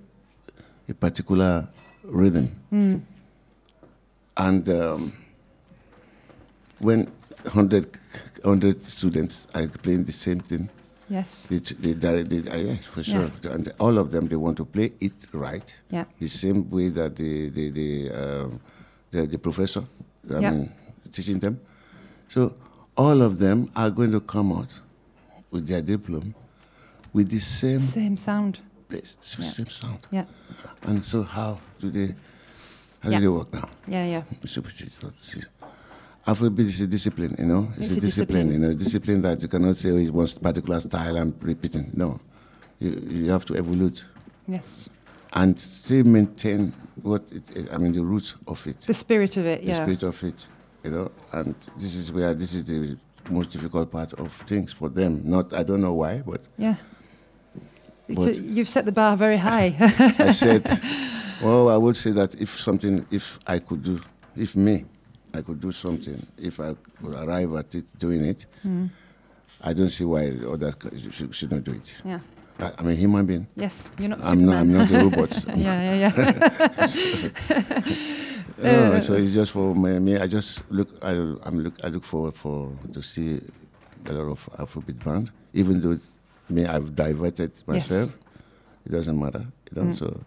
a 0.90 0.94
particular 0.94 1.70
rhythm, 2.04 2.52
and 4.36 4.70
um, 4.70 5.14
when 6.80 7.08
100, 7.44 7.98
100 8.44 8.82
students 8.84 9.48
are 9.56 9.68
playing 9.68 10.04
the 10.04 10.12
same 10.12 10.42
thing, 10.42 10.70
Yes. 11.10 11.48
they 11.48 11.60
t- 11.60 11.76
they, 11.76 11.94
they, 11.94 12.24
they, 12.24 12.50
uh, 12.52 12.56
yes 12.58 12.86
for 12.86 13.04
sure, 13.04 13.32
and 13.52 13.72
all 13.80 13.98
of 13.98 14.12
them 14.12 14.28
they 14.28 14.36
want 14.36 14.58
to 14.58 14.66
play 14.66 14.94
it 15.02 15.28
right, 15.34 15.82
Yeah. 15.90 16.06
the 16.20 16.28
same 16.30 16.70
way 16.70 16.90
that 16.90 17.16
the 17.16 17.50
the 17.50 17.70
the, 17.72 18.12
um, 18.12 18.60
the, 19.12 19.26
the 19.26 19.38
professor, 19.40 19.84
I 20.30 20.40
Yeah. 20.40 20.52
mean, 20.52 20.72
teaching 21.12 21.40
them. 21.40 21.60
So 22.28 22.56
all 22.96 23.22
of 23.22 23.40
them 23.40 23.70
are 23.76 23.90
going 23.90 24.12
to 24.12 24.20
come 24.22 24.52
out 24.52 24.82
with 25.52 25.68
their 25.68 25.82
diploma 25.82 26.34
with 27.14 27.30
the 27.30 27.40
same 27.40 27.82
Same 27.82 28.16
sound. 28.18 28.60
place, 28.88 29.18
s- 29.20 29.36
Yeah. 29.40 29.46
same 29.46 29.70
sound. 29.70 30.00
Yeah. 30.12 30.26
And 30.84 31.04
so 31.04 31.24
how 31.24 31.60
do 31.80 31.90
they 31.90 32.14
How 33.02 33.10
do 33.10 33.20
they 33.20 33.28
work 33.30 33.52
now? 33.54 33.68
Yeah, 33.88 34.06
yeah. 34.06 34.24
So 34.46 34.62
it's 34.66 35.02
not. 35.02 35.14
see. 35.20 35.42
Afrobeat 36.28 36.66
is 36.66 36.82
a 36.82 36.88
discipline, 36.88 37.36
you 37.40 37.46
know. 37.46 37.72
It's, 37.78 37.88
It's 37.90 37.98
a, 37.98 38.02
discipline, 38.02 38.48
discipline. 38.48 38.52
you 38.52 38.60
know. 38.60 38.74
Discipline 38.74 39.22
that 39.22 39.42
you 39.42 39.48
cannot 39.48 39.76
say 39.76 39.90
oh, 39.92 39.98
it's 39.98 40.12
one 40.12 40.28
particular 40.42 40.80
style 40.80 41.16
and 41.18 41.34
repeating. 41.44 41.90
No, 41.94 42.20
you 42.80 42.92
you 43.10 43.32
have 43.32 43.46
to 43.46 43.54
evolve 43.56 44.02
Yes. 44.48 44.90
and 45.34 45.60
still 45.60 46.04
maintain 46.04 46.74
what 47.02 47.24
it 47.32 47.44
is. 47.56 47.68
I 47.72 47.78
mean, 47.78 47.94
the 47.94 48.04
roots 48.04 48.36
of 48.48 48.66
it, 48.68 48.82
The 48.82 48.94
spirit 48.94 49.38
of 49.38 49.46
it, 49.46 49.62
the 49.62 49.68
yeah. 49.68 49.76
spirit 49.84 50.04
of 50.04 50.22
it, 50.24 50.48
you 50.84 50.92
know. 50.92 51.12
And 51.32 51.56
this 51.78 51.96
is 51.96 52.12
where 52.12 52.34
this 52.34 52.54
is 52.54 52.66
the 52.66 52.98
most 53.30 53.50
difficult 53.52 53.92
part 53.92 54.14
of 54.14 54.32
things 54.48 54.74
for 54.74 54.90
them. 54.90 55.22
Not, 55.24 55.54
I 55.54 55.64
don't 55.64 55.82
know 55.82 55.94
why, 55.94 56.22
but 56.26 56.42
Yeah. 56.58 56.76
But- 58.08 58.38
a- 58.38 58.42
you've 58.42 58.70
set 58.70 58.86
the 58.86 58.92
bar 58.92 59.16
very 59.18 59.38
high. 59.38 59.76
I 60.20 60.32
said, 60.32 60.68
well, 61.44 61.70
I 61.70 61.78
would 61.78 61.96
say 61.96 62.12
that 62.12 62.36
if 62.42 62.50
something, 62.50 63.06
if 63.12 63.38
I 63.48 63.60
could 63.60 63.84
do, 63.84 64.00
if 64.36 64.56
me, 64.56 64.86
I 65.34 65.42
could 65.42 65.60
do 65.60 65.72
something, 65.72 66.26
if 66.38 66.60
I 66.60 66.76
could 67.02 67.16
arrive 67.16 67.54
at 67.56 67.76
it 67.76 67.86
doing 67.98 68.26
it, 68.26 68.46
I 69.62 69.74
don't 69.74 69.90
see 69.90 70.06
why 70.06 70.32
others 70.52 70.76
should, 71.12 71.36
should 71.36 71.52
not 71.52 71.64
do 71.64 71.74
it. 71.74 71.94
yeah. 72.04 72.20
I, 72.60 72.72
I'm 72.78 72.90
a 72.90 72.94
human 72.94 73.26
being. 73.26 73.48
Yes, 73.56 73.92
you're 73.98 74.10
not 74.10 74.24
I'm 74.24 74.46
not, 74.46 74.58
I'm 74.58 74.74
not 74.74 74.92
a 74.92 75.00
robot. 75.00 75.44
yeah, 75.56 75.96
yeah, 75.96 75.96
yeah. 75.96 76.86
No, 78.58 78.70
oh, 78.70 78.94
uh, 78.94 79.02
so 79.02 79.14
it's 79.14 79.34
just 79.34 79.52
for 79.54 79.74
me. 79.74 79.98
me 80.00 80.18
I 80.18 80.28
just 80.28 80.70
look. 80.70 80.90
I, 81.02 81.12
I'm 81.44 81.60
look. 81.64 81.74
I 81.86 81.88
look 81.88 82.04
forward 82.04 82.36
for 82.36 82.74
to 82.92 83.02
see 83.02 83.40
a 84.06 84.12
lot 84.12 84.32
of 84.32 84.50
Afrobeat 84.58 85.04
band. 85.04 85.32
Even 85.54 85.80
though 85.80 85.98
me, 86.50 86.66
I've 86.66 86.94
diverted 86.96 87.64
myself. 87.66 88.08
Yes. 88.08 88.18
It 88.86 88.92
doesn't 88.92 89.18
matter, 89.18 89.46
you 89.72 89.82
know. 89.82 89.90
Mm. 89.90 89.96
So 89.96 90.22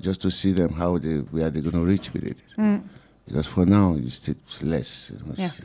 just 0.00 0.20
to 0.22 0.30
see 0.30 0.52
them 0.52 0.72
how 0.74 0.98
they 0.98 1.16
where 1.16 1.50
they're 1.50 1.62
gonna 1.62 1.84
reach 1.84 2.12
with 2.12 2.24
it. 2.24 2.42
Mm. 2.56 2.84
Because 3.28 3.46
for 3.48 3.66
now 3.66 3.96
it's, 3.96 4.28
it's 4.28 4.62
less. 4.62 5.12
Yeah. 5.36 5.44
less. 5.44 5.62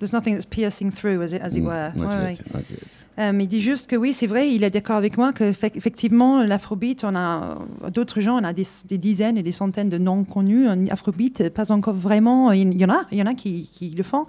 There's 0.00 0.12
nothing 0.12 0.34
that's 0.34 0.46
piercing 0.46 0.90
through, 0.90 1.22
as 1.22 1.32
it, 1.34 1.42
as 1.42 1.56
it 1.56 1.62
Mm, 1.62 1.66
were. 1.66 1.92
Not 1.94 2.06
Ouais, 2.06 2.32
yet. 2.32 2.40
ouais. 2.40 2.54
Not 2.54 2.64
yet. 2.70 2.78
Euh, 3.18 3.32
il 3.38 3.48
dit 3.48 3.60
juste 3.60 3.86
que 3.86 3.96
oui, 3.96 4.14
c'est 4.14 4.26
vrai, 4.26 4.50
il 4.50 4.64
est 4.64 4.70
d'accord 4.70 4.96
avec 4.96 5.18
moi 5.18 5.34
que 5.34 5.52
fait- 5.52 5.76
effectivement 5.76 6.42
l'afrobeat, 6.42 7.04
on 7.04 7.14
a 7.14 7.58
d'autres 7.92 8.20
gens, 8.22 8.40
on 8.40 8.44
a 8.44 8.54
des, 8.54 8.66
des 8.88 8.96
dizaines 8.96 9.36
et 9.36 9.42
des 9.42 9.52
centaines 9.52 9.90
de 9.90 9.98
noms 9.98 10.24
connus. 10.24 10.66
Afrobeat, 10.90 11.50
pas 11.50 11.70
encore 11.70 11.92
vraiment. 11.96 12.50
Il 12.52 12.80
y 12.80 12.84
en 12.86 12.88
a, 12.88 13.02
il 13.12 13.18
y 13.18 13.22
en 13.22 13.26
a 13.26 13.34
qui, 13.34 13.68
qui 13.70 13.90
le 13.90 14.02
font. 14.02 14.24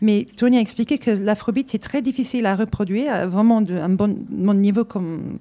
Mais 0.00 0.26
Tony 0.38 0.56
a 0.56 0.60
expliqué 0.60 0.96
que 0.96 1.10
l'afrobeat 1.10 1.68
c'est 1.68 1.80
très 1.80 2.00
difficile 2.00 2.46
à 2.46 2.54
reproduire, 2.56 3.12
à 3.12 3.26
vraiment 3.26 3.60
de, 3.60 3.74
un 3.74 3.90
bon, 3.90 4.16
bon 4.30 4.54
niveau 4.58 4.86
comme 4.86 5.36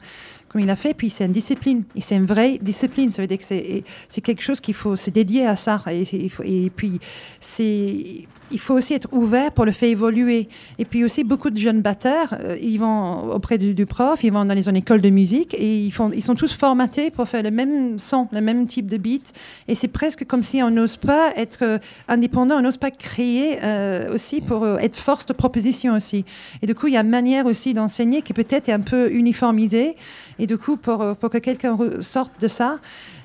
comme 0.49 0.61
il 0.61 0.69
a 0.69 0.75
fait. 0.75 0.93
Puis 0.93 1.09
c'est 1.09 1.25
une 1.25 1.31
discipline 1.31 1.83
et 1.95 2.01
c'est 2.01 2.15
une 2.15 2.25
vraie 2.25 2.57
discipline. 2.61 3.11
Ça 3.11 3.21
veut 3.21 3.27
dire 3.27 3.37
que 3.37 3.45
c'est 3.45 4.21
quelque 4.21 4.41
chose 4.41 4.59
qu'il 4.59 4.73
faut 4.73 4.95
se 4.95 5.09
dédier 5.09 5.45
à 5.47 5.55
ça. 5.55 5.81
Et 5.87 6.69
puis 6.75 6.99
c'est 7.39 8.27
il 8.51 8.59
faut 8.59 8.73
aussi 8.73 8.93
être 8.93 9.07
ouvert 9.11 9.51
pour 9.51 9.65
le 9.65 9.71
faire 9.71 9.89
évoluer. 9.89 10.49
Et 10.77 10.85
puis 10.85 11.03
aussi, 11.03 11.23
beaucoup 11.23 11.49
de 11.49 11.57
jeunes 11.57 11.81
batteurs, 11.81 12.35
euh, 12.39 12.57
ils 12.61 12.77
vont 12.77 13.31
auprès 13.31 13.57
du, 13.57 13.73
du 13.73 13.85
prof, 13.85 14.23
ils 14.23 14.31
vont 14.31 14.45
dans 14.45 14.53
les 14.53 14.69
écoles 14.69 15.01
de 15.01 15.09
musique 15.09 15.53
et 15.53 15.77
ils, 15.77 15.91
font, 15.91 16.11
ils 16.13 16.23
sont 16.23 16.35
tous 16.35 16.53
formatés 16.53 17.11
pour 17.11 17.27
faire 17.27 17.43
le 17.43 17.51
même 17.51 17.99
son, 17.99 18.27
le 18.31 18.41
même 18.41 18.67
type 18.67 18.87
de 18.87 18.97
beat. 18.97 19.33
Et 19.67 19.75
c'est 19.75 19.87
presque 19.87 20.25
comme 20.25 20.43
si 20.43 20.61
on 20.63 20.71
n'ose 20.71 20.97
pas 20.97 21.31
être 21.35 21.63
euh, 21.63 21.77
indépendant, 22.07 22.57
on 22.57 22.61
n'ose 22.61 22.77
pas 22.77 22.91
créer 22.91 23.59
euh, 23.63 24.13
aussi 24.13 24.41
pour 24.41 24.63
euh, 24.63 24.77
être 24.77 24.95
force 24.95 25.25
de 25.25 25.33
proposition 25.33 25.95
aussi. 25.95 26.25
Et 26.61 26.67
du 26.67 26.75
coup, 26.75 26.87
il 26.87 26.93
y 26.93 26.97
a 26.97 27.01
une 27.01 27.09
manière 27.09 27.45
aussi 27.45 27.73
d'enseigner 27.73 28.21
qui 28.21 28.33
peut-être 28.33 28.69
est 28.69 28.73
un 28.73 28.79
peu 28.79 29.11
uniformisée. 29.11 29.95
Et 30.37 30.47
du 30.47 30.57
coup, 30.57 30.77
pour, 30.77 31.15
pour 31.17 31.29
que 31.29 31.37
quelqu'un 31.37 31.77
sorte 31.99 32.31
de 32.39 32.47
ça, 32.47 32.79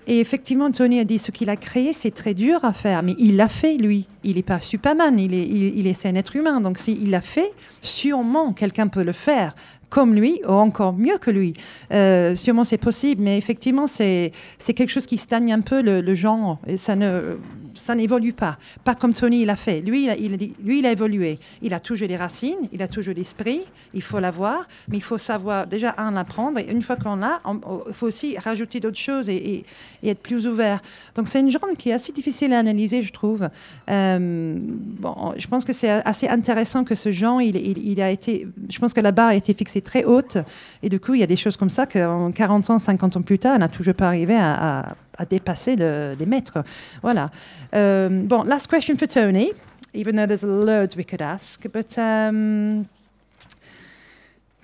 et 0.07 0.21
effectivement, 0.21 0.71
Tony 0.71 1.01
a 1.01 1.05
dit 1.05 1.19
ce 1.19 1.31
qu'il 1.31 1.49
a 1.49 1.57
créé, 1.57 1.93
c'est 1.93 2.11
très 2.11 2.35
dur 2.35 2.65
à 2.65 2.73
faire, 2.73 3.03
mais 3.03 3.15
il 3.19 3.37
l'a 3.37 3.49
fait 3.49 3.77
lui. 3.77 4.07
Il 4.23 4.37
n'est 4.37 4.43
pas 4.43 4.61
Superman, 4.61 5.19
il 5.19 5.35
est, 5.35 5.47
il, 5.47 5.87
est 5.87 6.07
un 6.07 6.15
être 6.15 6.37
humain. 6.37 6.61
Donc 6.61 6.79
s'il 6.79 7.11
l'a 7.11 7.21
fait, 7.21 7.53
sûrement 7.81 8.53
quelqu'un 8.53 8.89
peut 8.89 9.03
le 9.03 9.13
faire 9.13 9.55
comme 9.91 10.15
lui 10.15 10.41
ou 10.47 10.53
encore 10.53 10.93
mieux 10.93 11.19
que 11.19 11.31
lui. 11.31 11.55
Euh, 11.93 12.35
sûrement 12.35 12.65
c'est 12.65 12.79
possible, 12.79 13.23
mais 13.23 13.39
effectivement 13.39 13.87
c'est 13.87 14.33
c'est 14.59 14.75
quelque 14.75 14.91
chose 14.91 15.07
qui 15.07 15.19
stagne 15.19 15.53
un 15.53 15.61
peu 15.61 15.83
le, 15.83 16.01
le 16.01 16.15
genre 16.15 16.59
et 16.67 16.77
ça 16.77 16.97
ne 16.97 17.37
ça 17.75 17.95
n'évolue 17.95 18.33
pas. 18.33 18.57
Pas 18.85 18.95
comme 18.95 19.14
Tony 19.14 19.43
il 19.43 19.51
a 19.51 19.57
fait. 19.57 19.81
Lui 19.81 20.05
il 20.05 20.11
a, 20.11 20.16
il 20.16 20.53
lui 20.62 20.79
il 20.79 20.87
a 20.87 20.93
évolué. 20.93 21.39
Il 21.62 21.75
a 21.75 21.81
toujours 21.81 22.09
les 22.09 22.16
racines, 22.16 22.68
il 22.72 22.83
a 22.83 22.89
toujours 22.89 23.14
l'esprit. 23.14 23.62
Il 23.93 24.03
faut 24.03 24.20
l'avoir, 24.20 24.66
mais 24.89 24.97
il 24.97 25.03
faut 25.03 25.18
savoir 25.18 25.66
déjà 25.66 25.95
un 25.99 26.14
l'apprendre 26.14 26.59
et 26.59 26.70
une 26.70 26.83
fois 26.83 26.97
qu'on 26.97 27.16
l'a, 27.16 27.41
il 27.47 27.95
faut 27.95 28.07
aussi 28.07 28.39
rajouter 28.39 28.81
d'autres 28.81 28.99
choses 28.99 29.29
et, 29.29 29.64
être 30.05 30.20
plus 30.20 30.47
ouvert. 30.47 30.81
Donc 31.14 31.29
c'est 31.29 31.41
une 31.41 31.51
genre 31.51 31.62
qui 31.79 31.91
est 31.91 31.95
assez 31.95 32.12
difficile 32.12 32.53
à 32.53 32.59
analyser, 32.59 33.03
je 33.03 33.12
trouve. 33.12 33.49
Euh, 33.91 34.55
bon, 34.59 35.35
je 35.37 35.47
pense 35.47 35.64
que 35.64 35.72
c'est 35.72 35.89
assez 35.89 36.29
intéressant 36.29 36.85
que 36.85 36.95
ce 36.95 37.11
genre, 37.11 37.41
il, 37.41 38.01
a 38.01 38.11
été, 38.11 38.47
je 38.70 38.79
pense 38.79 38.93
que 38.93 39.01
la 39.01 39.12
barre 39.12 39.29
a 39.29 39.35
été 39.35 39.55
fixée 39.55 39.81
très 39.81 40.05
haute 40.05 40.39
et 40.83 40.89
du 40.89 41.01
coup 41.01 41.14
il 41.14 41.20
y 41.20 41.22
a 41.22 41.27
des 41.27 41.37
choses 41.37 41.57
comme 41.57 41.70
ça 41.70 41.87
qu'en 41.87 42.31
40 42.33 42.70
ans, 42.70 42.79
50 42.79 43.16
ans 43.16 43.22
plus 43.22 43.39
tard, 43.39 43.55
on 43.57 43.61
n'a 43.61 43.68
toujours 43.68 43.95
pas 43.95 44.09
arrivé 44.09 44.37
à- 44.37 44.95
à 45.19 45.25
dépasser 45.25 45.77
le- 45.77 46.15
les 46.19 46.27
maîtres. 46.27 46.59
Voilà. 47.03 47.31
Euh, 47.75 48.09
bon, 48.25 48.43
last 48.45 48.69
question 48.69 48.97
for 48.97 49.09
Tony, 49.09 49.51
even 49.95 50.17
though 50.17 50.27
there's 50.27 50.43
loads 50.43 50.97
we 50.97 51.05
could 51.05 51.23
ask, 51.23 51.67
but. 51.73 51.97
Um, 51.99 52.87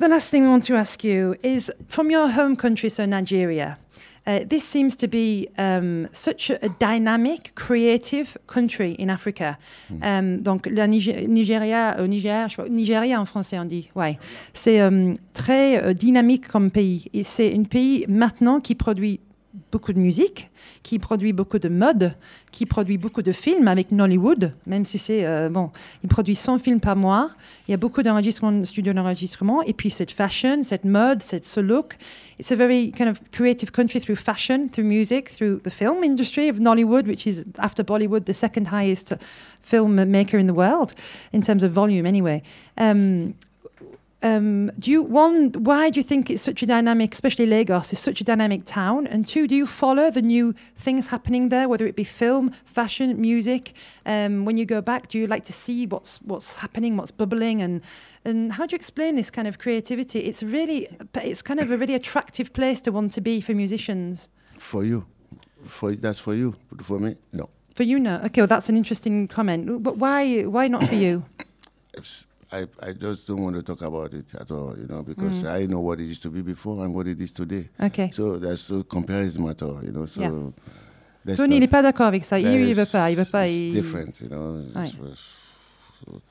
The 0.02 0.08
last 0.08 0.30
thing 0.30 0.44
we 0.44 0.48
want 0.48 0.64
to 0.64 0.76
ask 0.76 1.04
you 1.04 1.34
is 1.42 1.70
from 1.88 2.10
your 2.10 2.26
home 2.30 2.56
country, 2.56 2.88
so 2.88 3.04
Nigeria. 3.04 3.76
Uh, 4.26 4.38
this 4.48 4.64
seems 4.64 4.96
to 4.96 5.06
be 5.06 5.46
um, 5.58 6.08
such 6.10 6.48
a, 6.48 6.58
a 6.64 6.70
dynamic, 6.80 7.52
creative 7.54 8.38
country 8.46 8.96
in 8.98 9.10
Africa. 9.10 9.58
Um, 10.02 10.38
donc, 10.42 10.66
la 10.70 10.86
Nigeria, 10.86 11.96
au 12.00 12.06
Niger, 12.06 12.48
je 12.48 12.56
sais 12.56 12.62
pas, 12.62 12.68
Nigeria 12.70 13.20
en 13.20 13.26
français 13.26 13.58
on 13.58 13.66
dit, 13.66 13.90
ouais. 13.94 14.18
C'est 14.54 14.80
um, 14.80 15.16
très 15.34 15.82
euh, 15.84 15.92
dynamique 15.92 16.48
comme 16.48 16.70
pays. 16.70 17.10
Et 17.12 17.22
c'est 17.22 17.52
un 17.54 17.64
pays 17.64 18.06
maintenant 18.08 18.58
qui 18.60 18.74
produit 18.74 19.20
beaucoup 19.70 19.92
de 19.92 19.98
musique, 19.98 20.50
qui 20.82 20.98
produit 20.98 21.32
beaucoup 21.32 21.58
de 21.58 21.68
mode, 21.68 22.14
qui 22.52 22.66
produit 22.66 22.98
beaucoup 22.98 23.22
de 23.22 23.32
films 23.32 23.68
avec 23.68 23.92
Nollywood, 23.92 24.52
même 24.66 24.84
si 24.84 24.98
c'est, 24.98 25.24
euh, 25.24 25.48
bon, 25.48 25.70
il 26.02 26.08
produit 26.08 26.34
100 26.34 26.58
films 26.58 26.80
par 26.80 26.96
mois. 26.96 27.30
Il 27.68 27.70
y 27.70 27.74
a 27.74 27.76
beaucoup 27.76 28.02
d'enregistrements, 28.02 28.64
studios 28.64 28.92
d'enregistrement. 28.92 29.62
Et 29.62 29.72
puis 29.72 29.90
cette 29.90 30.10
fashion, 30.10 30.62
cette 30.62 30.84
mode, 30.84 31.22
cette, 31.22 31.46
ce 31.46 31.60
look. 31.60 31.96
It's 32.38 32.52
a 32.52 32.56
very 32.56 32.90
kind 32.92 33.08
of 33.08 33.20
creative 33.32 33.70
country 33.70 34.00
through 34.00 34.16
fashion, 34.16 34.68
through 34.70 34.86
music, 34.86 35.30
through 35.30 35.60
the 35.62 35.70
film 35.70 36.02
industry 36.02 36.48
of 36.48 36.58
Nollywood, 36.58 37.06
which 37.06 37.26
is, 37.26 37.46
after 37.58 37.84
Bollywood, 37.84 38.24
the 38.24 38.34
second 38.34 38.68
highest 38.68 39.14
film 39.62 39.94
maker 40.10 40.38
in 40.38 40.46
the 40.46 40.54
world, 40.54 40.94
in 41.32 41.42
terms 41.42 41.62
of 41.62 41.72
volume 41.72 42.06
anyway. 42.06 42.42
Um, 42.78 43.34
um, 44.22 44.70
do 44.78 44.90
you 44.90 45.02
one? 45.02 45.50
Why 45.52 45.88
do 45.90 45.98
you 45.98 46.04
think 46.04 46.28
it's 46.28 46.42
such 46.42 46.62
a 46.62 46.66
dynamic, 46.66 47.14
especially 47.14 47.46
Lagos, 47.46 47.92
is 47.92 47.98
such 47.98 48.20
a 48.20 48.24
dynamic 48.24 48.64
town? 48.66 49.06
And 49.06 49.26
two, 49.26 49.46
do 49.46 49.56
you 49.56 49.66
follow 49.66 50.10
the 50.10 50.20
new 50.20 50.54
things 50.76 51.06
happening 51.06 51.48
there, 51.48 51.68
whether 51.68 51.86
it 51.86 51.96
be 51.96 52.04
film, 52.04 52.50
fashion, 52.64 53.18
music? 53.20 53.72
Um, 54.04 54.44
when 54.44 54.58
you 54.58 54.66
go 54.66 54.82
back, 54.82 55.08
do 55.08 55.18
you 55.18 55.26
like 55.26 55.44
to 55.44 55.52
see 55.52 55.86
what's 55.86 56.20
what's 56.22 56.52
happening, 56.54 56.96
what's 56.98 57.10
bubbling, 57.10 57.62
and 57.62 57.80
and 58.24 58.52
how 58.52 58.66
do 58.66 58.74
you 58.74 58.76
explain 58.76 59.16
this 59.16 59.30
kind 59.30 59.48
of 59.48 59.58
creativity? 59.58 60.20
It's 60.20 60.42
really, 60.42 60.88
it's 61.14 61.40
kind 61.42 61.58
of 61.60 61.70
a 61.70 61.76
really 61.78 61.94
attractive 61.94 62.52
place 62.52 62.80
to 62.82 62.92
want 62.92 63.12
to 63.12 63.20
be 63.22 63.40
for 63.40 63.54
musicians. 63.54 64.28
For 64.58 64.84
you, 64.84 65.06
for 65.66 65.94
that's 65.96 66.18
for 66.18 66.34
you. 66.34 66.56
But 66.70 66.84
for 66.84 66.98
me, 66.98 67.16
no. 67.32 67.48
For 67.74 67.84
you, 67.84 67.98
no. 67.98 68.16
Okay, 68.26 68.42
well, 68.42 68.48
that's 68.48 68.68
an 68.68 68.76
interesting 68.76 69.28
comment. 69.28 69.82
But 69.82 69.96
why? 69.96 70.42
Why 70.42 70.68
not 70.68 70.84
for 70.84 70.96
you? 70.96 71.24
It's- 71.94 72.26
I, 72.52 72.66
I 72.82 72.92
just 72.92 73.28
don't 73.28 73.42
want 73.42 73.54
to 73.56 73.62
talk 73.62 73.82
about 73.82 74.12
it 74.14 74.34
at 74.34 74.50
all, 74.50 74.74
you 74.76 74.86
know, 74.88 75.02
Mm. 75.02 75.06
because 75.06 75.44
I 75.44 75.66
know 75.66 75.80
what 75.80 76.00
it 76.00 76.04
used 76.08 76.22
to 76.22 76.30
be 76.30 76.42
before 76.42 76.84
and 76.84 76.94
what 76.94 77.06
it 77.06 77.20
is 77.20 77.32
today. 77.32 77.68
Okay. 77.80 78.10
So 78.12 78.38
no 78.38 78.82
comparison 78.82 79.48
at 79.48 79.62
all, 79.62 79.78
you 79.84 79.92
know. 79.92 80.06
So 80.06 80.20
Yeah. 80.20 81.36
Tony, 81.36 81.56
il 81.56 81.60
not- 81.60 81.60
n'est 81.60 81.68
pas 81.70 81.82
d'accord 81.82 82.06
avec 82.06 82.24
ça. 82.24 82.38
Il, 82.40 82.46
il 82.48 82.74
veut 82.74 82.90
pas. 82.90 83.10
Il 83.10 83.16
veut 83.16 83.30
pas. 83.30 83.46
Il- 83.46 83.70
different, 83.72 84.20
you 84.20 84.28
know. 84.28 84.62
Ouais. 84.74 84.90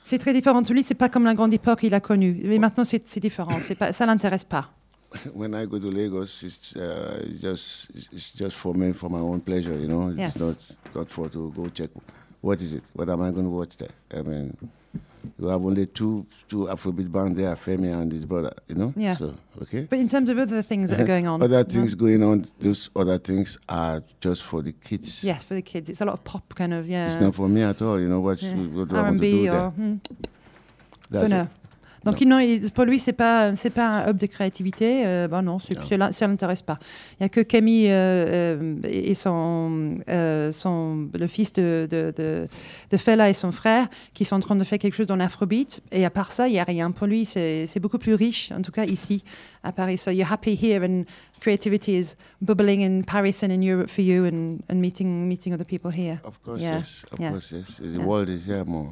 C'est 0.03 0.17
très 0.17 0.33
différent. 0.33 0.61
Lui, 0.69 0.83
c'est 0.83 0.95
pas 0.95 1.09
comme 1.09 1.25
la 1.25 1.35
grande 1.35 1.53
époque 1.53 1.81
qu'il 1.81 1.93
a 1.93 1.99
connue. 1.99 2.41
Mais 2.43 2.57
maintenant, 2.57 2.83
c'est 2.83 3.19
différent. 3.19 3.57
Pas, 3.77 3.93
ça 3.93 4.05
l'intéresse 4.05 4.43
pas. 4.43 4.71
when 5.33 5.55
I 5.55 5.65
go 5.65 5.79
to 5.79 5.89
Lagos, 5.89 6.43
it's 6.43 6.75
uh, 6.75 7.25
just 7.41 7.89
it's 8.13 8.31
just 8.37 8.55
for 8.55 8.75
me 8.75 8.93
for 8.93 9.09
my 9.09 9.19
own 9.19 9.41
pleasure, 9.41 9.73
you 9.73 9.87
know. 9.87 10.11
Yes. 10.11 10.35
It's 10.35 10.39
not 10.39 10.55
not 10.95 11.09
for 11.09 11.29
to 11.31 11.51
go 11.55 11.67
check 11.69 11.89
what 12.41 12.61
is 12.61 12.73
it, 12.73 12.83
what 12.93 13.09
am 13.09 13.21
I 13.21 13.31
going 13.31 13.45
to 13.45 13.49
watch 13.49 13.75
there? 13.77 13.89
I 14.13 14.21
mean, 14.21 14.55
you 15.37 15.47
have 15.47 15.63
only 15.63 15.85
two 15.85 16.25
two 16.47 16.65
Afrobeat 16.67 17.11
band 17.11 17.35
there, 17.37 17.55
Femi 17.55 17.91
and 17.93 18.11
his 18.11 18.25
brother, 18.25 18.53
you 18.67 18.75
know. 18.75 18.93
Yeah. 18.95 19.13
So 19.13 19.35
okay. 19.61 19.87
But 19.89 19.99
in 19.99 20.07
terms 20.07 20.29
of 20.29 20.37
other 20.37 20.61
things 20.61 20.89
that 20.89 21.01
are 21.01 21.05
going 21.05 21.27
on, 21.27 21.41
Other 21.49 21.63
things 21.63 21.95
going 21.95 22.23
on, 22.23 22.45
those 22.59 22.89
other 22.95 23.17
things 23.17 23.57
are 23.67 24.03
just 24.21 24.43
for 24.43 24.61
the 24.61 24.73
kids. 24.73 25.23
yes, 25.23 25.43
for 25.43 25.53
the 25.53 25.61
kids, 25.61 25.89
it's 25.89 26.01
a 26.01 26.05
lot 26.05 26.13
of 26.13 26.23
pop 26.23 26.53
kind 26.55 26.73
of 26.73 26.87
yeah. 26.87 27.07
It's 27.07 27.19
not 27.19 27.35
for 27.35 27.47
me 27.47 27.63
at 27.63 27.81
all, 27.81 27.99
you 27.99 28.07
know. 28.07 28.19
What, 28.19 28.41
yeah. 28.41 28.55
what 28.55 28.87
do 28.87 28.95
I 28.95 29.01
want 29.01 29.21
to 29.21 29.31
do 29.31 29.47
or 29.47 29.51
there? 29.51 29.69
hmm. 29.69 29.95
so 31.11 31.27
no. 31.27 31.41
it. 31.43 31.47
Donc 32.05 32.21
non, 32.21 32.39
il- 32.39 32.71
pour 32.71 32.85
lui, 32.85 32.97
c'est 32.99 33.13
pas 33.13 33.55
c'est 33.55 33.69
pas 33.69 33.87
un 34.05 34.09
hub 34.09 34.17
de 34.17 34.25
créativité. 34.25 35.05
euh, 35.05 35.27
bah 35.27 35.41
non, 35.41 35.57
Non. 35.57 36.11
ça 36.11 36.27
l'intéresse 36.27 36.61
pas. 36.61 36.79
Il 37.19 37.23
y 37.23 37.25
a 37.25 37.29
que 37.29 37.41
Camille 37.41 37.87
euh, 37.89 38.55
euh, 38.57 38.79
et 38.83 39.15
son, 39.15 39.97
euh, 40.09 40.51
son 40.51 41.07
le 41.13 41.27
fils 41.27 41.51
de, 41.53 41.87
de, 41.89 42.13
de, 42.15 42.47
de 42.91 42.97
Fela 42.97 43.29
et 43.29 43.33
son 43.33 43.51
frère 43.51 43.87
qui 44.13 44.23
sont 44.25 44.37
en 44.37 44.39
train 44.39 44.55
de 44.55 44.63
faire 44.63 44.79
quelque 44.79 44.93
chose 44.95 45.07
dans 45.07 45.15
l'afrobeat. 45.17 45.81
Et 45.91 46.05
à 46.05 46.09
part 46.09 46.31
ça, 46.31 46.47
il 46.47 46.53
y 46.53 46.59
a 46.59 46.63
rien. 46.63 46.91
Pour 46.91 47.07
lui, 47.07 47.25
c'est 47.25 47.65
c'est 47.67 47.79
beaucoup 47.79 47.97
plus 47.99 48.13
riche, 48.13 48.51
en 48.51 48.61
tout 48.61 48.71
cas 48.71 48.85
ici 48.85 49.23
à 49.63 49.71
Paris. 49.71 49.97
So 49.97 50.11
you're 50.11 50.31
happy 50.31 50.55
here 50.61 50.83
and 50.85 51.03
creativity 51.41 51.97
is 51.97 52.15
bubbling 52.41 52.81
in 52.81 53.03
Paris 53.03 53.43
and 53.43 53.49
in 53.51 53.61
Europe 53.61 53.89
for 53.89 54.01
you 54.03 54.25
and, 54.25 54.57
and 54.69 54.75
meeting 54.79 55.27
meeting 55.27 55.53
other 55.53 55.65
people 55.65 55.91
here. 55.91 56.19
Of 56.23 56.39
course, 56.45 56.61
Yeah, 56.61 56.77
yes. 56.77 57.05
Of 57.11 57.19
yeah. 57.19 57.31
course, 57.31 57.51
yes. 57.51 57.77
The 57.77 57.97
Yeah. 57.97 58.05
world 58.05 58.29
is 58.29 58.45
here 58.45 58.63
more. 58.65 58.91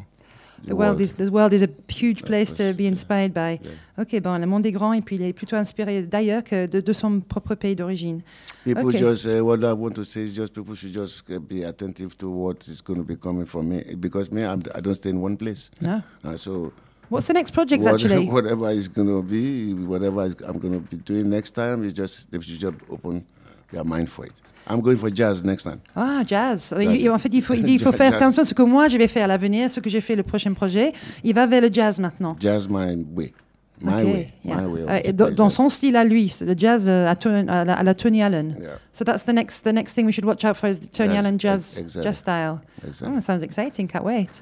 The 0.66 0.74
world 0.76 1.00
is 1.00 1.14
the 1.14 1.30
world 1.30 1.54
is 1.54 1.62
a 1.64 1.70
huge 1.90 2.24
place 2.24 2.52
to 2.56 2.74
be 2.74 2.88
inspired 2.88 3.34
by. 3.34 3.60
Ok, 3.98 4.20
bon, 4.22 4.38
le 4.40 4.46
monde 4.48 4.66
est 4.66 4.72
grand 4.72 4.94
et 4.94 5.02
puis 5.02 5.16
il 5.16 5.22
est 5.24 5.34
plutôt 5.34 5.56
inspiré 5.56 6.02
d'ailleurs 6.02 6.44
que 6.44 6.66
de, 6.68 6.82
de 6.82 6.94
son 6.94 7.20
propre 7.22 7.56
pays 7.56 7.76
d'origine. 7.76 8.22
People 8.66 8.88
Okay. 8.88 8.98
just 9.00 9.26
uh, 9.26 9.42
what 9.44 9.60
I 9.64 9.74
want 9.74 9.92
to 9.96 10.04
say 10.04 10.22
is 10.24 10.34
just 10.36 10.54
people 10.54 10.76
should 10.76 10.94
just 10.94 11.30
uh, 11.30 11.40
be 11.40 11.64
attentive 11.64 12.18
to 12.18 12.30
what 12.30 12.68
is 12.68 12.82
going 12.82 12.98
to 13.00 13.06
be 13.06 13.16
coming 13.16 13.46
from 13.46 13.70
me 13.70 13.84
because 13.96 14.32
me 14.32 14.44
I'm, 14.44 14.62
I 14.76 14.82
don't 14.82 14.96
stay 14.96 15.10
in 15.12 15.22
one 15.22 15.38
place. 15.38 15.70
No? 15.82 16.02
Uh, 16.24 16.36
so 16.38 16.74
What's 17.10 17.28
the 17.28 17.34
next 17.34 17.52
project 17.52 17.84
what- 17.84 17.94
actually? 17.94 18.28
whatever 18.30 18.70
is 18.72 18.90
going 18.90 19.08
to 19.08 19.24
be, 19.24 19.74
whatever 19.74 20.24
I'm 20.46 20.60
going 20.60 20.74
to 20.74 20.80
be 20.80 20.98
doing 20.98 21.30
next 21.30 21.52
time, 21.52 21.86
is 21.86 21.94
just 21.94 22.30
they 22.32 22.40
should 22.42 22.60
just 22.60 22.76
open 22.90 23.26
their 23.72 23.84
mind 23.84 24.08
for 24.08 24.26
it. 24.26 24.34
I'm 24.70 24.82
going 24.82 24.98
for 24.98 25.10
jazz 25.10 25.44
next 25.44 25.64
time. 25.64 25.80
Ah, 25.96 26.24
jazz. 26.26 26.74
Jazz. 26.78 27.02
Il- 27.02 27.10
en 27.10 27.18
fait, 27.18 27.34
il 27.34 27.42
faut, 27.42 27.54
il 27.54 27.64
dit, 27.64 27.74
il 27.74 27.80
faut 27.80 27.86
Jazz, 27.92 27.98
faire 27.98 28.14
attention 28.14 28.42
à 28.42 28.46
ce 28.46 28.54
que 28.54 28.64
moi 28.64 28.88
je 28.90 28.98
vais 28.98 29.08
faire 29.08 29.24
à 29.24 29.28
l'avenir, 29.28 29.70
ce 29.70 29.80
que 29.80 29.90
j'ai 29.90 30.02
fait 30.02 30.16
le 30.16 30.24
prochain 30.24 30.52
projet. 30.54 30.92
Il 31.24 31.34
va 31.34 31.46
vers 31.48 31.62
le 31.62 31.70
jazz 31.72 32.00
maintenant. 32.00 32.36
Jazz 32.40 32.68
my 32.70 33.06
way, 33.16 33.34
my 33.82 34.04
way, 34.04 34.34
yeah. 34.44 34.62
my 34.62 34.66
way. 34.66 35.04
Euh, 35.08 35.30
dans, 35.32 35.50
son 35.50 35.70
style 35.70 35.96
à 35.96 36.04
lui, 36.04 36.30
c'est 36.30 36.46
le 36.46 36.54
jazz 36.58 36.88
euh, 36.90 37.08
à, 37.08 37.16
Ton- 37.16 37.48
à 37.48 37.64
la, 37.64 37.74
à 37.76 37.84
la 37.84 37.96
Tony 37.96 38.22
Allen. 38.22 38.56
Yeah, 38.60 38.68
So 38.92 39.06
that's 39.06 39.24
the 39.24 39.34
next 39.34 39.64
the 39.64 39.74
next 39.74 39.94
thing 39.94 40.06
we 40.06 40.12
should 40.12 40.26
watch 40.26 40.44
out 40.44 40.58
for 40.58 40.68
is 40.70 40.80
the 40.82 40.92
Tony 40.92 41.16
Allen 41.16 41.38
jazz 41.40 41.78
exactly. 41.78 42.04
jazz 42.04 42.18
style. 42.18 42.60
exactly. 42.86 43.18
Oh, 43.18 43.22
sounds 43.22 43.44
exciting. 43.44 43.88
Can't 43.88 44.04
wait. 44.04 44.42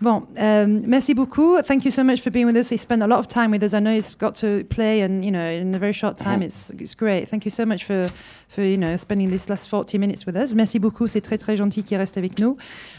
Bon, 0.00 0.24
um, 0.38 0.82
merci 0.86 1.14
beaucoup. 1.14 1.56
Thank 1.62 1.84
you 1.84 1.90
so 1.90 2.02
much 2.02 2.20
for 2.20 2.30
being 2.30 2.46
with 2.46 2.56
us. 2.56 2.70
He 2.70 2.76
spent 2.76 3.02
a 3.02 3.06
lot 3.06 3.18
of 3.18 3.28
time 3.28 3.52
with 3.52 3.62
us. 3.62 3.74
I 3.74 3.80
know 3.80 3.94
he's 3.94 4.16
got 4.16 4.34
to 4.40 4.64
play, 4.68 5.02
and 5.02 5.24
you 5.24 5.30
know, 5.30 5.38
in 5.38 5.74
a 5.74 5.78
very 5.78 5.92
short 5.92 6.18
time, 6.18 6.42
it's 6.42 6.72
it's 6.78 6.94
great. 6.96 7.28
Thank 7.28 7.44
you 7.44 7.50
so 7.50 7.64
much 7.64 7.84
for 7.84 8.08
for 8.48 8.62
you 8.62 8.76
know 8.76 8.96
spending 8.96 9.30
this 9.30 9.48
last 9.48 9.68
40 9.68 9.98
minutes 9.98 10.26
with 10.26 10.36
us. 10.36 10.52
Merci 10.54 10.78
beaucoup. 10.78 11.06
C'est 11.06 11.20
très 11.20 11.38
très 11.38 11.56
gentil 11.56 11.84
qu'il 11.84 11.96
reste 11.96 12.18
avec 12.18 12.40
nous. 12.40 12.56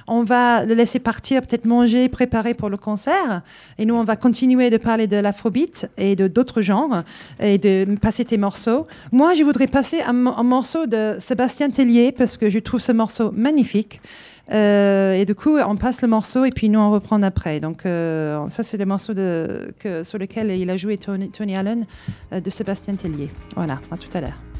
On 0.08 0.24
va 0.24 0.66
le 0.66 0.74
laisser 0.74 1.00
partir, 1.00 1.42
peut-être 1.42 1.66
manger, 1.66 2.08
préparer 2.08 2.54
pour 2.54 2.70
le 2.70 2.78
concert. 2.78 3.42
Et 3.78 3.86
nous, 3.86 3.96
on 3.96 4.06
va 4.06 4.16
continuer 4.16 4.70
de 4.70 4.78
parler 4.78 5.08
de 5.08 5.18
l'afrobeat 5.18 5.90
et 5.98 6.16
de 6.16 6.28
d'autres 6.28 6.62
genres 6.62 7.04
et 7.42 7.58
de 7.58 7.86
passer 8.02 8.24
tes 8.24 8.38
morceaux. 8.38 8.88
Moi, 9.12 9.36
je 9.36 9.44
voudrais 9.44 9.68
passer 9.68 10.02
un, 10.02 10.28
un 10.28 10.44
morceau 10.44 10.86
de 10.86 11.18
Sébastien 11.20 11.70
Tellier 11.70 12.14
parce 12.14 12.38
que 12.38 12.50
je 12.50 12.60
trouve 12.60 12.80
ce 12.80 12.94
morceau 12.94 13.32
magnifique. 13.32 14.00
Euh, 14.52 15.14
et 15.14 15.26
du 15.26 15.36
coup, 15.36 15.58
on 15.58 15.76
passe 15.76 16.02
le 16.02 16.08
morceau 16.08 16.46
et 16.46 16.52
puis 16.52 16.70
nous 16.70 16.80
on 16.80 16.92
reprend 16.92 17.22
après. 17.24 17.60
Donc 17.60 17.86
euh, 17.86 18.48
ça, 18.48 18.64
c'est 18.64 18.78
le 18.78 18.86
morceau 18.86 19.14
sur 19.14 20.18
lequel 20.18 20.52
il 20.52 20.70
a 20.70 20.78
joué 20.78 20.98
Tony, 20.98 21.30
Tony 21.30 21.56
Allen 21.56 21.86
euh, 22.34 22.40
de 22.40 22.50
Sébastien 22.50 22.96
Tellier. 22.96 23.30
Voilà, 23.56 23.80
à 23.92 23.98
tout 23.98 24.10
à 24.14 24.22
l'heure. 24.22 24.55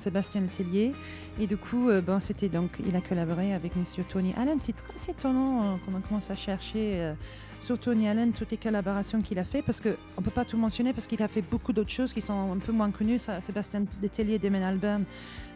Sébastien 0.00 0.40
Letellier. 0.40 0.92
Et 1.38 1.46
du 1.46 1.56
coup, 1.56 1.88
euh, 1.88 2.00
ben, 2.00 2.18
c'était 2.20 2.48
donc, 2.48 2.70
il 2.86 2.96
a 2.96 3.00
collaboré 3.00 3.54
avec 3.54 3.76
Monsieur 3.76 4.02
Tony 4.02 4.34
Allen. 4.36 4.58
C'est 4.60 4.76
très 4.76 5.12
étonnant 5.12 5.60
euh, 5.60 5.74
quand 5.84 5.92
on 5.96 6.00
commence 6.00 6.30
à 6.30 6.34
chercher 6.34 7.00
euh, 7.00 7.14
sur 7.60 7.78
Tony 7.78 8.08
Allen 8.08 8.32
toutes 8.32 8.50
les 8.50 8.56
collaborations 8.56 9.20
qu'il 9.20 9.38
a 9.38 9.44
fait, 9.44 9.62
parce 9.62 9.80
qu'on 9.80 9.90
ne 9.90 10.24
peut 10.24 10.30
pas 10.30 10.44
tout 10.44 10.56
mentionner, 10.56 10.92
parce 10.92 11.06
qu'il 11.06 11.22
a 11.22 11.28
fait 11.28 11.42
beaucoup 11.42 11.72
d'autres 11.72 11.90
choses 11.90 12.12
qui 12.12 12.22
sont 12.22 12.52
un 12.52 12.58
peu 12.58 12.72
moins 12.72 12.90
connues. 12.90 13.18
Ça, 13.18 13.40
Sébastien 13.40 13.84
Letellier, 14.02 14.38
Damon 14.38 14.62
Albarn, 14.62 15.04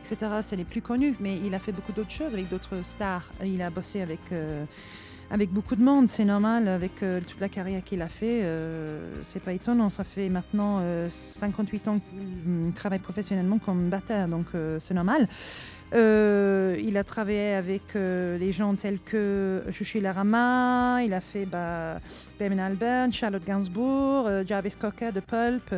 etc., 0.04 0.30
c'est 0.42 0.56
les 0.56 0.64
plus 0.64 0.82
connus, 0.82 1.14
mais 1.18 1.38
il 1.44 1.54
a 1.54 1.58
fait 1.58 1.72
beaucoup 1.72 1.92
d'autres 1.92 2.10
choses 2.10 2.34
avec 2.34 2.48
d'autres 2.48 2.84
stars. 2.84 3.30
Il 3.44 3.62
a 3.62 3.70
bossé 3.70 4.02
avec... 4.02 4.20
avec 5.30 5.50
beaucoup 5.50 5.76
de 5.76 5.82
monde, 5.82 6.08
c'est 6.08 6.24
normal, 6.24 6.68
avec 6.68 7.02
euh, 7.02 7.20
toute 7.26 7.40
la 7.40 7.48
carrière 7.48 7.82
qu'il 7.82 8.02
a 8.02 8.08
fait, 8.08 8.42
euh, 8.42 9.22
c'est 9.22 9.42
pas 9.42 9.52
étonnant. 9.52 9.88
Ça 9.88 10.04
fait 10.04 10.28
maintenant 10.28 10.78
euh, 10.80 11.08
58 11.08 11.88
ans 11.88 11.98
qu'il 11.98 12.72
travaille 12.72 12.98
professionnellement 12.98 13.58
comme 13.58 13.88
batteur, 13.88 14.28
donc 14.28 14.46
euh, 14.54 14.78
c'est 14.80 14.94
normal. 14.94 15.28
Euh, 15.94 16.76
il 16.82 16.96
a 16.96 17.04
travaillé 17.04 17.54
avec 17.54 17.94
euh, 17.94 18.36
les 18.36 18.50
gens 18.50 18.74
tels 18.74 18.98
que 18.98 19.62
Chuchi 19.70 20.00
Larama, 20.00 21.02
il 21.04 21.12
a 21.12 21.20
fait 21.20 21.46
bah, 21.46 21.98
Damon 22.38 22.58
Albarn, 22.58 23.12
Charlotte 23.12 23.44
Gainsbourg, 23.44 24.26
euh, 24.26 24.44
Jarvis 24.44 24.74
Cocker 24.78 25.12
de 25.12 25.20
Pulp, 25.20 25.74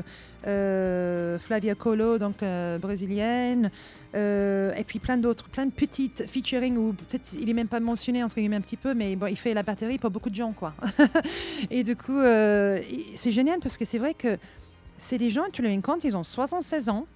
euh, 0.47 1.39
Flavia 1.39 1.75
Colo, 1.75 2.19
donc 2.19 2.37
brésilienne, 2.81 3.71
et 4.15 4.85
puis 4.87 4.99
plein 4.99 5.19
d'autres, 5.19 5.49
plein 5.49 5.67
de 5.67 5.73
petites 5.73 6.25
featuring 6.29 6.77
où 6.79 6.95
peut-être 6.95 7.35
il 7.35 7.51
est 7.51 7.55
même 7.55 7.69
pas 7.69 7.81
mentionné 7.81 8.23
entre 8.25 8.37
guillemets 8.37 8.57
un 8.57 8.63
petit 8.63 8.77
peu, 8.77 8.95
mais 8.95 9.17
bon, 9.17 9.27
il 9.27 9.37
fait 9.37 9.53
la 9.53 9.63
batterie 9.63 9.99
pour 9.99 10.11
beaucoup 10.11 10.31
de 10.31 10.35
gens 10.35 10.53
quoi. 10.53 10.73
et 11.71 11.85
du 11.85 11.97
coup, 11.97 12.21
c'est 12.23 13.33
génial 13.33 13.59
parce 13.61 13.77
que 13.77 13.85
c'est 13.85 13.99
vrai 13.99 14.15
que 14.15 14.39
c'est 14.97 15.19
des 15.19 15.29
gens, 15.29 15.45
tu 15.53 15.61
les 15.61 15.79
compte, 15.81 16.05
ils 16.05 16.17
ont 16.17 16.25
76 16.25 16.89
ans. 16.89 17.07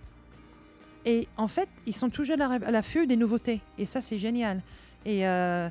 Et 1.07 1.27
en 1.37 1.49
fait, 1.49 1.69
ils 1.87 1.95
sont 1.95 2.11
toujours 2.11 2.35
à 2.35 2.37
la- 2.59 2.67
à 2.67 2.71
l'affût 2.71 3.07
des 3.07 3.17
nouveautés. 3.17 3.61
Et 3.79 3.87
ça, 3.87 4.01
c'est 4.01 4.19
génial. 4.19 4.61
Et, 5.07 5.27
euh, 5.27 5.69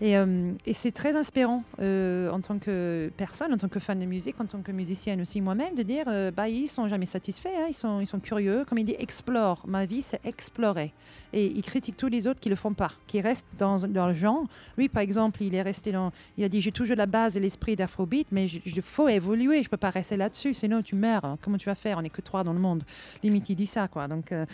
et, 0.00 0.16
euh, 0.16 0.52
et 0.66 0.74
c'est 0.74 0.90
très 0.90 1.16
inspirant 1.16 1.62
euh, 1.80 2.30
en 2.30 2.40
tant 2.40 2.58
que 2.58 3.10
personne, 3.16 3.52
en 3.52 3.56
tant 3.56 3.68
que 3.68 3.78
fan 3.78 3.98
de 3.98 4.04
musique, 4.06 4.40
en 4.40 4.46
tant 4.46 4.60
que 4.60 4.72
musicienne 4.72 5.20
aussi 5.20 5.40
moi-même, 5.40 5.74
de 5.74 5.82
dire 5.82 6.04
euh, 6.08 6.30
bah, 6.30 6.48
ils 6.48 6.68
sont 6.68 6.88
jamais 6.88 7.06
satisfaits, 7.06 7.48
hein, 7.56 7.66
ils, 7.68 7.74
sont, 7.74 8.00
ils 8.00 8.06
sont 8.06 8.20
curieux. 8.20 8.64
Comme 8.68 8.78
il 8.78 8.84
dit, 8.84 8.96
explore. 8.98 9.62
Ma 9.66 9.86
vie, 9.86 10.02
c'est 10.02 10.24
explorer. 10.24 10.92
Et 11.32 11.46
il 11.46 11.62
critique 11.62 11.96
tous 11.96 12.08
les 12.08 12.26
autres 12.26 12.40
qui 12.40 12.48
le 12.48 12.56
font 12.56 12.74
pas, 12.74 12.90
qui 13.06 13.20
restent 13.20 13.46
dans, 13.58 13.78
dans 13.78 14.08
le 14.08 14.14
genre. 14.14 14.44
Lui, 14.76 14.88
par 14.88 15.02
exemple, 15.02 15.42
il 15.42 15.54
est 15.54 15.62
resté 15.62 15.92
dans. 15.92 16.12
Il 16.38 16.44
a 16.44 16.48
dit 16.48 16.60
j'ai 16.60 16.72
toujours 16.72 16.96
la 16.96 17.06
base 17.06 17.36
et 17.36 17.40
l'esprit 17.40 17.76
d'Afrobeat, 17.76 18.28
mais 18.32 18.46
il 18.46 18.82
faut 18.82 19.08
évoluer. 19.08 19.62
Je 19.62 19.68
peux 19.68 19.76
pas 19.76 19.90
rester 19.90 20.16
là-dessus, 20.16 20.54
sinon 20.54 20.82
tu 20.82 20.96
meurs. 20.96 21.24
hein. 21.24 21.38
Comment 21.40 21.58
tu 21.58 21.66
vas 21.66 21.74
faire? 21.74 21.98
On 21.98 22.02
n'est 22.02 22.10
que 22.10 22.20
trois 22.20 22.42
dans 22.44 22.52
le 22.52 22.60
monde. 22.60 22.82
Limite, 23.22 23.48
il 23.50 23.56
dit 23.56 23.66
ça, 23.66 23.88
quoi. 23.88 24.08
Donc, 24.08 24.32
euh, 24.32 24.44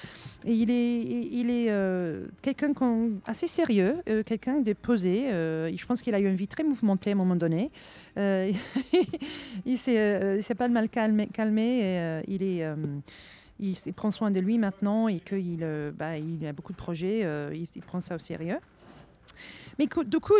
et 0.44 0.52
il 0.54 0.70
est, 0.70 1.00
il 1.32 1.50
est 1.50 1.70
quelqu'un 2.42 2.72
assez 3.26 3.46
sérieux, 3.46 3.96
quelqu'un 4.26 4.60
de 4.60 4.72
posé. 4.72 5.29
Euh, 5.30 5.72
je 5.76 5.86
pense 5.86 6.02
qu'il 6.02 6.14
a 6.14 6.20
eu 6.20 6.26
une 6.26 6.36
vie 6.36 6.48
très 6.48 6.62
mouvementée 6.62 7.10
à 7.10 7.12
un 7.12 7.16
moment 7.16 7.36
donné. 7.36 7.70
Euh, 8.18 8.52
il 9.66 9.78
s'est 9.78 9.98
euh, 9.98 10.40
s'est 10.40 10.54
pas 10.54 10.68
mal 10.68 10.88
calmé, 10.88 11.28
il 13.58 13.92
prend 13.94 14.10
soin 14.10 14.30
de 14.30 14.40
lui 14.40 14.58
maintenant 14.58 15.08
et 15.08 15.20
qu'il 15.20 15.66
bah, 15.94 16.12
a 16.12 16.52
beaucoup 16.52 16.72
de 16.72 16.78
projets, 16.78 17.26
il, 17.52 17.82
prend 17.82 18.00
ça 18.00 18.16
au 18.16 18.18
sérieux. 18.18 18.58
Mais 19.78 19.86
du 19.86 20.20
coup, 20.20 20.34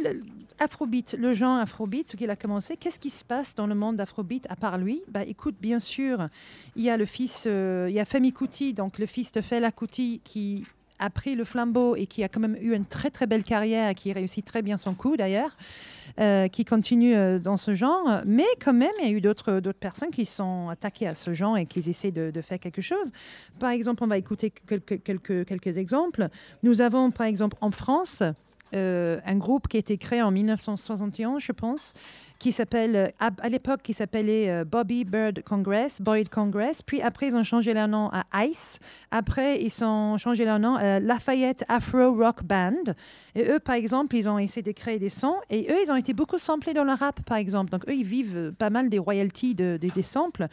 Afrobeat, 0.59 1.17
le 1.19 1.33
genre 1.33 1.59
Afrobeat, 1.59 2.09
ce 2.11 2.17
qu'il 2.17 2.29
a 2.29 2.37
commencé, 2.37 2.77
qu'est-ce 2.77 2.99
qui 2.99 3.11
se 3.11 3.25
passe 3.25 3.55
dans 3.55 3.67
le 3.67 3.75
monde 3.75 3.97
d'Afrobeat 3.97 4.47
à 4.51 4.57
part 4.57 4.79
lui? 4.79 5.03
Bah, 5.09 5.25
Écoute, 5.25 5.57
bien 5.61 5.79
sûr, 5.79 6.29
il 6.77 6.83
y 6.83 6.91
a 6.91 6.97
le 6.97 7.05
fils, 7.05 7.47
il 7.47 7.93
y 7.93 8.01
a 8.01 8.05
Femi 8.05 8.33
Kuti, 8.33 8.75
donc 8.75 8.99
le 8.99 9.07
fils 9.07 9.33
de 9.33 9.41
Fela 9.41 9.71
Kuti, 9.71 10.21
qui 10.25 10.65
a 11.01 11.11
pris 11.11 11.35
le 11.35 11.45
flambeau 11.45 11.97
et 11.97 12.07
qui 12.07 12.23
a 12.23 12.29
quand 12.29 12.41
même 12.41 12.57
eu 12.61 12.75
une 12.75 12.85
très 12.85 13.11
très 13.11 13.27
belle 13.27 13.43
carrière, 13.43 13.95
qui 13.95 14.13
réussit 14.13 14.45
très 14.45 14.63
bien 14.63 14.77
son 14.77 14.95
coup 14.95 15.17
d'ailleurs, 15.17 15.57
euh, 16.21 16.47
qui 16.47 16.65
continue 16.65 17.17
euh, 17.17 17.39
dans 17.39 17.57
ce 17.57 17.75
genre. 17.75 18.23
Mais 18.27 18.47
quand 18.63 18.75
même, 18.75 18.93
il 19.01 19.07
y 19.07 19.09
a 19.09 19.13
eu 19.13 19.21
d'autres 19.21 19.61
personnes 19.73 20.11
qui 20.11 20.27
sont 20.27 20.69
attaquées 20.69 21.09
à 21.09 21.15
ce 21.15 21.33
genre 21.33 21.59
et 21.59 21.67
qui 21.67 21.79
essaient 21.79 22.13
de, 22.13 22.41
faire 22.41 22.61
quelque 22.61 22.83
chose. 22.83 23.11
Par 23.59 23.71
exemple, 23.71 24.05
on 24.05 24.07
va 24.07 24.19
écouter 24.19 24.51
quelques, 24.51 25.03
quelques, 25.03 25.47
quelques 25.47 25.77
exemples. 25.79 26.29
Nous 26.63 26.81
avons 26.81 27.11
par 27.11 27.27
exemple 27.27 27.57
en 27.61 27.71
France 27.71 28.23
euh, 28.75 29.19
un 29.27 29.37
groupe 29.37 29.67
qui 29.67 29.77
a 29.79 29.81
été 29.81 29.99
créé 29.99 30.23
en 30.23 30.31
1971, 30.31 31.43
je 31.43 31.53
pense, 31.53 31.93
qui 32.41 32.53
s'appelle, 32.53 32.97
euh, 32.97 33.09
à, 33.21 33.49
l'époque, 33.51 33.83
qui 33.83 33.93
s'appelait 33.93 34.51
euh, 34.51 34.65
Bobby 34.65 35.05
Bird 35.05 35.43
Congress, 35.45 36.01
Boyd 36.01 36.31
Congress. 36.31 36.81
Puis 36.83 37.03
après, 37.03 37.27
ils 37.27 37.37
ont 37.37 37.45
changé 37.45 37.75
leur 37.75 37.87
nom 37.87 38.11
à 38.11 38.47
Ice. 38.47 38.79
Après, 39.11 39.63
ils 39.63 39.85
ont 39.85 40.17
changé 40.17 40.47
leur 40.47 40.59
nom 40.59 40.75
à 40.75 40.99
Lafayette 41.01 41.65
Afro 41.69 42.15
Rock 42.15 42.43
Band. 42.43 42.95
Et 43.35 43.45
eux, 43.45 43.61
par 43.61 43.75
exemple, 43.75 44.17
ils 44.17 44.27
ont 44.29 44.39
essayé 44.39 44.63
de 44.63 44.73
créer 44.73 44.99
des 44.99 45.11
sons. 45.11 45.37
Et 45.51 45.67
eux, 45.71 45.77
ils 45.85 45.93
ont 45.93 45.97
été 45.97 46.15
beaucoup 46.15 46.39
samplés 46.39 46.73
dans 46.73 46.85
le 46.85 46.95
rap, 46.95 47.21
par 47.27 47.37
exemple. 47.37 47.71
Donc, 47.71 47.87
eux, 47.89 47.95
ils 47.95 48.05
vivent 48.07 48.37
euh, 48.37 48.53
pas 48.53 48.71
mal 48.71 48.89
des 48.89 48.99
royalties 48.99 49.55
de, 49.55 49.79
de- 49.81 49.89
des 49.91 50.03
samples. 50.03 50.47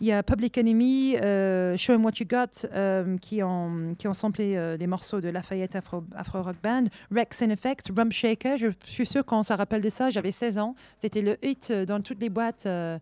Il 0.00 0.06
y 0.06 0.12
a 0.12 0.22
Public 0.22 0.56
Enemy, 0.58 1.16
euh, 1.16 1.76
Show 1.76 1.92
'em 1.94 2.04
What 2.04 2.12
You 2.20 2.26
Got, 2.28 2.68
qui, 3.20 3.42
ont, 3.42 3.94
qui 3.98 4.06
ont 4.06 4.14
samplé 4.14 4.76
des 4.78 4.86
morceaux 4.86 5.20
de 5.20 5.28
Lafayette 5.28 5.74
Afro, 5.74 6.04
Afro 6.14 6.40
Rock 6.40 6.54
Band. 6.62 6.84
Rex 7.12 7.42
in 7.42 7.50
Effect, 7.50 7.90
Rum 7.96 8.12
Shaker. 8.12 8.58
Je 8.58 8.68
suis 8.84 9.06
sûre 9.06 9.24
qu'on 9.24 9.42
se 9.42 9.52
rappelle 9.52 9.80
de 9.80 9.88
ça. 9.88 10.10
J'avais 10.10 10.30
16 10.30 10.58
ans. 10.58 10.76
C'était 10.98 11.27
le 11.28 11.46
hit 11.46 11.70
euh, 11.70 11.84
dans 11.84 12.00
toutes 12.00 12.20
les 12.20 12.30
boîtes. 12.30 12.66
euh, 12.66 12.98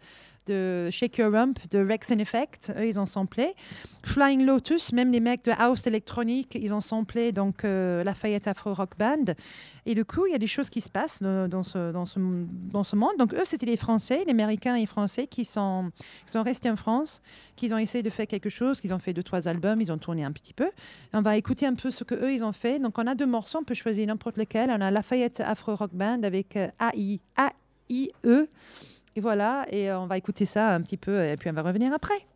de 0.47 0.89
Shake 0.91 1.19
Your 1.19 1.33
Rump, 1.33 1.59
de 1.71 1.79
Rex 1.79 2.13
in 2.13 2.19
Effect, 2.19 2.73
eux, 2.77 2.87
ils 2.87 2.99
ont 2.99 3.07
samplé. 3.07 3.53
Flying 4.05 4.45
Lotus, 4.45 4.93
même 4.93 5.11
les 5.11 5.21
mecs 5.21 5.45
de 5.45 5.53
House 5.59 5.87
électronique, 5.87 6.57
ils 6.61 6.73
ont 6.73 6.81
samplé 6.81 7.33
donc 7.33 7.65
euh, 7.65 8.05
Lafayette 8.05 8.47
Afro 8.47 8.73
Rock 8.73 8.97
Band. 8.99 9.35
Et 9.85 9.95
du 9.95 10.05
coup, 10.05 10.27
il 10.27 10.33
y 10.33 10.35
a 10.35 10.39
des 10.39 10.47
choses 10.47 10.71
qui 10.71 10.81
se 10.81 10.89
passent 10.89 11.23
dans 11.23 11.63
ce, 11.63 11.93
dans 11.93 12.07
ce, 12.07 12.19
dans 12.19 12.85
ce 12.85 12.97
monde. 12.97 13.17
Donc 13.19 13.35
eux, 13.35 13.45
c'était 13.45 13.67
les 13.67 13.77
Français, 13.77 14.23
les 14.25 14.31
Américains 14.31 14.77
et 14.77 14.81
les 14.81 14.87
Français 14.87 15.27
qui 15.27 15.45
sont, 15.45 15.91
qui 16.25 16.33
sont 16.33 16.43
restés 16.43 16.71
en 16.71 16.77
France, 16.77 17.21
qui 17.57 17.73
ont 17.73 17.79
essayé 17.79 18.03
de 18.03 18.11
faire 18.11 18.27
quelque 18.27 18.51
chose, 18.51 18.81
qu'ils 18.81 18.95
ont 18.95 18.99
fait 18.99 19.13
deux, 19.13 19.23
trois 19.23 19.49
albums, 19.49 19.81
ils 19.81 19.91
ont 19.91 19.99
tourné 19.99 20.25
un 20.25 20.33
petit 20.33 20.53
peu. 20.53 20.71
On 21.13 21.23
va 21.23 21.37
écouter 21.37 21.67
un 21.67 21.75
peu 21.75 21.91
ce 21.91 22.05
que 22.05 22.15
eux 22.15 22.33
ils 22.33 22.45
ont 22.45 22.53
fait. 22.53 22.79
Donc 22.79 22.99
on 22.99 23.07
a 23.07 23.15
deux 23.15 23.27
morceaux, 23.27 23.59
on 23.61 23.65
peut 23.65 23.75
choisir 23.75 24.07
n'importe 24.07 24.37
lequel. 24.37 24.71
On 24.71 24.81
a 24.81 24.91
Lafayette 24.91 25.41
Afro 25.41 25.75
Rock 25.75 25.91
Band 25.93 26.23
avec 26.23 26.57
euh, 26.57 26.69
AI, 26.81 27.21
A-I-E. 27.91 28.49
Et 29.17 29.21
voilà, 29.21 29.67
et 29.71 29.91
euh, 29.91 29.99
on 29.99 30.07
va 30.07 30.19
écouter 30.19 30.45
ça 30.45 30.75
un 30.75 30.83
petit 30.83 30.99
peu, 30.99 31.25
et 31.25 31.37
puis 31.37 31.49
on 31.49 31.55
va 31.55 31.63
revenir 31.63 31.93
après. 31.93 32.27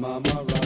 mama 0.00 0.18
right. 0.48 0.59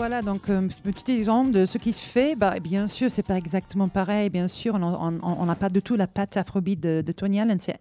Voilà, 0.00 0.22
donc 0.22 0.48
un 0.48 0.68
petit 0.68 1.12
exemple 1.12 1.50
de 1.50 1.66
ce 1.66 1.76
qui 1.76 1.92
se 1.92 2.00
fait. 2.02 2.34
Bah, 2.34 2.58
bien 2.58 2.86
sûr, 2.86 3.10
c'est 3.10 3.22
pas 3.22 3.36
exactement 3.36 3.86
pareil. 3.86 4.30
Bien 4.30 4.48
sûr, 4.48 4.74
on 4.76 5.44
n'a 5.44 5.54
pas 5.56 5.68
du 5.68 5.82
tout 5.82 5.94
la 5.94 6.06
patte 6.06 6.38
afrobeat 6.38 6.80
de, 6.80 7.02
de 7.04 7.12
Tony 7.12 7.38
Allen. 7.38 7.60
C'est 7.60 7.78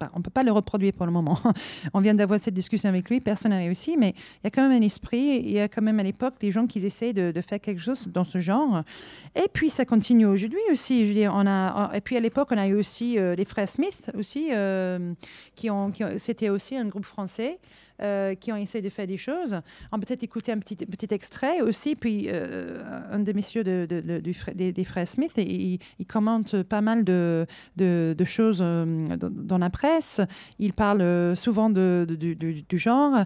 bah, 0.00 0.10
on 0.14 0.18
ne 0.18 0.24
peut 0.24 0.30
pas 0.30 0.42
le 0.42 0.50
reproduire 0.50 0.92
pour 0.92 1.06
le 1.06 1.12
moment. 1.12 1.38
on 1.94 2.00
vient 2.00 2.14
d'avoir 2.14 2.40
cette 2.40 2.52
discussion 2.52 2.88
avec 2.88 3.08
lui, 3.08 3.20
personne 3.20 3.52
n'a 3.52 3.58
réussi, 3.58 3.96
mais 3.96 4.14
il 4.16 4.40
y 4.42 4.46
a 4.48 4.50
quand 4.50 4.68
même 4.68 4.82
un 4.82 4.84
esprit, 4.84 5.40
il 5.44 5.52
y 5.52 5.60
a 5.60 5.68
quand 5.68 5.82
même 5.82 6.00
à 6.00 6.02
l'époque 6.02 6.34
des 6.40 6.50
gens 6.50 6.66
qui 6.66 6.84
essaient 6.84 7.12
de, 7.12 7.40
faire 7.42 7.60
quelque 7.60 7.80
chose 7.80 8.08
dans 8.08 8.24
ce 8.24 8.40
genre. 8.40 8.82
Et 9.36 9.46
puis 9.52 9.70
ça 9.70 9.84
continue 9.84 10.26
aujourd'hui 10.26 10.58
aussi. 10.72 11.00
Et 11.02 12.00
puis 12.02 12.16
à 12.16 12.20
l'époque, 12.20 12.48
on 12.50 12.58
a 12.58 12.66
eu 12.66 12.74
aussi 12.74 13.20
euh, 13.20 13.36
les 13.36 13.44
frères 13.44 13.68
Smith, 13.68 14.10
aussi, 14.18 14.48
euh, 14.50 15.14
qui 15.54 15.70
ont- 15.70 15.92
c'était 16.16 16.48
aussi 16.48 16.76
un 16.76 16.86
groupe 16.86 17.04
français. 17.04 17.60
Euh, 18.02 18.34
qui 18.34 18.52
ont 18.52 18.56
essayé 18.56 18.82
de 18.82 18.88
faire 18.88 19.06
des 19.06 19.16
choses. 19.16 19.58
On 19.92 19.98
peut 19.98 20.06
peut-être 20.06 20.22
écouter 20.22 20.52
un 20.52 20.58
petit, 20.58 20.76
extrait 21.10 21.60
aussi. 21.60 21.96
Puis 21.96 22.26
euh, 22.28 22.82
un 23.10 23.20
des 23.20 23.32
messieurs 23.32 23.64
de, 23.64 23.86
de- 23.88 24.00
de- 24.00 24.52
des, 24.54 24.72
des 24.72 24.84
frères 24.84 25.08
Smith, 25.08 25.32
il, 25.36 25.78
commente 26.06 26.62
pas 26.62 26.80
mal 26.80 27.04
de, 27.04 27.46
choses 28.24 28.58
euh, 28.60 29.16
dans, 29.16 29.58
la 29.58 29.70
presse. 29.70 30.20
Il 30.58 30.72
parle 30.72 31.36
souvent 31.36 31.70
du 31.70 32.78
genre. 32.78 33.24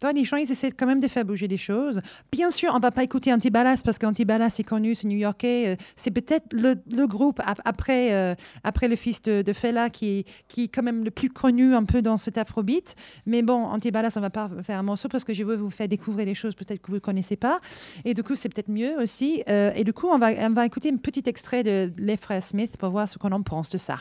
Dans 0.00 0.10
les 0.14 0.24
gens, 0.24 0.36
ils 0.36 0.50
essaient 0.50 0.70
quand 0.72 0.86
même 0.86 1.00
de 1.00 1.08
faire 1.08 1.24
bouger 1.24 1.48
les 1.48 1.56
choses. 1.56 2.00
Bien 2.32 2.50
sûr, 2.50 2.70
on 2.72 2.76
ne 2.78 2.82
va 2.82 2.90
pas 2.90 3.02
écouter 3.04 3.32
Antibalas 3.32 3.82
parce 3.84 3.98
qu'Antibalas 3.98 4.56
est 4.58 4.64
connu, 4.64 4.94
c'est 4.94 5.06
new-yorkais. 5.08 5.68
euh, 5.68 5.76
C'est 5.96 6.10
peut-être 6.10 6.52
le, 6.52 6.76
le 6.90 7.06
groupe 7.06 7.40
ap- 7.44 7.60
après, 7.64 8.12
euh, 8.12 8.34
après 8.64 8.88
le 8.88 8.96
fils 8.96 9.22
de, 9.22 9.42
de 9.42 9.52
Fela 9.52 9.90
qui, 9.90 10.24
qui 10.48 10.64
est 10.64 10.68
quand 10.68 10.82
même 10.82 11.04
le 11.04 11.10
plus 11.10 11.30
connu 11.30 11.74
un 11.74 11.84
peu 11.84 12.02
dans 12.02 12.16
cet 12.16 12.38
afrobeat. 12.38 12.96
Mais 13.26 13.42
bon, 13.42 13.64
Antibalas, 13.64 14.12
on 14.16 14.20
ne 14.20 14.24
va 14.24 14.30
pas 14.30 14.50
faire 14.62 14.78
un 14.78 14.82
morceau 14.82 15.08
parce 15.08 15.24
que 15.24 15.32
je 15.34 15.44
veux 15.44 15.56
vous 15.56 15.70
faire 15.70 15.88
découvrir 15.88 16.26
les 16.26 16.34
choses 16.34 16.54
peut-être 16.54 16.80
que 16.82 16.88
vous 16.88 16.94
ne 16.94 17.00
connaissez 17.00 17.36
pas. 17.36 17.60
Et 18.04 18.14
du 18.14 18.22
coup, 18.22 18.34
c'est 18.34 18.48
peut-être 18.48 18.70
mieux 18.70 18.98
aussi. 19.00 19.42
Euh, 19.48 19.72
et 19.74 19.84
du 19.84 19.92
coup, 19.92 20.08
on 20.08 20.18
va, 20.18 20.30
on 20.32 20.50
va 20.52 20.66
écouter 20.66 20.90
un 20.90 20.96
petit 20.96 21.22
extrait 21.26 21.62
de 21.62 21.92
Les 21.98 22.16
Frères 22.16 22.42
Smith 22.42 22.76
pour 22.76 22.90
voir 22.90 23.08
ce 23.08 23.18
qu'on 23.18 23.32
en 23.32 23.42
pense 23.42 23.70
de 23.70 23.78
ça. 23.78 23.98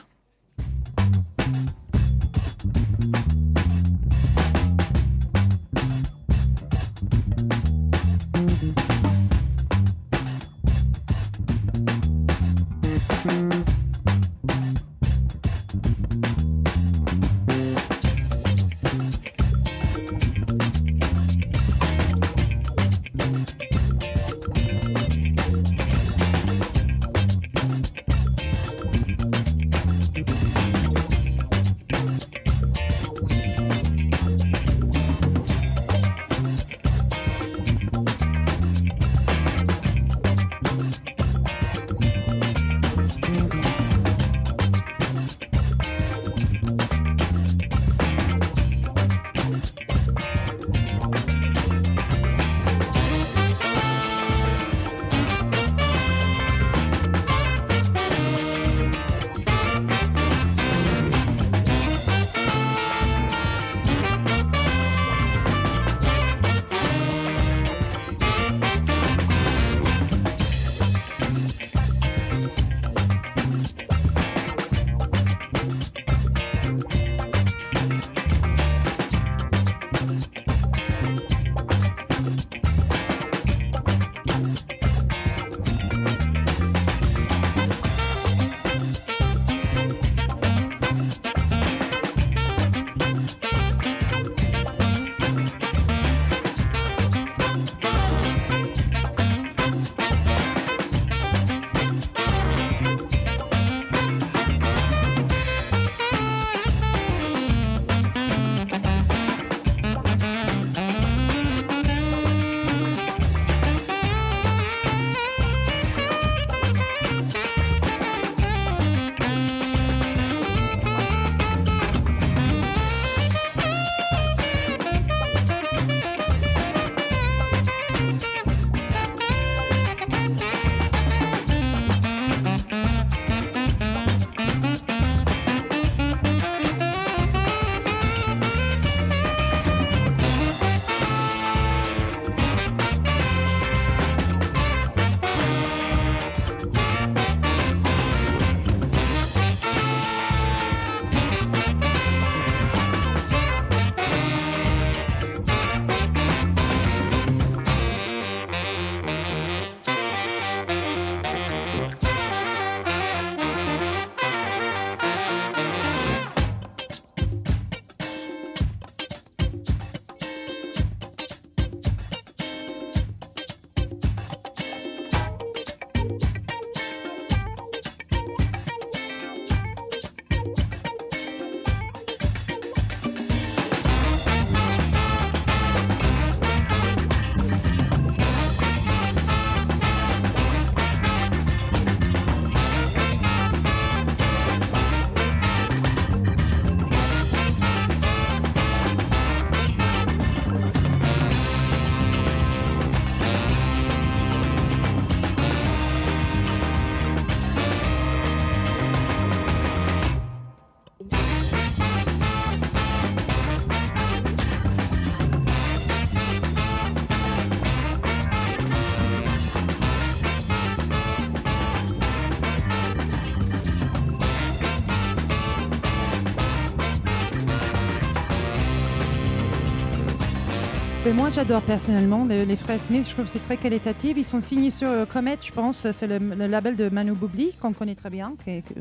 Moi 231.13 231.29
j'adore 231.29 231.61
personnellement 231.61 232.25
les, 232.25 232.45
les 232.45 232.55
frères 232.55 232.79
Smith, 232.79 233.05
je 233.07 233.13
trouve 233.13 233.25
que 233.25 233.31
c'est 233.31 233.43
très 233.43 233.57
qualitatif. 233.57 234.15
Ils 234.17 234.23
sont 234.23 234.39
signés 234.39 234.71
sur 234.71 234.87
euh, 234.87 235.05
Comet, 235.05 235.37
je 235.43 235.51
pense, 235.51 235.89
c'est 235.91 236.07
le, 236.07 236.17
label 236.47 236.75
de 236.75 236.89
Manu 236.89 237.11
Boubli, 237.11 237.53
qu'on 237.61 237.73
connaît 237.73 237.95
très 237.95 238.09
bien, 238.09 238.33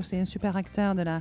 c'est 0.02 0.20
un 0.20 0.24
super 0.24 0.56
acteur 0.56 0.94
de 0.94 1.02
la 1.02 1.20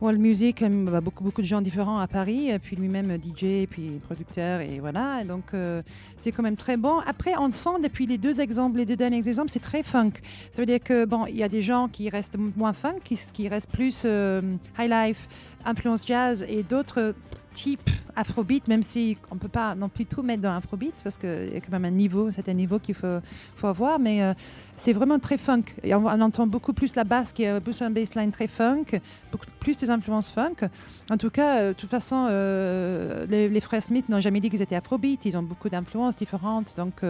world 0.00 0.20
music, 0.20 0.62
euh, 0.62 0.90
bah, 0.90 1.00
beaucoup, 1.00 1.22
beaucoup 1.22 1.40
de 1.40 1.46
gens 1.46 1.60
différents 1.60 1.98
à 1.98 2.08
Paris, 2.08 2.50
puis 2.62 2.74
lui-même 2.74 3.12
euh, 3.12 3.16
DJ, 3.16 3.68
puis 3.68 4.00
producteur, 4.04 4.60
et 4.60 4.80
voilà. 4.80 5.22
Donc 5.24 5.52
c'est 6.18 6.32
quand 6.32 6.42
même 6.42 6.56
très 6.56 6.76
bon. 6.76 6.98
Après, 7.06 7.34
on 7.38 7.50
sent 7.52 7.80
depuis 7.82 8.06
les 8.06 8.18
deux 8.18 8.40
exemples, 8.40 8.78
les 8.78 8.86
deux 8.86 8.96
derniers 8.96 9.26
exemples, 9.28 9.50
c'est 9.50 9.60
très 9.60 9.82
funk. 9.82 10.12
Ça 10.52 10.62
veut 10.62 10.66
dire 10.66 10.82
que 10.82 11.04
bon, 11.04 11.26
il 11.26 11.36
y 11.36 11.44
a 11.44 11.48
des 11.48 11.62
gens 11.62 11.88
qui 11.88 12.08
restent 12.10 12.38
moins 12.56 12.72
funk, 12.72 13.00
qui, 13.04 13.18
qui 13.32 13.48
restent 13.48 13.70
plus 13.70 14.02
euh, 14.04 14.42
high 14.78 14.90
life, 14.90 15.28
influence 15.64 16.06
jazz, 16.06 16.44
et 16.48 16.62
d'autres 16.62 17.14
types 17.54 17.90
afrobeat, 18.16 18.68
même 18.68 18.82
si 18.82 19.16
on 19.30 19.36
peut 19.36 19.48
pas 19.48 19.74
non 19.74 19.88
plus 19.88 20.06
tout 20.06 20.22
mettre 20.22 20.42
dans 20.42 20.54
afrobeat 20.54 20.94
parce 21.02 21.18
qu'il 21.18 21.52
y 21.52 21.56
a 21.56 21.60
quand 21.60 21.72
même 21.72 21.84
un 21.84 21.90
niveau, 21.90 22.30
c'est 22.30 22.48
un 22.48 22.54
niveau 22.54 22.78
qu'il 22.78 22.94
faut, 22.94 23.18
faut 23.56 23.66
avoir, 23.66 23.98
mais 23.98 24.22
euh, 24.22 24.34
c'est 24.76 24.92
vraiment 24.92 25.18
très 25.18 25.38
funk. 25.38 25.64
Et 25.82 25.94
on, 25.94 26.04
entend 26.06 26.46
beaucoup 26.46 26.72
plus 26.72 26.94
la 26.96 27.04
basse 27.04 27.32
qui 27.32 27.44
est 27.44 27.60
plus 27.60 27.80
un 27.82 27.90
bassline 27.90 28.30
très 28.30 28.46
funk, 28.46 29.00
beaucoup 29.32 29.46
plus 29.60 29.78
des 29.78 29.90
influences 29.90 30.30
funk. 30.30 30.68
En 31.10 31.16
tout 31.16 31.30
cas, 31.30 31.56
euh, 31.56 31.68
de 31.68 31.72
toute 31.74 31.90
façon, 31.90 32.26
euh, 32.28 33.26
les, 33.28 33.48
les 33.48 33.60
frères 33.60 33.82
Smith 33.82 34.08
n'ont 34.08 34.20
jamais 34.20 34.40
dit 34.40 34.50
qu'ils 34.50 34.62
étaient 34.62 34.76
afrobeat, 34.76 35.24
ils 35.24 35.36
ont 35.36 35.42
beaucoup 35.42 35.68
d'influences 35.68 36.16
différentes, 36.16 36.74
donc 36.76 37.02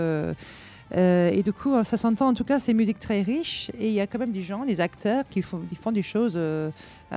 et 0.97 1.43
du 1.43 1.53
coup, 1.53 1.73
ça 1.83 1.97
s'entend 1.97 2.29
en 2.29 2.35
tout 2.35 2.45
cas, 2.45 2.61
c'est 2.61 2.73
musique 2.73 3.01
très 3.01 3.23
riche 3.23 3.69
et 3.81 3.89
il 3.89 3.95
y 3.95 4.01
a 4.01 4.07
quand 4.07 4.21
même 4.21 4.31
des 4.31 4.45
gens, 4.45 4.65
des 4.65 4.81
acteurs 4.81 5.25
qui 5.29 5.43
font, 5.43 5.61
qui 5.69 5.75
font 5.75 5.91
des 5.91 6.05
choses 6.05 6.39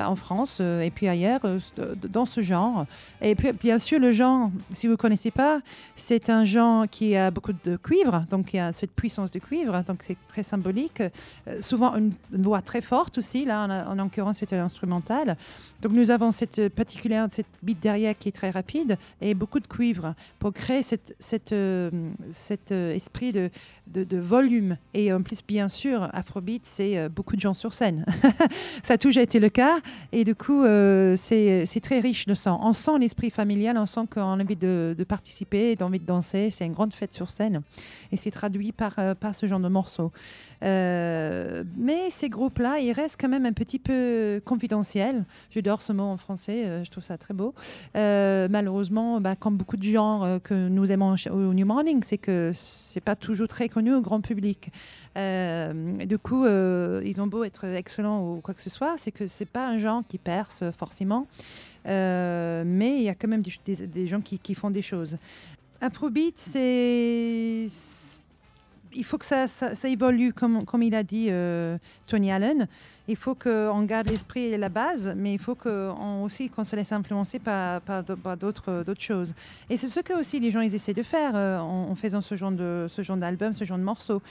en 0.06 0.16
France 0.16 0.60
euh, 0.62 0.82
et 0.82 0.92
puis 0.92 1.08
ailleurs 1.08 1.42
euh, 1.46 1.60
dans 2.10 2.26
ce 2.26 2.42
genre. 2.42 2.86
Et 3.22 3.36
puis, 3.36 3.52
bien 3.54 3.80
sûr, 3.80 4.00
le 4.00 4.12
genre, 4.12 4.52
si 4.74 4.88
vous 4.88 4.94
ne 4.94 4.98
connaissez 4.98 5.32
pas, 5.32 5.60
c'est 5.96 6.30
un 6.30 6.46
genre 6.46 6.88
qui 6.90 7.16
a 7.16 7.32
beaucoup 7.32 7.54
de 7.54 7.78
cuivre, 7.78 8.26
donc 8.30 8.54
il 8.54 8.60
a 8.60 8.74
cette 8.74 8.92
puissance 8.92 9.32
de 9.32 9.40
cuivre, 9.40 9.84
donc 9.84 10.00
c'est 10.02 10.18
très 10.28 10.44
symbolique. 10.44 11.02
Euh, 11.48 11.62
souvent 11.62 11.96
une, 11.96 12.14
voix 12.32 12.62
très 12.62 12.82
forte 12.82 13.18
aussi, 13.18 13.46
là 13.46 13.66
en, 13.88 13.92
en 13.92 14.04
l'occurrence 14.04 14.42
un 14.52 14.64
instrumental. 14.64 15.38
Donc 15.82 15.92
nous 15.92 16.12
avons 16.12 16.32
cette 16.32 16.70
particulière, 16.70 17.28
cette 17.30 17.46
beat 17.62 17.80
derrière 17.80 18.18
qui 18.18 18.30
est 18.30 18.32
très 18.32 18.50
rapide 18.50 18.98
et 19.22 19.34
beaucoup 19.34 19.60
de 19.60 19.68
cuivre 19.68 20.14
pour 20.40 20.54
créer 20.54 20.84
cette, 20.84 21.16
cette, 21.20 21.52
euh, 21.52 21.90
cet 22.32 22.72
euh, 22.72 22.94
esprit 22.94 23.32
de, 23.32 23.50
de, 23.88 24.04
de 24.04 24.18
volume. 24.18 24.78
Et 24.94 25.12
en 25.14 25.22
plus, 25.22 25.42
bien 25.46 25.68
sûr, 25.68 26.10
Afrobeat, 26.14 26.62
c'est 26.66 26.98
euh, 26.98 27.10
beaucoup 27.10 27.36
de 27.36 27.42
gens 27.42 27.54
sur 27.54 27.74
scène. 27.74 28.06
Ça 28.84 28.94
a 28.94 28.98
toujours 28.98 29.24
été 29.24 29.40
le 29.40 29.50
cas. 29.50 29.78
Et 30.12 30.24
du 30.24 30.36
coup, 30.36 30.64
euh, 30.64 31.16
c'est 31.18 31.82
très 31.82 32.00
riche 32.00 32.28
le 32.28 32.36
son. 32.36 32.58
On 32.62 32.74
sent 32.74 32.98
l'esprit 33.00 33.30
familial, 33.30 33.78
on 33.78 33.86
sent 33.86 34.02
qu'on 34.14 34.22
a 34.22 34.44
envie 34.44 34.56
de, 34.56 34.96
de 34.98 35.04
participer, 35.04 35.76
d'envie 35.76 36.00
de 36.00 36.06
danser. 36.06 36.50
C'est 36.50 36.66
une 36.66 36.74
grande 36.74 36.94
fête 36.94 37.14
sur 37.14 37.32
scène. 37.32 37.62
Et 38.12 38.18
c'est 38.18 38.32
traduit 38.32 38.72
par, 38.72 38.94
euh, 39.00 39.16
par 39.16 39.36
ce 39.36 39.46
genre 39.46 39.60
de 39.60 39.68
morceaux. 39.68 40.12
Euh, 40.64 41.64
mais 41.76 42.10
ces 42.10 42.30
groupes-là, 42.30 42.80
ils 42.80 42.92
restent 42.92 43.20
quand 43.20 43.30
même 43.30 43.46
un 43.46 43.54
petit 43.54 43.80
peu 43.80 44.42
confidentiels. 44.46 45.26
J'adore 45.52 45.82
ce 45.82 45.94
mot 45.94 46.04
en 46.04 46.18
français, 46.18 46.66
euh, 46.66 46.84
je 46.84 46.92
trouve 46.92 47.04
ça 47.04 47.18
très 47.18 47.34
beau. 47.34 47.54
Euh, 47.96 48.48
malheureusement, 48.50 49.22
bah, 49.22 49.36
comme 49.36 49.58
beaucoup 49.58 49.78
de 49.78 49.84
genres 49.84 50.40
que 50.44 50.54
nous 50.54 50.92
aimons 50.92 51.16
au 51.32 51.54
New 51.54 51.66
Morning, 51.66 52.02
c'est 52.04 52.18
que 52.18 52.52
c'est 52.54 53.02
pas 53.02 53.16
toujours 53.16 53.48
très 53.48 53.70
connu 53.70 53.94
au 53.94 54.02
grand 54.02 54.22
public. 54.22 54.72
Du 55.16 56.18
coup, 56.20 56.46
ils 56.46 57.20
ont 57.20 57.28
beau 57.28 57.44
être 57.44 57.66
excellents 57.66 58.22
ou 58.22 58.42
quoi 58.42 58.54
que 58.54 58.62
ce 58.62 58.70
soit, 58.70 58.96
c'est 58.98 59.12
que 59.12 59.26
c'est 59.28 59.46
pas 59.46 59.68
un 59.68 59.78
genre 59.78 60.04
qui 60.08 60.18
perce 60.18 60.64
forcément. 60.78 61.28
Mais 61.86 62.98
il 62.98 63.04
y 63.04 63.10
a 63.10 63.16
quand 63.16 63.28
même 63.28 63.44
des 63.68 64.08
gens 64.08 64.22
qui, 64.22 64.40
qui 64.40 64.54
font 64.54 64.70
des 64.70 64.82
choses. 64.82 65.18
Afrobeat, 65.82 66.38
c'est 66.38 67.66
il 68.98 69.04
faut 69.04 69.18
que 69.18 69.26
ça, 69.26 69.46
évolue, 69.86 70.34
comme, 70.34 70.84
il 70.84 70.96
a 70.96 71.04
dit 71.04 71.28
euh, 71.30 71.78
Tony 72.08 72.32
Allen. 72.32 72.68
Il 73.08 73.16
faut 73.16 73.36
qu'on 73.36 73.84
garde 73.84 74.10
l'esprit 74.10 74.46
et 74.46 74.58
la 74.58 74.70
base, 74.70 75.14
mais 75.16 75.34
il 75.34 75.40
faut 75.40 75.56
qu'on 75.56 76.24
aussi 76.24 76.50
qu'on 76.50 76.64
se 76.64 76.76
laisse 76.76 76.92
influencer 76.92 77.40
par, 77.40 77.82
d'autres, 78.38 78.84
choses. 79.00 79.34
Et 79.70 79.78
c'est 79.78 79.88
ce 79.88 80.00
que 80.02 80.14
aussi 80.20 80.40
les 80.40 80.52
gens 80.52 80.62
ils 80.62 80.74
essaient 80.74 80.94
de 80.94 81.04
faire 81.04 81.32
euh, 81.36 81.60
en, 81.60 81.96
faisant 81.96 82.22
ce 82.22 82.36
genre, 82.36 82.52
de, 82.52 82.88
ce 82.90 83.02
genre 83.04 83.18
d'album, 83.18 83.54
ce 83.54 83.64
genre 83.64 83.78
de 83.78 83.84
morceaux. 83.84 84.22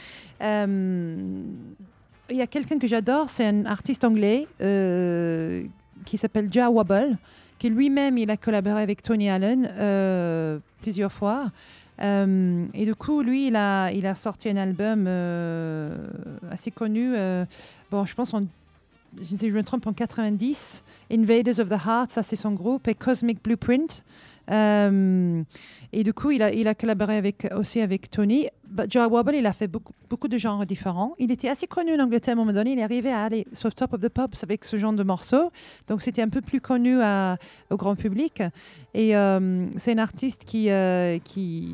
Euh, 0.42 1.42
il 2.28 2.36
y 2.36 2.42
a 2.42 2.46
quelqu'un 2.46 2.78
que 2.78 2.88
j'adore, 2.88 3.30
c'est 3.30 3.46
un 3.46 3.64
artiste 3.66 4.04
anglais 4.04 4.46
qui 6.04 6.18
s'appelle 6.18 6.52
Jah 6.52 6.70
Wobble, 6.70 7.16
qui 7.58 7.70
lui-même 7.70 8.18
il 8.18 8.30
a 8.30 8.36
collaboré 8.36 8.82
avec 8.82 9.00
Tony 9.00 9.30
Allen 9.30 10.60
plusieurs 10.82 11.12
fois. 11.12 11.50
Euh, 12.02 12.66
et 12.74 12.84
du 12.84 12.94
coup, 12.94 13.22
lui, 13.22 13.48
il 13.48 13.56
a, 13.56 14.14
sorti 14.14 14.48
un 14.48 14.56
album 14.56 15.06
euh, 15.06 15.96
assez 16.50 16.70
connu. 16.70 17.14
euh, 17.16 17.44
bon, 17.90 18.04
je 18.04 18.14
pense, 18.14 18.34
en, 18.34 18.44
si 19.22 19.38
je 19.38 19.46
me 19.54 19.62
trompe, 19.62 19.86
en 19.86 19.92
90. 19.92 20.82
Invaders 21.10 21.60
of 21.60 21.68
the 21.68 21.86
Heart, 21.86 22.10
ça 22.10 22.22
c'est 22.22 22.36
son 22.36 22.52
groupe, 22.52 22.88
et 22.88 22.94
Cosmic 22.94 23.42
Blueprint. 23.42 24.04
Et 24.48 26.04
du 26.04 26.12
coup, 26.12 26.30
il 26.30 26.42
a, 26.42 26.74
collaboré 26.74 27.34
aussi 27.56 27.80
avec 27.80 28.10
Tony. 28.10 28.48
Bah, 28.68 28.84
Joe 28.88 29.08
Wobble, 29.08 29.34
il 29.34 29.46
a 29.46 29.52
fait 29.52 29.68
beaucoup, 29.68 29.92
beaucoup 30.10 30.28
de 30.28 30.38
genres 30.38 30.64
différents. 30.66 31.14
Il 31.18 31.30
était 31.30 31.48
assez 31.48 31.66
connu 31.66 31.94
en 31.94 32.04
Angleterre 32.04 32.32
à 32.32 32.36
un 32.36 32.40
moment 32.40 32.52
donné. 32.52 32.72
Il 32.72 32.78
est 32.78 32.82
arrivé 32.82 33.10
à 33.10 33.24
aller 33.24 33.46
sur 33.52 33.74
Top 33.74 33.92
of 33.94 34.00
the 34.00 34.08
Pops 34.08 34.42
avec 34.42 34.64
ce 34.64 34.76
genre 34.76 34.92
de 34.92 35.02
morceaux. 35.02 35.50
Donc, 35.86 36.02
c'était 36.02 36.22
un 36.22 36.28
peu 36.28 36.40
plus 36.40 36.60
connu 36.60 36.98
au 37.70 37.76
grand 37.76 37.94
public. 37.96 38.42
Et 38.94 39.14
euh, 39.14 39.66
c'est 39.76 39.92
un 39.92 39.98
artiste 39.98 40.44
qui, 40.46 40.70
euh, 40.70 41.18
qui, 41.18 41.68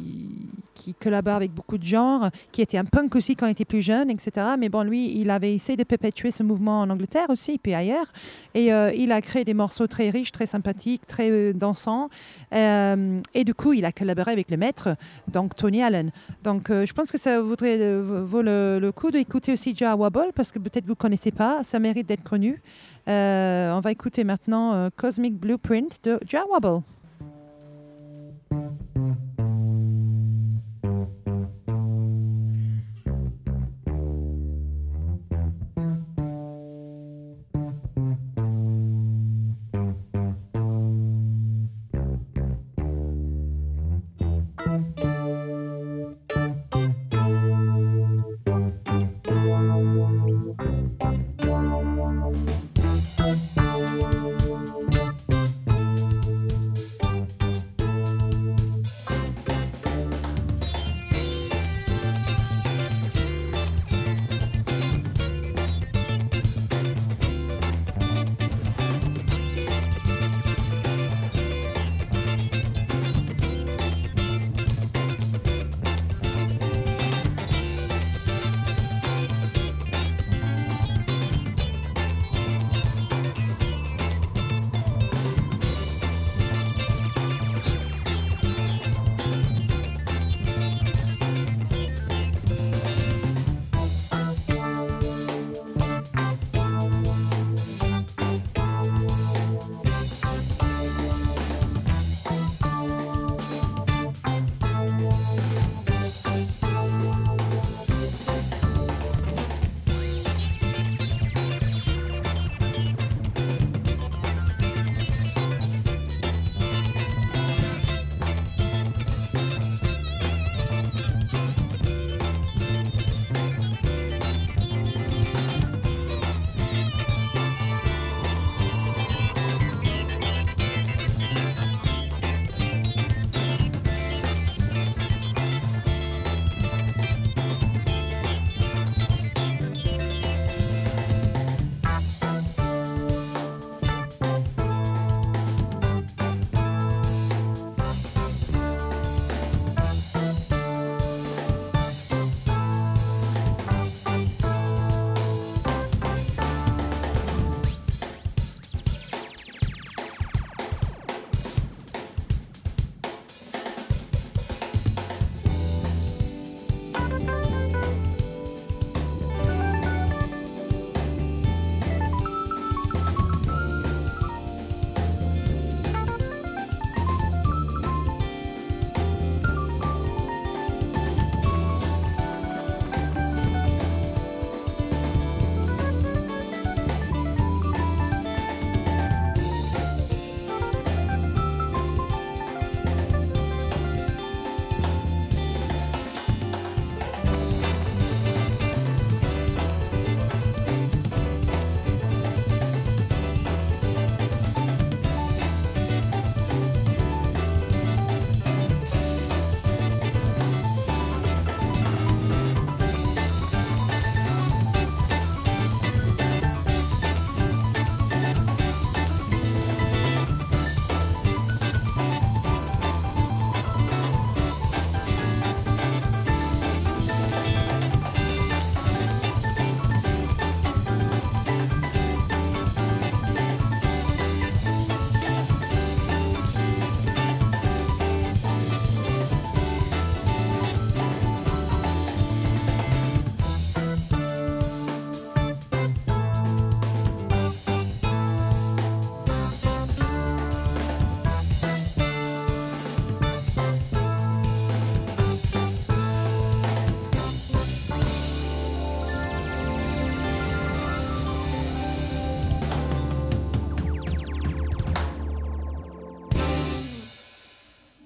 qui 0.74 0.92
collabore 0.94 1.34
avec 1.34 1.52
beaucoup 1.52 1.78
de 1.78 1.84
genres, 1.84 2.30
qui 2.50 2.62
était 2.62 2.78
un 2.78 2.84
punk 2.84 3.14
aussi 3.14 3.36
quand 3.36 3.46
il 3.46 3.52
était 3.52 3.64
plus 3.64 3.80
jeune, 3.80 4.10
etc. 4.10 4.46
Mais 4.58 4.68
bon, 4.68 4.82
lui, 4.82 5.18
il 5.20 5.30
avait 5.30 5.54
essayé 5.54 5.76
de 5.76 5.84
perpétuer 5.84 6.32
ce 6.32 6.42
mouvement 6.42 6.80
en 6.80 6.90
Angleterre 6.90 7.30
aussi, 7.30 7.58
puis 7.58 7.74
ailleurs. 7.74 8.06
Et 8.54 8.72
euh, 8.72 8.92
il 8.92 9.12
a 9.12 9.20
créé 9.22 9.44
des 9.44 9.54
morceaux 9.54 9.86
très 9.86 10.10
riches, 10.10 10.32
très 10.32 10.46
sympathiques, 10.46 11.06
très 11.06 11.52
dansants. 11.52 12.08
Et 12.52 13.44
du 13.44 13.54
coup, 13.54 13.72
il 13.72 13.84
a 13.84 13.92
collaboré 13.92 14.32
avec 14.32 14.50
le 14.50 14.56
maître, 14.56 14.96
donc 15.28 15.54
Tony 15.54 15.82
Allen. 15.82 16.10
Donc, 16.42 16.70
euh, 16.82 16.86
je 16.86 16.92
pense 16.92 17.10
que 17.10 17.18
ça 17.18 17.40
vaudrait 17.40 18.00
vaut 18.00 18.42
le, 18.42 18.78
le 18.80 18.92
coup 18.92 19.10
d'écouter 19.10 19.52
aussi 19.52 19.74
Wobble, 19.80 20.32
parce 20.34 20.52
que 20.52 20.58
peut-être 20.58 20.84
vous 20.84 20.92
ne 20.92 20.96
connaissez 20.96 21.30
pas, 21.30 21.64
ça 21.64 21.78
mérite 21.78 22.06
d'être 22.06 22.22
connu. 22.22 22.62
Euh, 23.08 23.72
on 23.72 23.80
va 23.80 23.90
écouter 23.90 24.24
maintenant 24.24 24.74
euh, 24.74 24.90
Cosmic 24.96 25.38
Blueprint 25.38 25.98
de 26.04 26.18
Wobble. 26.50 26.82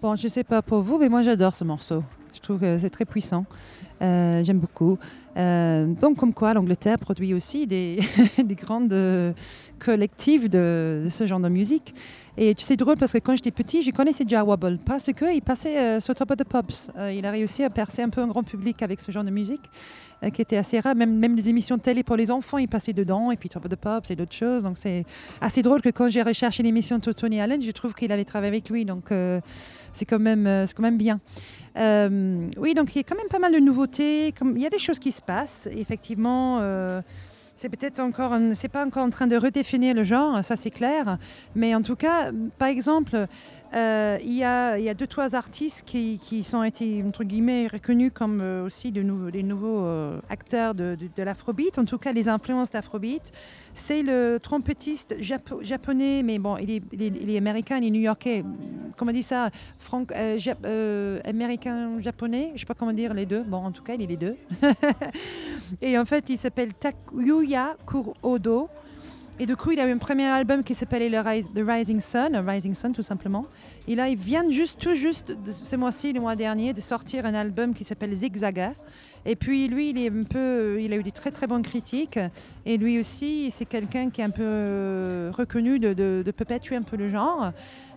Bon, 0.07 0.14
je 0.14 0.28
sais 0.28 0.44
pas 0.44 0.62
pour 0.62 0.82
vous, 0.82 0.98
mais 0.98 1.09
moi 1.09 1.22
j'adore 1.22 1.57
ce 1.57 1.64
morceau. 1.64 2.04
Je 2.32 2.38
trouve 2.38 2.61
que 2.61 2.78
c'est 2.78 2.90
très 2.90 3.04
puissant. 3.04 3.44
Euh, 4.00 4.44
J'aime 4.44 4.61
beaucoup. 4.61 5.00
Euh, 5.36 5.86
donc, 5.86 6.16
comme 6.18 6.32
quoi, 6.32 6.54
l'Angleterre 6.54 6.96
produit 6.96 7.34
aussi 7.34 7.66
des, 7.66 7.98
des 8.38 8.54
grandes 8.54 8.92
euh, 8.92 9.32
collectives 9.80 10.48
de, 10.48 11.09
ce 11.11 11.26
genre 11.26 11.40
de 11.40 11.48
musique. 11.48 11.92
Et 12.38 12.54
c'est 12.57 12.76
drôle 12.76 12.96
parce 12.98 13.14
que 13.14 13.18
quand 13.18 13.34
j'étais 13.34 13.50
petit, 13.50 13.82
je 13.82 13.90
connaissais 13.90 14.22
déjà 14.22 14.44
Wobble 14.44 14.78
parce 14.86 15.11
qu'il 15.12 15.42
passait 15.42 16.00
sur 16.00 16.14
Top 16.14 16.30
of 16.30 16.36
the 16.36 16.44
Pops. 16.44 16.90
Il 17.12 17.26
a 17.26 17.32
réussi 17.32 17.64
à 17.64 17.70
percer 17.70 18.02
un 18.02 18.11
peu 18.11 18.20
un 18.20 18.28
grand 18.28 18.44
public 18.44 18.82
avec 18.82 19.00
ce 19.00 19.11
genre 19.11 19.24
de 19.24 19.30
musique 19.30 19.62
qui 20.34 20.42
était 20.42 20.59
assez 20.59 20.78
rare. 20.78 20.94
Même, 20.94 21.34
les 21.34 21.48
émissions 21.48 21.78
de 21.78 21.82
télé 21.82 22.02
pour 22.02 22.16
les 22.16 22.30
enfants, 22.30 22.59
il 22.59 22.68
passait 22.68 22.92
dedans. 22.92 23.30
Et 23.30 23.36
puis 23.36 23.48
Top 23.48 23.64
of 23.64 23.70
the 23.70 23.76
Pops 23.76 24.11
et 24.11 24.16
d'autres 24.16 24.34
choses. 24.34 24.64
Donc, 24.64 24.76
c'est 24.76 25.07
assez 25.40 25.62
drôle 25.62 25.80
que 25.80 25.88
quand 25.88 26.11
j'ai 26.11 26.20
recherché 26.20 26.62
l'émission 26.62 26.98
de 26.98 27.12
Tony 27.12 27.40
Allen, 27.40 27.62
je 27.62 27.70
trouve 27.70 27.94
qu'il 27.94 28.12
avait 28.12 28.26
travaillé 28.26 28.48
avec 28.48 28.68
lui. 28.68 28.84
Donc, 28.84 29.11
c'est 29.97 30.05
quand, 30.05 30.18
même, 30.18 30.47
euh, 30.47 30.66
quand 30.74 30.82
même 30.82 30.99
bien. 30.99 31.20
Euh, 31.76 32.49
oui, 32.57 32.74
donc 32.74 32.94
il 32.94 32.99
y 32.99 33.01
a 33.01 33.05
quand 33.05 33.16
même 33.16 33.28
pas 33.28 33.38
mal 33.38 33.53
de 33.53 33.59
nouveautés. 33.59 34.32
Comme, 34.38 34.57
il 34.57 34.62
y 34.62 34.66
a 34.66 34.70
des 34.70 34.78
choses 34.78 34.99
qui 34.99 35.12
se 35.12 35.22
passent. 35.22 35.68
Effectivement, 35.72 36.59
euh, 36.61 37.01
c'est 37.57 37.68
peut-être 37.68 38.01
encore, 38.01 38.36
c'est 38.55 38.68
pas 38.68 38.84
encore 38.84 39.05
en 39.05 39.11
train 39.11 39.26
de 39.26 39.36
redéfinir 39.36 39.94
le 39.94 40.03
genre, 40.03 40.44
ça 40.44 40.57
c'est 40.57 40.70
clair. 40.70 41.18
Mais 41.55 41.74
en 41.74 41.82
tout 41.82 41.97
cas, 41.97 42.30
par 42.59 42.68
exemple, 42.68 43.26
euh, 43.74 44.18
il, 44.22 44.34
y 44.34 44.44
a, 44.44 44.78
il 44.78 44.84
y 44.84 44.94
deux 44.94 45.06
trois 45.06 45.34
artistes 45.34 45.82
qui, 45.86 46.18
qui 46.18 46.44
sont 46.44 46.62
été 46.62 47.02
entre 47.06 47.24
guillemets 47.24 47.66
reconnus 47.66 48.10
comme 48.14 48.40
euh, 48.40 48.64
aussi 48.66 48.92
des 48.92 49.02
nouveaux 49.02 49.84
euh, 49.84 50.18
acteurs 50.30 50.74
de, 50.74 50.96
de, 51.16 51.22
l'afrobeat. 51.22 51.78
En 51.78 51.84
tout 51.84 51.98
cas, 51.98 52.12
les 52.12 52.28
influences 52.28 52.70
d'afrobeat. 52.70 53.32
C'est 53.74 54.02
le 54.02 54.38
trompettiste 54.40 55.16
japo- 55.20 55.62
japonais, 55.62 56.22
mais 56.22 56.38
bon, 56.38 56.56
il 56.56 56.70
est, 56.70 56.82
il 56.92 57.30
est- 57.30 57.36
américain, 57.38 57.78
il 57.78 57.88
est 57.88 57.90
new-yorkais. 57.90 58.44
Comment 58.96 59.10
on 59.10 59.14
dit 59.14 59.22
ça 59.22 59.50
euh, 60.64 61.20
américain 61.24 62.00
japonais, 62.00 62.52
je 62.54 62.60
sais 62.60 62.66
pas 62.66 62.74
comment 62.74 62.92
dire 62.92 63.12
les 63.14 63.26
deux. 63.26 63.42
Bon, 63.42 63.58
en 63.58 63.70
tout 63.72 63.82
cas, 63.82 63.94
il 63.94 64.02
est 64.02 64.06
les 64.06 64.16
deux. 64.16 64.36
Et 65.82 65.98
en 65.98 66.04
fait, 66.04 66.30
il 66.30 66.36
s'appelle 66.36 66.72
Takuya 66.74 67.76
Kurodo. 67.86 68.68
Et 69.39 69.45
du 69.45 69.55
coup, 69.55 69.70
il 69.72 69.80
a 69.80 69.87
eu 69.87 69.93
un 69.93 69.99
premier 69.99 70.24
album 70.26 70.64
qui 70.64 70.74
s'appelait 70.74 71.11
The 71.11 71.59
Rising 71.66 72.01
Sun, 72.01 72.34
euh, 72.34 72.41
Rising 72.41 72.72
Sun 72.72 72.93
tout 72.93 73.03
simplement. 73.03 73.45
Et 73.87 73.95
là, 73.95 74.07
juste, 74.49 74.78
tout 74.80 74.95
juste, 74.95 75.37
ce 75.51 75.76
mois-ci, 75.76 76.12
le 76.14 76.20
mois 76.20 76.37
dernier, 76.37 76.72
de 76.72 76.80
sortir 76.80 77.26
un 77.26 77.34
album 77.34 77.74
qui 77.74 77.84
s'appelle 77.84 78.14
Zigzaga. 78.14 78.72
Et 79.26 79.37
puis 79.37 79.68
lui, 79.68 79.91
il 79.91 79.99
est 79.99 80.09
un 80.09 80.22
peu, 80.22 80.80
il 80.80 80.91
a 80.93 80.97
eu 80.97 81.03
des 81.03 81.11
très 81.12 81.30
très 81.30 81.47
bonnes 81.47 81.62
critiques. 81.62 82.18
Et 82.64 82.78
lui 82.78 82.99
aussi, 82.99 83.51
c'est 83.51 83.66
quelqu'un 83.66 84.09
qui 84.09 84.22
est 84.22 84.24
un 84.24 84.30
peu 84.30 84.43
euh, 84.43 85.30
reconnu 85.37 85.78
de, 85.80 85.93
de, 85.93 86.22
de 86.24 86.30
perpétuer 86.30 86.76
un 86.76 86.82
peu 86.82 86.97
le 86.97 87.11
genre. 87.11 87.51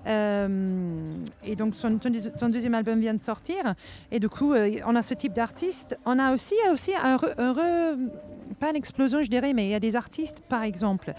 Euh, 0.07 1.13
et 1.45 1.55
donc 1.55 1.75
son, 1.75 1.99
son 2.01 2.09
deux- 2.09 2.31
son 2.37 2.49
deuxième 2.49 2.73
album 2.73 2.99
vient 2.99 3.13
de 3.13 3.21
sortir. 3.21 3.75
Et 4.11 4.19
du 4.19 4.27
coup, 4.27 4.53
euh, 4.53 4.71
on 4.85 4.95
a 4.95 5.03
ce 5.03 5.13
type 5.13 5.33
d'artiste. 5.33 5.97
On 6.05 6.19
a 6.19 6.33
aussi, 6.33 6.55
aussi 6.73 6.91
un 7.01 7.15
re- 7.15 7.95
pas 8.59 8.69
une 8.69 8.75
explosion, 8.75 9.21
je 9.21 9.29
dirais, 9.29 9.53
mais 9.53 9.65
il 9.65 9.69
y 9.69 9.75
a 9.75 9.79
des 9.79 9.95
artistes, 9.95 10.41
par 10.47 10.63
exemple. 10.63 11.13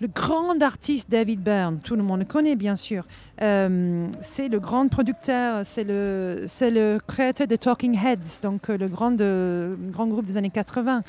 Le 0.00 0.08
grand 0.08 0.60
artiste 0.62 1.08
David 1.08 1.40
Byrne, 1.40 1.78
tout 1.78 1.94
le 1.94 2.02
monde 2.02 2.18
le 2.18 2.24
connaît 2.24 2.56
bien 2.56 2.74
sûr. 2.74 3.04
Euh, 3.40 4.08
c'est 4.20 4.48
le 4.48 4.58
grand 4.58 4.88
producteur, 4.88 5.64
c'est 5.64 5.84
le, 5.84 6.98
créateur 7.06 7.46
de 7.46 7.54
Talking 7.54 7.96
Heads, 7.96 8.40
donc 8.42 8.68
euh, 8.68 8.76
le 8.76 8.88
grand, 8.88 9.12
de- 9.12 9.78
grand 9.92 10.08
groupe 10.08 10.24
des 10.24 10.36
années 10.36 10.50
80. 10.50 11.04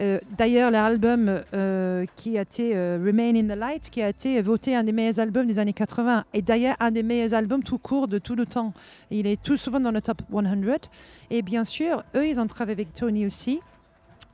Euh, 0.00 0.18
D'ailleurs, 0.38 0.70
l'album 0.70 1.42
euh, 1.52 2.06
qui 2.16 2.38
a 2.38 2.40
été 2.40 2.72
euh, 2.74 2.98
Remain 3.04 3.34
in 3.34 3.54
the 3.54 3.58
Light, 3.58 3.90
qui 3.90 4.00
a 4.00 4.08
été 4.08 4.40
voté 4.40 4.74
un 4.74 4.84
des 4.84 4.92
meilleurs 4.92 5.20
albums 5.20 5.46
des 5.46 5.58
années 5.58 5.74
80, 5.74 6.24
et 6.32 6.40
d'ailleurs 6.40 6.76
un 6.80 6.90
des 6.90 7.02
meilleurs 7.02 7.34
albums 7.34 7.62
tout 7.62 7.78
court 7.78 8.08
de 8.08 8.18
tout 8.18 8.34
le 8.34 8.46
temps. 8.46 8.72
Il 9.10 9.26
est 9.26 9.42
tout 9.42 9.58
souvent 9.58 9.80
dans 9.80 9.90
le 9.90 10.00
top 10.00 10.22
100. 10.32 10.42
Et 11.30 11.42
bien 11.42 11.64
sûr, 11.64 12.02
eux, 12.14 12.26
ils 12.26 12.40
ont 12.40 12.46
travaillé 12.46 12.76
avec 12.76 12.94
Tony 12.94 13.26
aussi 13.26 13.60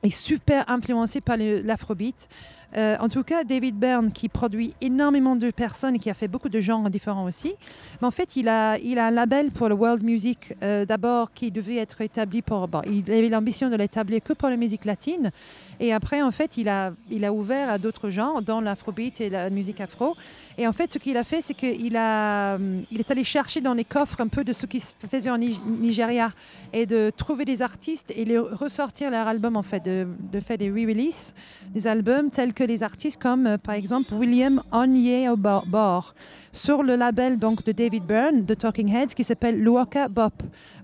est 0.05 0.11
super 0.11 0.69
influencé 0.69 1.21
par 1.21 1.37
l'afrobeat. 1.37 2.29
Euh, 2.77 2.95
en 2.99 3.07
tout 3.09 3.23
cas, 3.23 3.43
David 3.43 3.75
Byrne, 3.75 4.11
qui 4.11 4.27
produit 4.27 4.73
énormément 4.81 5.35
de 5.35 5.49
personnes 5.51 5.95
et 5.95 5.99
qui 5.99 6.09
a 6.09 6.13
fait 6.13 6.27
beaucoup 6.27 6.49
de 6.49 6.59
genres 6.59 6.89
différents 6.89 7.23
aussi. 7.25 7.53
Mais 8.01 8.07
en 8.07 8.11
fait, 8.11 8.35
il 8.35 8.49
a, 8.49 8.77
il 8.79 8.99
a 8.99 9.07
un 9.07 9.11
label 9.11 9.51
pour 9.51 9.69
le 9.69 9.75
world 9.75 10.03
music, 10.03 10.53
euh, 10.61 10.85
d'abord, 10.85 11.31
qui 11.33 11.51
devait 11.51 11.77
être 11.77 12.01
établi 12.01 12.41
pour. 12.41 12.67
Bon, 12.67 12.81
il 12.85 13.09
avait 13.11 13.29
l'ambition 13.29 13.69
de 13.69 13.75
l'établir 13.75 14.21
que 14.21 14.33
pour 14.33 14.49
la 14.49 14.57
musique 14.57 14.83
latine. 14.85 15.31
Et 15.79 15.93
après, 15.93 16.21
en 16.21 16.31
fait, 16.31 16.57
il 16.57 16.67
a, 16.67 16.91
il 17.09 17.23
a 17.23 17.31
ouvert 17.33 17.69
à 17.69 17.77
d'autres 17.77 18.09
genres, 18.09 18.41
dans 18.41 18.59
l'afrobeat 18.61 19.21
et 19.21 19.29
la 19.29 19.49
musique 19.49 19.79
afro. 19.79 20.15
Et 20.57 20.67
en 20.67 20.73
fait, 20.73 20.91
ce 20.91 20.97
qu'il 20.97 21.15
a 21.17 21.23
fait, 21.23 21.41
c'est 21.41 21.53
qu'il 21.53 21.95
a, 21.95 22.55
hum, 22.55 22.83
il 22.91 22.99
est 22.99 23.11
allé 23.11 23.23
chercher 23.23 23.61
dans 23.61 23.73
les 23.73 23.85
coffres 23.85 24.19
un 24.21 24.27
peu 24.27 24.43
de 24.43 24.51
ce 24.53 24.65
qui 24.65 24.79
se 24.79 24.93
faisait 25.09 25.29
en 25.29 25.37
Ni- 25.37 25.59
Nigeria 25.65 26.31
et 26.73 26.85
de 26.85 27.09
trouver 27.15 27.45
des 27.45 27.61
artistes 27.61 28.11
et 28.15 28.25
les 28.25 28.37
ressortir 28.37 29.11
leur 29.11 29.27
album, 29.27 29.55
en 29.55 29.63
fait, 29.63 29.83
de, 29.85 30.07
de 30.33 30.39
faire 30.41 30.57
des 30.57 30.69
re-releases, 30.69 31.33
des 31.69 31.87
albums 31.87 32.29
tels 32.29 32.53
que 32.53 32.64
des 32.67 32.83
artistes 32.83 33.21
comme, 33.21 33.47
euh, 33.47 33.57
par 33.57 33.75
exemple, 33.75 34.13
William 34.13 34.61
Onyebor, 34.71 36.13
sur 36.51 36.83
le 36.83 36.95
label 36.95 37.39
donc, 37.39 37.63
de 37.63 37.71
David 37.71 38.05
Byrne, 38.05 38.43
de 38.43 38.53
Talking 38.53 38.93
Heads, 38.93 39.13
qui 39.15 39.23
s'appelle 39.23 39.59
Luoka 39.61 40.07
Bop. 40.07 40.33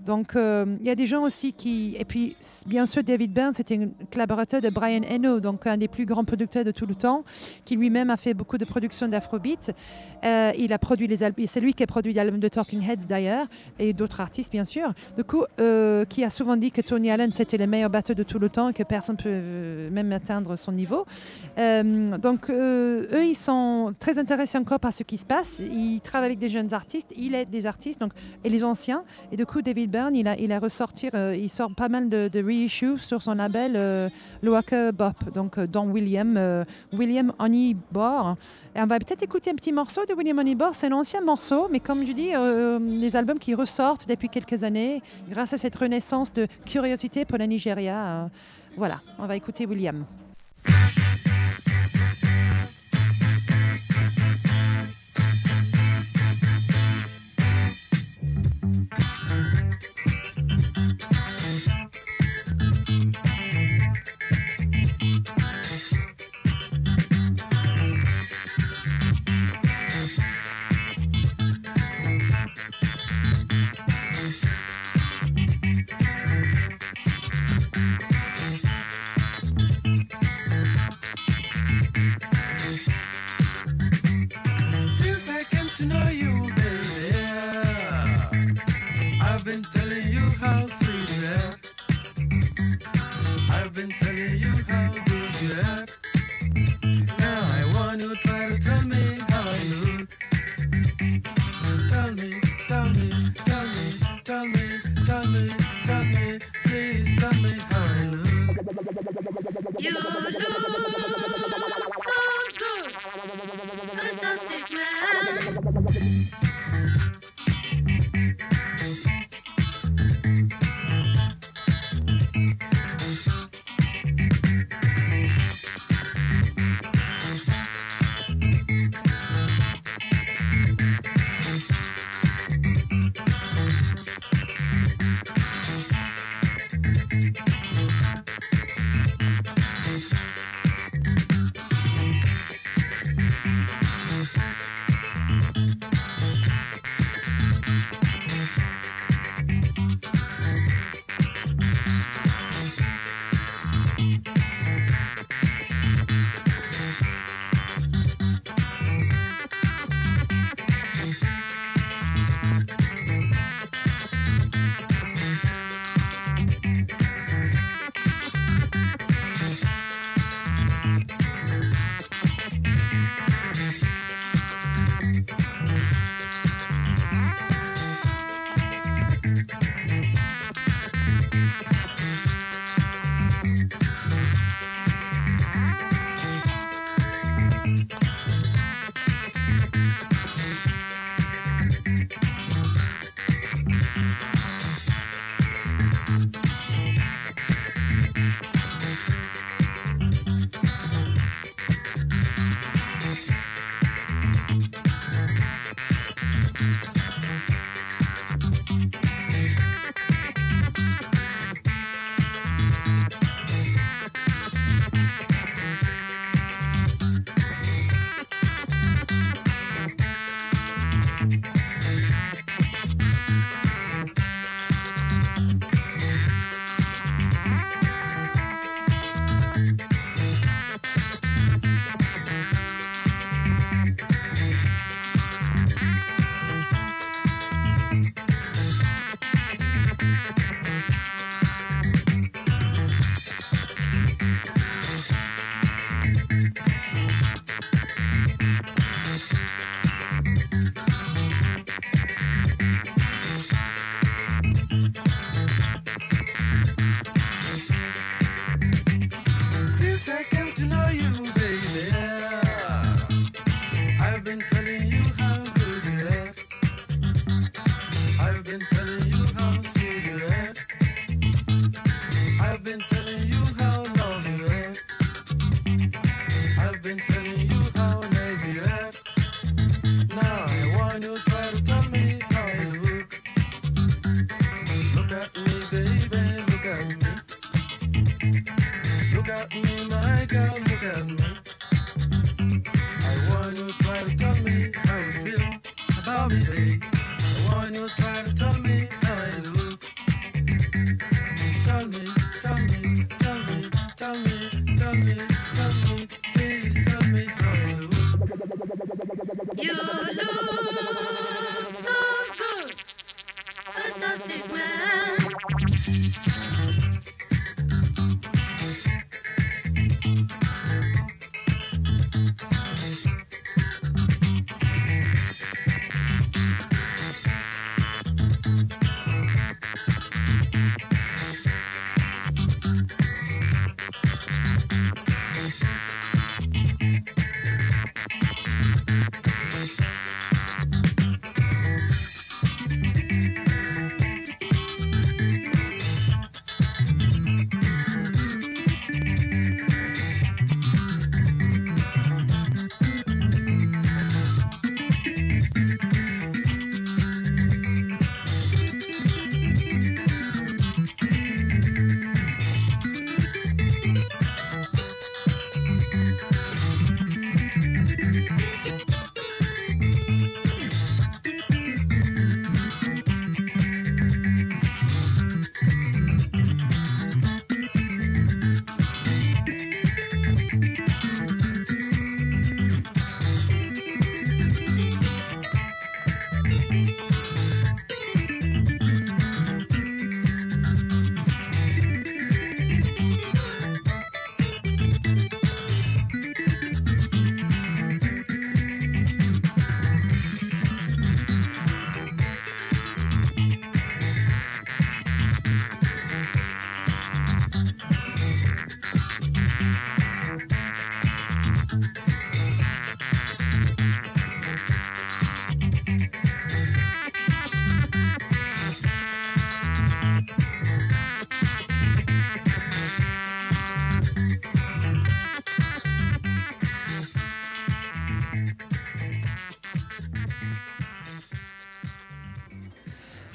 Donc, 0.04 0.34
euh, 0.34 0.64
il 0.80 0.86
y 0.86 0.90
a 0.90 0.94
des 0.94 1.06
gens 1.06 1.22
aussi 1.22 1.52
qui... 1.52 1.96
Et 1.98 2.04
puis, 2.04 2.36
bien 2.66 2.86
sûr, 2.86 3.04
David 3.04 3.32
Byrne, 3.32 3.54
c'était 3.54 3.78
un 3.78 3.88
collaborateur 4.10 4.60
de 4.60 4.68
Brian 4.68 5.02
Eno, 5.08 5.40
donc 5.40 5.66
un 5.66 5.76
des 5.76 5.88
plus 5.88 6.06
grands 6.06 6.24
producteurs 6.24 6.64
de 6.64 6.72
tout 6.72 6.86
le 6.86 6.94
temps, 6.94 7.24
qui 7.64 7.76
lui-même 7.76 8.10
a 8.10 8.16
fait 8.16 8.34
beaucoup 8.34 8.58
de 8.58 8.64
productions 8.64 9.06
d'afrobeat. 9.06 9.72
Euh, 10.24 10.52
il 10.58 10.72
a 10.72 10.78
produit 10.78 11.06
les 11.06 11.22
albums... 11.22 11.46
C'est 11.46 11.60
lui 11.60 11.74
qui 11.74 11.82
a 11.82 11.86
produit 11.86 12.12
l'album 12.12 12.40
de 12.40 12.48
Talking 12.48 12.82
Heads, 12.82 13.06
d'ailleurs, 13.08 13.46
et 13.78 13.92
d'autres 13.92 14.20
artistes, 14.20 14.50
bien 14.50 14.64
sûr. 14.64 14.92
Du 15.16 15.24
coup, 15.24 15.44
euh, 15.60 16.04
qui 16.04 16.24
a 16.24 16.30
souvent 16.30 16.56
dit 16.56 16.72
que 16.72 16.80
Tony 16.80 17.10
Allen, 17.10 17.32
c'était 17.32 17.56
le 17.56 17.66
meilleur 17.66 17.90
batteur 17.90 18.16
de 18.16 18.22
tout 18.24 18.38
le 18.38 18.48
temps 18.48 18.70
et 18.70 18.72
que 18.72 18.82
personne 18.82 19.16
ne 19.18 19.22
peut 19.22 19.94
même 19.94 20.10
atteindre 20.12 20.56
son 20.56 20.72
niveau. 20.72 21.06
Donc, 21.56 22.50
eux, 22.50 23.24
ils 23.24 23.36
sont 23.36 23.94
très 23.98 24.18
intéressés 24.18 24.58
encore 24.58 24.80
par 24.80 24.92
ce 24.92 25.04
qui 25.04 25.18
se 25.18 25.24
passe. 25.24 25.60
Ils 25.60 26.00
travaillent 26.00 26.30
avec 26.30 26.38
des 26.38 26.48
jeunes 26.48 26.74
artistes, 26.74 27.12
il 27.16 27.34
aide 27.34 27.50
des 27.50 27.66
artistes 27.66 28.00
donc, 28.00 28.12
et 28.42 28.48
les 28.48 28.64
anciens. 28.64 29.04
Et 29.30 29.36
du 29.36 29.46
coup, 29.46 29.62
David 29.62 29.91
Il 30.14 30.52
a, 30.52 30.58
ressorti, 30.58 31.10
euh, 31.14 31.36
il 31.38 31.50
sort 31.50 31.74
pas 31.74 31.88
mal 31.88 32.08
de, 32.08 32.42
reissues 32.42 32.98
sur 32.98 33.20
son 33.22 33.32
label 33.32 33.74
euh, 33.76 34.08
Loaka 34.42 34.92
Bop, 34.92 35.32
donc 35.34 35.58
euh, 35.58 35.66
dans 35.66 35.86
William, 35.86 36.36
euh, 36.36 36.64
William 36.92 37.32
on 38.74 38.86
va 38.86 38.98
peut-être 38.98 39.22
écouter 39.22 39.50
un 39.50 39.54
petit 39.54 39.72
morceau 39.72 40.06
de 40.06 40.14
William 40.14 40.38
Honeybor. 40.38 40.74
C'est 40.74 40.86
un 40.86 40.92
ancien 40.92 41.20
morceau, 41.20 41.68
mais 41.70 41.80
comme 41.80 42.06
je 42.06 42.12
dis, 42.12 42.30
euh, 42.34 42.78
les 42.78 43.16
albums 43.16 43.38
qui 43.38 43.54
ressortent 43.54 44.08
depuis 44.08 44.28
quelques 44.28 44.64
années 44.64 45.02
grâce 45.28 45.52
à 45.52 45.58
cette 45.58 45.74
renaissance 45.76 46.32
de 46.32 46.46
curiosité 46.64 47.24
pour 47.24 47.38
le 47.38 47.44
Nigeria. 47.44 47.96
euh, 48.04 48.26
voilà, 48.76 49.00
on 49.18 49.26
va 49.26 49.36
écouter 49.36 49.66
William. 49.66 50.04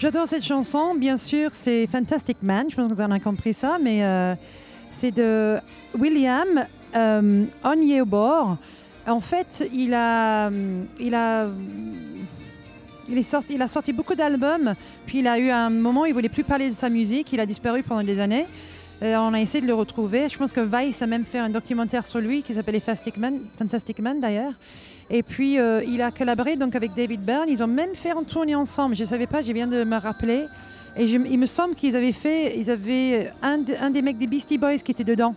J'adore 0.07 0.25
cette 0.25 0.45
chanson. 0.45 0.95
Bien 0.95 1.17
sûr, 1.17 1.49
c'est 1.51 1.85
Fantastic 1.85 2.37
Man. 2.41 2.67
Je 2.69 2.77
pense 2.77 2.87
que 2.87 2.93
vous 2.93 3.01
en 3.01 3.11
avez 3.11 3.19
compris 3.19 3.53
ça, 3.53 3.77
mais 3.77 4.05
euh, 4.05 4.35
c'est 4.89 5.11
de 5.11 5.57
William 5.99 6.47
euh, 6.95 7.43
Onyeabor. 7.65 8.55
En 9.05 9.19
fait, 9.19 9.67
il 9.73 9.93
a, 9.93 10.49
il 10.97 11.13
a, 11.13 11.47
il 13.09 13.17
est 13.17 13.23
sorti, 13.23 13.55
il 13.55 13.61
a 13.61 13.67
sorti 13.67 13.91
beaucoup 13.91 14.15
d'albums. 14.15 14.75
Puis 15.07 15.19
il 15.19 15.27
a 15.27 15.37
eu 15.39 15.49
un 15.49 15.69
moment 15.69 16.03
où 16.03 16.05
il 16.05 16.13
voulait 16.13 16.29
plus 16.29 16.45
parler 16.45 16.69
de 16.69 16.75
sa 16.75 16.87
musique. 16.87 17.33
Il 17.33 17.41
a 17.41 17.45
disparu 17.45 17.83
pendant 17.83 18.01
des 18.01 18.21
années. 18.21 18.45
Euh, 19.03 19.17
on 19.17 19.33
a 19.33 19.41
essayé 19.41 19.61
de 19.61 19.67
le 19.67 19.73
retrouver. 19.73 20.29
Je 20.29 20.37
pense 20.37 20.53
que 20.53 20.61
Vice 20.61 21.01
a 21.01 21.07
même 21.07 21.25
fait 21.25 21.39
un 21.39 21.49
documentaire 21.49 22.05
sur 22.05 22.19
lui 22.19 22.43
qui 22.43 22.53
s'appelait 22.53 22.79
Fantastic 22.79 23.17
Man, 23.17 23.39
Fantastic 23.59 23.99
Man 23.99 24.21
d'ailleurs. 24.21 24.53
Et 25.09 25.23
puis 25.23 25.57
euh, 25.59 25.81
il 25.87 26.01
a 26.01 26.11
collaboré 26.11 26.55
donc 26.57 26.75
avec 26.75 26.93
David 26.93 27.21
Byrne. 27.21 27.47
Ils 27.47 27.63
ont 27.63 27.67
même 27.67 27.95
fait 27.95 28.11
un 28.11 28.23
tournée 28.23 28.55
ensemble. 28.55 28.95
Je 28.95 29.03
ne 29.03 29.07
savais 29.07 29.27
pas, 29.27 29.41
je 29.41 29.51
viens 29.53 29.67
de 29.67 29.83
me 29.83 29.97
rappeler. 29.97 30.45
Et 30.97 31.05
il 31.05 31.37
me 31.39 31.45
semble 31.45 31.75
qu'ils 31.75 31.95
avaient 31.95 32.11
fait, 32.11 32.57
ils 32.57 32.71
avaient 32.71 33.31
un, 33.43 33.59
de- 33.59 33.73
un 33.81 33.89
des 33.91 34.01
mecs 34.01 34.17
des 34.17 34.27
Beastie 34.27 34.57
Boys 34.57 34.77
qui 34.79 34.91
était 34.91 35.03
dedans. 35.03 35.35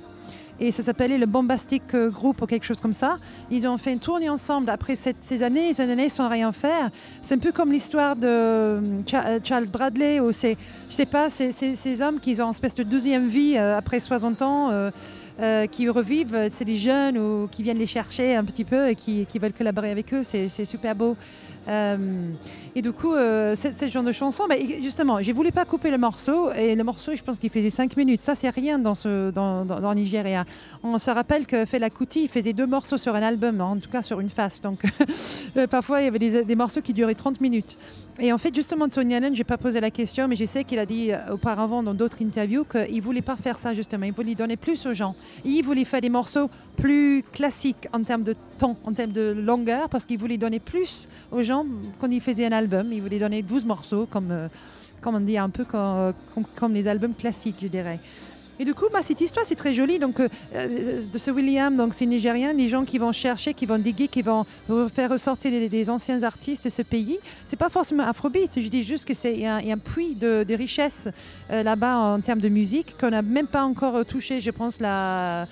Et 0.63 0.73
ça 0.73 0.83
s'appelait 0.83 1.17
le 1.17 1.25
Bombastic 1.27 1.83
euh, 1.95 2.11
Group 2.11 2.43
ou 2.43 2.47
quelque 2.47 2.65
chose 2.67 2.81
comme 2.81 2.93
ça. 2.93 3.19
Ils 3.51 3.67
ont 3.67 3.79
fait 3.79 3.93
une 3.93 3.99
tournée 3.99 4.29
ensemble 4.29 4.69
après 4.71 4.95
ces 4.97 5.43
années, 5.43 5.73
ces 5.73 5.89
années 5.91 6.09
sans 6.11 6.29
rien 6.29 6.51
faire. 6.53 6.91
C'est 7.23 7.35
un 7.35 7.39
peu 7.39 7.53
comme 7.53 7.73
l'histoire 7.73 8.15
de 8.17 8.27
euh, 8.27 8.81
Cha- 9.07 9.43
Charles 9.43 9.67
Bradley, 9.67 10.19
où 10.21 10.33
c'est, 10.33 10.57
je 10.91 10.95
sais 10.95 11.07
pas, 11.07 11.31
c'est 11.31 11.53
c'est- 11.53 11.77
ces 11.77 12.03
hommes 12.03 12.21
qui 12.21 12.39
ont 12.43 12.47
une 12.47 12.51
espèce 12.51 12.75
de 12.75 12.83
deuxième 12.83 13.27
vie 13.29 13.57
après 13.57 14.01
60 14.01 14.43
ans. 14.43 14.71
Euh, 15.41 15.67
qui 15.67 15.89
revivent, 15.89 16.35
euh, 16.35 16.49
c'est 16.53 16.67
des 16.67 16.77
jeunes 16.77 17.17
ou 17.17 17.49
qui 17.49 17.63
viennent 17.63 17.79
les 17.79 17.87
chercher 17.87 18.35
un 18.35 18.45
petit 18.45 18.65
peu 18.65 18.91
et 18.91 18.95
qui, 18.95 19.27
veulent 19.41 19.53
collaborer 19.53 19.91
avec 19.91 20.13
eux. 20.13 20.23
C'est 20.23 20.49
c'est 20.51 20.67
super 20.67 20.95
beau. 20.95 21.17
Euh, 21.69 21.97
Et 22.77 22.83
du 22.83 22.93
coup, 22.93 23.15
euh, 23.15 23.57
ce 23.57 23.89
genre 23.89 24.05
de 24.05 24.13
chanson. 24.13 24.45
Bah, 24.49 24.55
justement, 24.81 25.21
je 25.21 25.33
voulais 25.33 25.51
pas 25.51 25.65
couper 25.65 25.91
le 25.91 25.99
morceau. 25.99 26.53
Et 26.53 26.77
le 26.77 26.85
morceau, 26.85 27.15
je 27.17 27.23
pense 27.23 27.39
qu'il 27.39 27.51
faisait 27.51 27.71
5 27.71 27.97
minutes. 27.97 28.21
Ça, 28.21 28.35
c'est 28.35 28.51
rien 28.51 28.79
dans, 28.79 28.95
ce, 28.95 29.31
dans, 29.31 29.65
dans, 29.65 29.81
dans 29.81 29.95
Nigeria. 29.95 30.45
On 30.85 30.97
se 30.99 31.11
rappelle 31.11 31.47
que 31.47 31.65
Fela 31.65 31.91
Kuti, 31.91 32.29
faisait 32.29 32.53
deux 32.53 32.67
morceaux 32.67 32.99
sur 32.99 33.15
un 33.15 33.23
album, 33.23 33.61
en 33.61 33.77
tout 33.77 33.91
cas 33.91 34.03
sur 34.03 34.21
une 34.21 34.29
face. 34.29 34.61
Donc, 34.61 34.79
euh, 35.57 35.67
parfois, 35.67 36.01
il 36.01 36.05
y 36.05 36.09
avait 36.09 36.45
des, 36.45 36.55
morceaux 36.55 36.81
qui 36.81 36.93
duraient 36.93 37.15
30 37.15 37.41
minutes. 37.41 37.77
Et 38.21 38.33
en 38.33 38.39
fait, 38.39 38.55
justement, 38.55 38.89
Tony 38.89 39.15
Allen, 39.15 39.35
je 39.35 39.39
n'ai 39.39 39.45
pas 39.45 39.59
posé 39.59 39.81
la 39.81 39.91
question, 39.91 40.29
mais 40.29 40.37
je 40.37 40.45
sais 40.45 40.63
qu'il 40.63 40.79
a 40.79 40.87
dit 40.87 41.11
euh, 41.11 41.35
auparavant 41.35 41.83
dans 41.83 41.95
d'autres 41.95 42.23
interviews 42.23 42.65
qu'il 42.65 42.97
ne 42.97 43.01
voulait 43.03 43.23
pas 43.23 43.37
faire 43.37 43.59
ça, 43.59 43.75
justement. 43.75 44.07
Il 44.07 44.13
voulait 44.13 44.35
donner 44.35 44.57
plus 44.57 44.87
aux 44.87 44.95
gens. 44.95 45.17
Il 45.45 45.63
voulait 45.63 45.85
faire 45.85 46.01
des 46.01 46.09
morceaux 46.09 46.51
plus 46.77 47.25
classiques 47.33 47.89
en 47.93 48.03
termes 48.03 48.23
de 48.23 48.35
temps, 48.59 48.77
en 48.85 48.93
termes 48.93 49.13
de 49.13 49.33
longueur, 49.33 49.89
parce 49.89 50.05
qu'il 50.05 50.19
voulait 50.19 50.39
donner 50.39 50.61
plus 50.61 51.09
aux 51.33 51.43
gens 51.43 51.67
quand 52.01 52.11
il 52.11 52.21
faisait 52.21 52.47
un 52.47 52.53
album. 52.53 52.60
Il 52.93 53.03
voulait 53.03 53.19
donner 53.19 53.43
12 53.43 53.65
morceaux, 53.65 54.07
comme, 54.11 54.31
euh, 54.31 54.49
comme 55.01 55.15
on 55.15 55.21
dit, 55.21 55.39
un 55.39 55.51
peu 55.51 55.65
comme, 55.65 56.13
comme, 56.55 56.75
les 56.75 56.89
albums 56.89 57.15
classiques, 57.15 57.57
je 57.63 57.69
dirais. 57.69 57.99
Et 58.59 58.65
du 58.65 58.75
coup, 58.75 58.85
bah, 58.93 58.99
cette 59.03 59.23
histoire, 59.23 59.47
c'est 59.47 59.55
très 59.55 59.73
joli. 59.73 59.99
Donc, 59.99 60.21
euh, 60.21 60.29
euh, 60.55 61.01
de 61.11 61.19
ce 61.19 61.31
William, 61.31 61.75
donc 61.75 61.95
c'est 61.95 62.05
nigérien, 62.05 62.53
des 62.53 62.69
gens 62.69 62.85
qui 62.85 62.99
vont 62.99 63.11
chercher, 63.11 63.55
qui 63.55 63.65
vont 63.65 63.79
diguer, 63.79 64.07
qui 64.07 64.21
vont 64.21 64.45
re- 64.69 64.91
faire 64.91 65.11
ressortir 65.11 65.51
les, 65.51 65.89
anciens 65.91 66.23
artistes 66.25 66.65
de 66.65 66.69
ce 66.69 66.83
pays. 66.83 67.19
C'est 67.47 67.57
pas 67.57 67.71
forcément 67.71 68.07
afrobeat. 68.07 68.61
Je 68.61 68.69
dis 68.69 68.85
juste 68.85 69.07
que 69.07 69.15
c'est 69.15 69.47
un, 69.47 69.67
un 69.67 69.79
puits 69.79 70.15
de, 70.15 70.45
de 70.47 70.55
richesse 70.55 71.09
euh, 71.51 71.63
là-bas 71.63 71.97
en 71.97 72.21
termes 72.21 72.41
de 72.41 72.51
musique 72.51 72.97
qu'on 73.01 73.11
n'a 73.11 73.23
même 73.23 73.47
pas 73.47 73.65
encore 73.65 73.97
euh, 73.97 74.05
touché. 74.05 74.43
Je 74.43 74.51
pense 74.51 74.79
la 74.79 75.47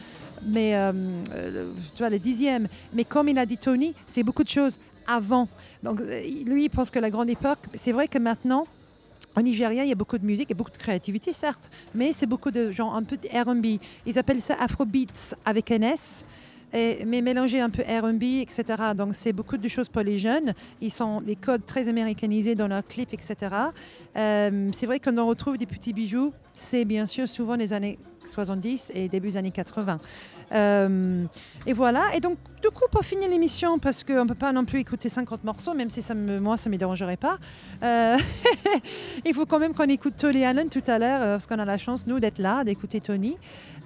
mais 0.47 0.75
euh, 0.75 0.93
euh, 1.35 1.71
tu 1.95 2.03
vois 2.03 2.11
le 2.11 2.19
dixième. 2.19 2.69
Mais 2.93 3.05
comme 3.05 3.29
il 3.29 3.39
a 3.39 3.47
dit 3.47 3.57
Tony, 3.57 3.95
c'est 4.07 4.23
beaucoup 4.23 4.45
de 4.45 4.49
choses 4.49 4.79
avant. 5.07 5.49
Donc 5.83 6.01
euh, 6.01 6.21
lui, 6.47 6.65
il 6.65 6.71
pense 6.71 6.91
que 6.91 6.99
la 6.99 7.11
grande 7.11 7.29
époque. 7.29 7.59
C'est 7.75 7.93
vrai 7.93 8.09
que 8.09 8.19
maintenant. 8.19 8.67
Au 9.37 9.41
Nigeria, 9.41 9.85
il 9.85 9.89
y 9.89 9.93
a 9.93 9.95
beaucoup 9.95 10.19
de 10.19 10.25
musique 10.25 10.51
et 10.51 10.55
beaucoup 10.55 10.71
de 10.71 10.79
créativité, 10.79 11.33
certes, 11.33 11.71
mais 11.95 12.13
c'est 12.13 12.27
beaucoup 12.27 12.51
de 12.51 12.73
gens 12.73 12.95
un 12.95 13.05
peu 13.05 13.17
de 13.17 13.29
R&B. 13.29 13.81
Ils 14.05 14.19
appellent 14.19 14.43
ça 14.43 14.57
Afrobeats 14.59 15.37
avec 15.45 15.71
un 15.71 15.83
S. 15.83 16.25
Mais 16.73 17.23
mélanger 17.23 17.61
un 17.61 17.71
peu 17.71 17.83
R&B, 17.83 18.23
etc. 18.43 18.65
Donc 18.97 19.15
c'est 19.15 19.33
beaucoup 19.33 19.57
de 19.57 19.69
choses 19.69 19.89
pour 19.89 20.03
les 20.03 20.19
jeunes. 20.19 20.53
Ils 20.81 20.93
sont 20.93 21.21
des 21.23 21.37
codes 21.37 21.65
très 21.65 21.89
américanisés 21.89 22.55
dans 22.55 22.69
leurs 22.69 22.87
clips, 22.87 23.15
etc. 23.15 23.37
Euh, 24.17 24.69
c'est 24.75 24.87
vrai 24.87 25.01
qu'on 25.01 25.17
en 25.17 25.27
retrouve 25.27 25.57
des 25.57 25.67
petits 25.67 25.95
bijoux. 25.95 26.33
C'est 26.53 26.85
bien 26.85 27.07
sûr 27.07 27.27
souvent 27.29 27.55
les 27.55 27.73
années 27.73 27.99
70 28.29 28.93
et 28.95 29.09
début 29.09 29.29
des 29.29 29.37
années 29.37 29.51
80. 29.51 29.99
Euh, 30.53 31.25
et 31.67 31.73
voilà. 31.73 32.15
Et 32.15 32.21
donc, 32.21 32.39
du 32.63 32.71
coup, 32.71 32.85
pour 32.91 33.05
finir 33.05 33.29
l'émission, 33.29 33.79
parce 33.79 34.03
qu'on 34.03 34.25
ne 34.25 34.29
peut 34.29 34.35
pas 34.35 34.53
non 34.53 34.65
plus 34.65 34.81
écouter 34.81 35.09
50 35.09 35.45
morceaux, 35.45 35.75
même 35.75 35.91
si 35.91 36.03
ça 36.03 36.15
moi, 36.15 36.57
ça 36.57 36.69
ne 36.69 36.75
me 36.75 36.79
dérangerait 36.79 37.17
pas, 37.17 37.39
euh, 37.83 38.17
il 39.25 39.33
faut 39.33 39.47
quand 39.47 39.59
même 39.59 39.75
qu'on 39.75 39.85
écoute 39.85 40.15
Tony 40.17 40.45
Allen 40.45 40.69
tout 40.69 40.83
à 40.87 40.99
l'heure, 40.99 41.21
euh, 41.23 41.33
parce 41.35 41.47
qu'on 41.47 41.59
a 41.59 41.65
la 41.65 41.79
chance, 41.79 42.07
nous, 42.07 42.19
d'être 42.19 42.39
là, 42.39 42.65
d'écouter 42.65 43.01
Tony. 43.01 43.37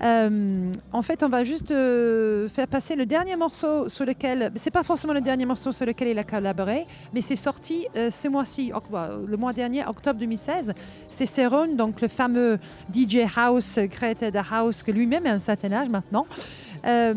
En 0.03 1.03
fait, 1.03 1.23
on 1.23 1.29
va 1.29 1.45
juste 1.45 1.69
faire 1.69 2.67
passer 2.69 2.97
le 2.97 3.07
dernier 3.07 3.37
morceau 3.37 3.89
sur 3.89 4.05
lequel, 4.05 4.51
c'est 4.57 4.73
pas 4.73 4.83
forcément 4.83 5.13
le 5.13 5.21
dernier 5.21 5.47
morceau 5.47 5.71
sur 5.71 5.87
lequel 5.87 6.09
il 6.09 6.19
a 6.19 6.25
collaboré, 6.25 6.87
mais 7.15 7.23
c'est 7.23 7.37
sorti 7.37 7.87
ce 7.95 8.29
mois-ci, 8.29 8.73
bah, 8.91 9.11
le 9.25 9.37
mois 9.37 9.53
dernier, 9.53 9.87
octobre 9.87 10.19
2016. 10.19 10.73
C'est 11.09 11.27
Cerrone, 11.27 11.77
donc 11.77 12.01
le 12.01 12.09
fameux 12.09 12.59
DJ 12.93 13.19
House, 13.37 13.79
créateur 13.93 14.32
House, 14.51 14.83
que 14.83 14.91
lui-même 14.91 15.27
a 15.27 15.33
un 15.33 15.39
certain 15.39 15.73
âge 15.73 15.89
maintenant. 15.89 16.27
Euh, 16.85 17.15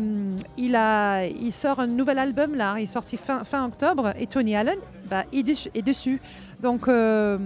il, 0.56 0.76
a, 0.76 1.24
il 1.26 1.52
sort 1.52 1.80
un 1.80 1.86
nouvel 1.86 2.18
album 2.18 2.54
là, 2.54 2.76
il 2.78 2.84
est 2.84 2.86
sorti 2.86 3.16
fin, 3.16 3.64
octobre, 3.64 4.12
et 4.18 4.26
Tony 4.26 4.54
Allen 4.54 4.78
bah, 5.10 5.24
est, 5.32 5.42
dessus, 5.42 5.70
est 5.74 5.82
dessus. 5.82 6.20
Donc, 6.60 6.88
euh, 6.88 7.38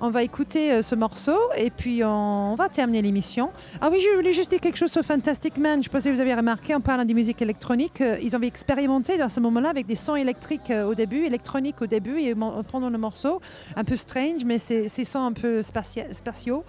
on 0.00 0.10
va 0.10 0.22
écouter 0.22 0.72
euh, 0.72 0.82
ce 0.82 0.94
morceau 0.94 1.38
et 1.56 1.70
puis 1.70 2.04
on, 2.04 2.54
va 2.54 2.68
terminer 2.68 3.02
l'émission. 3.02 3.50
Ah 3.80 3.88
oui, 3.90 4.00
je 4.00 4.16
voulais 4.16 4.32
juste 4.32 4.50
dire 4.50 4.60
quelque 4.60 4.76
chose 4.76 4.90
sur 4.90 5.02
Fantastic 5.02 5.56
Man. 5.56 5.74
Je 5.74 5.78
ne 5.78 5.82
sais 5.84 5.90
pas 5.90 6.00
si 6.00 6.10
vous 6.10 6.20
avez 6.20 6.34
remarqué 6.34 6.74
en 6.74 6.80
parlant 6.80 7.04
des 7.04 7.14
musiques 7.14 7.42
électroniques, 7.42 8.00
euh, 8.00 8.18
ils 8.22 8.34
avaient 8.34 8.46
expérimenté 8.46 9.18
dans 9.18 9.28
ce 9.28 9.40
moment-là 9.40 9.70
avec 9.70 9.86
des 9.86 9.96
sons 9.96 10.16
électriques 10.16 10.70
euh, 10.70 10.84
au 10.88 10.94
début, 10.94 11.24
électroniques 11.24 11.80
au 11.82 11.86
début, 11.86 12.20
et 12.20 12.34
pendant 12.70 12.90
le 12.90 12.98
morceau, 12.98 13.40
un 13.76 13.84
peu 13.84 13.96
strange, 13.96 14.44
mais 14.44 14.58
ces 14.58 14.88
sons 14.88 15.24
un 15.24 15.32
peu 15.32 15.60
spatia- 15.60 16.12
spatiaux. 16.12 16.64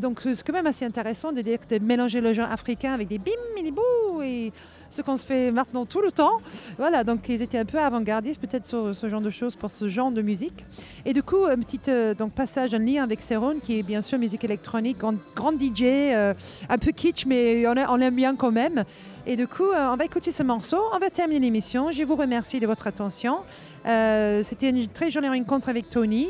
Donc 0.00 0.20
c'est 0.22 0.42
quand 0.42 0.52
même 0.52 0.66
assez 0.66 0.84
intéressant 0.84 1.32
de, 1.32 1.42
dire, 1.42 1.58
de 1.68 1.78
mélanger 1.78 2.20
le 2.20 2.32
genre 2.32 2.50
africain 2.50 2.92
avec 2.92 3.08
des 3.08 3.18
bim 3.18 3.32
et 3.58 3.62
des 3.62 3.70
bouh 3.70 4.22
ce 4.92 5.00
qu'on 5.00 5.16
se 5.16 5.24
fait 5.24 5.50
maintenant 5.50 5.86
tout 5.86 6.02
le 6.02 6.12
temps. 6.12 6.40
Voilà, 6.78 7.02
donc 7.02 7.28
ils 7.28 7.40
étaient 7.40 7.58
un 7.58 7.64
peu 7.64 7.78
avant-gardistes 7.78 8.40
peut-être 8.40 8.66
sur 8.66 8.94
ce 8.94 9.08
genre 9.08 9.22
de 9.22 9.30
choses 9.30 9.56
pour 9.56 9.70
ce 9.70 9.88
genre 9.88 10.10
de 10.10 10.20
musique. 10.20 10.66
Et 11.06 11.14
du 11.14 11.22
coup, 11.22 11.44
un 11.46 11.56
petit 11.56 11.80
euh, 11.88 12.14
donc, 12.14 12.32
passage, 12.32 12.74
un 12.74 12.78
lien 12.78 13.02
avec 13.02 13.22
Cerrone, 13.22 13.60
qui 13.60 13.78
est 13.78 13.82
bien 13.82 14.02
sûr 14.02 14.18
musique 14.18 14.44
électronique, 14.44 14.98
grand, 14.98 15.52
DJ, 15.58 15.82
euh, 15.82 16.34
un 16.68 16.78
peu 16.78 16.90
kitsch, 16.90 17.24
mais 17.24 17.66
on, 17.66 17.76
a- 17.76 18.06
aime 18.06 18.14
bien 18.14 18.36
quand 18.36 18.50
même. 18.52 18.84
Et 19.26 19.36
du 19.36 19.46
coup, 19.46 19.64
euh, 19.64 19.88
on 19.90 19.96
va 19.96 20.04
écouter 20.04 20.30
ce 20.30 20.42
morceau, 20.42 20.78
on 20.94 20.98
va 20.98 21.08
terminer 21.08 21.40
l'émission. 21.40 21.90
Je 21.90 22.02
vous 22.04 22.16
remercie 22.16 22.60
de 22.60 22.66
votre 22.66 22.86
attention. 22.86 23.38
C'était 23.84 24.68
une 24.68 24.88
très 24.88 25.10
jolie 25.10 25.28
rencontre 25.28 25.68
avec 25.68 25.88
Tony. 25.88 26.28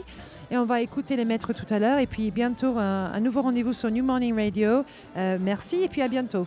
Et 0.51 0.59
on 0.59 0.65
va 0.65 0.83
écouter 0.83 1.17
les 1.17 1.25
maîtres 1.25 1.55
tout 1.55 1.67
à 1.73 1.79
l'heure. 1.79 1.99
Et 1.99 2.07
puis 2.07 2.31
bientôt, 2.31 2.77
un, 2.79 3.19
nouveau 3.21 3.41
rendez-vous 3.43 3.73
sur 3.73 3.91
New 3.91 4.05
Morning 4.05 4.35
Radio. 4.35 4.85
Merci 5.17 5.83
et 5.83 5.89
puis 5.89 6.03
à 6.03 6.09
bientôt. 6.09 6.47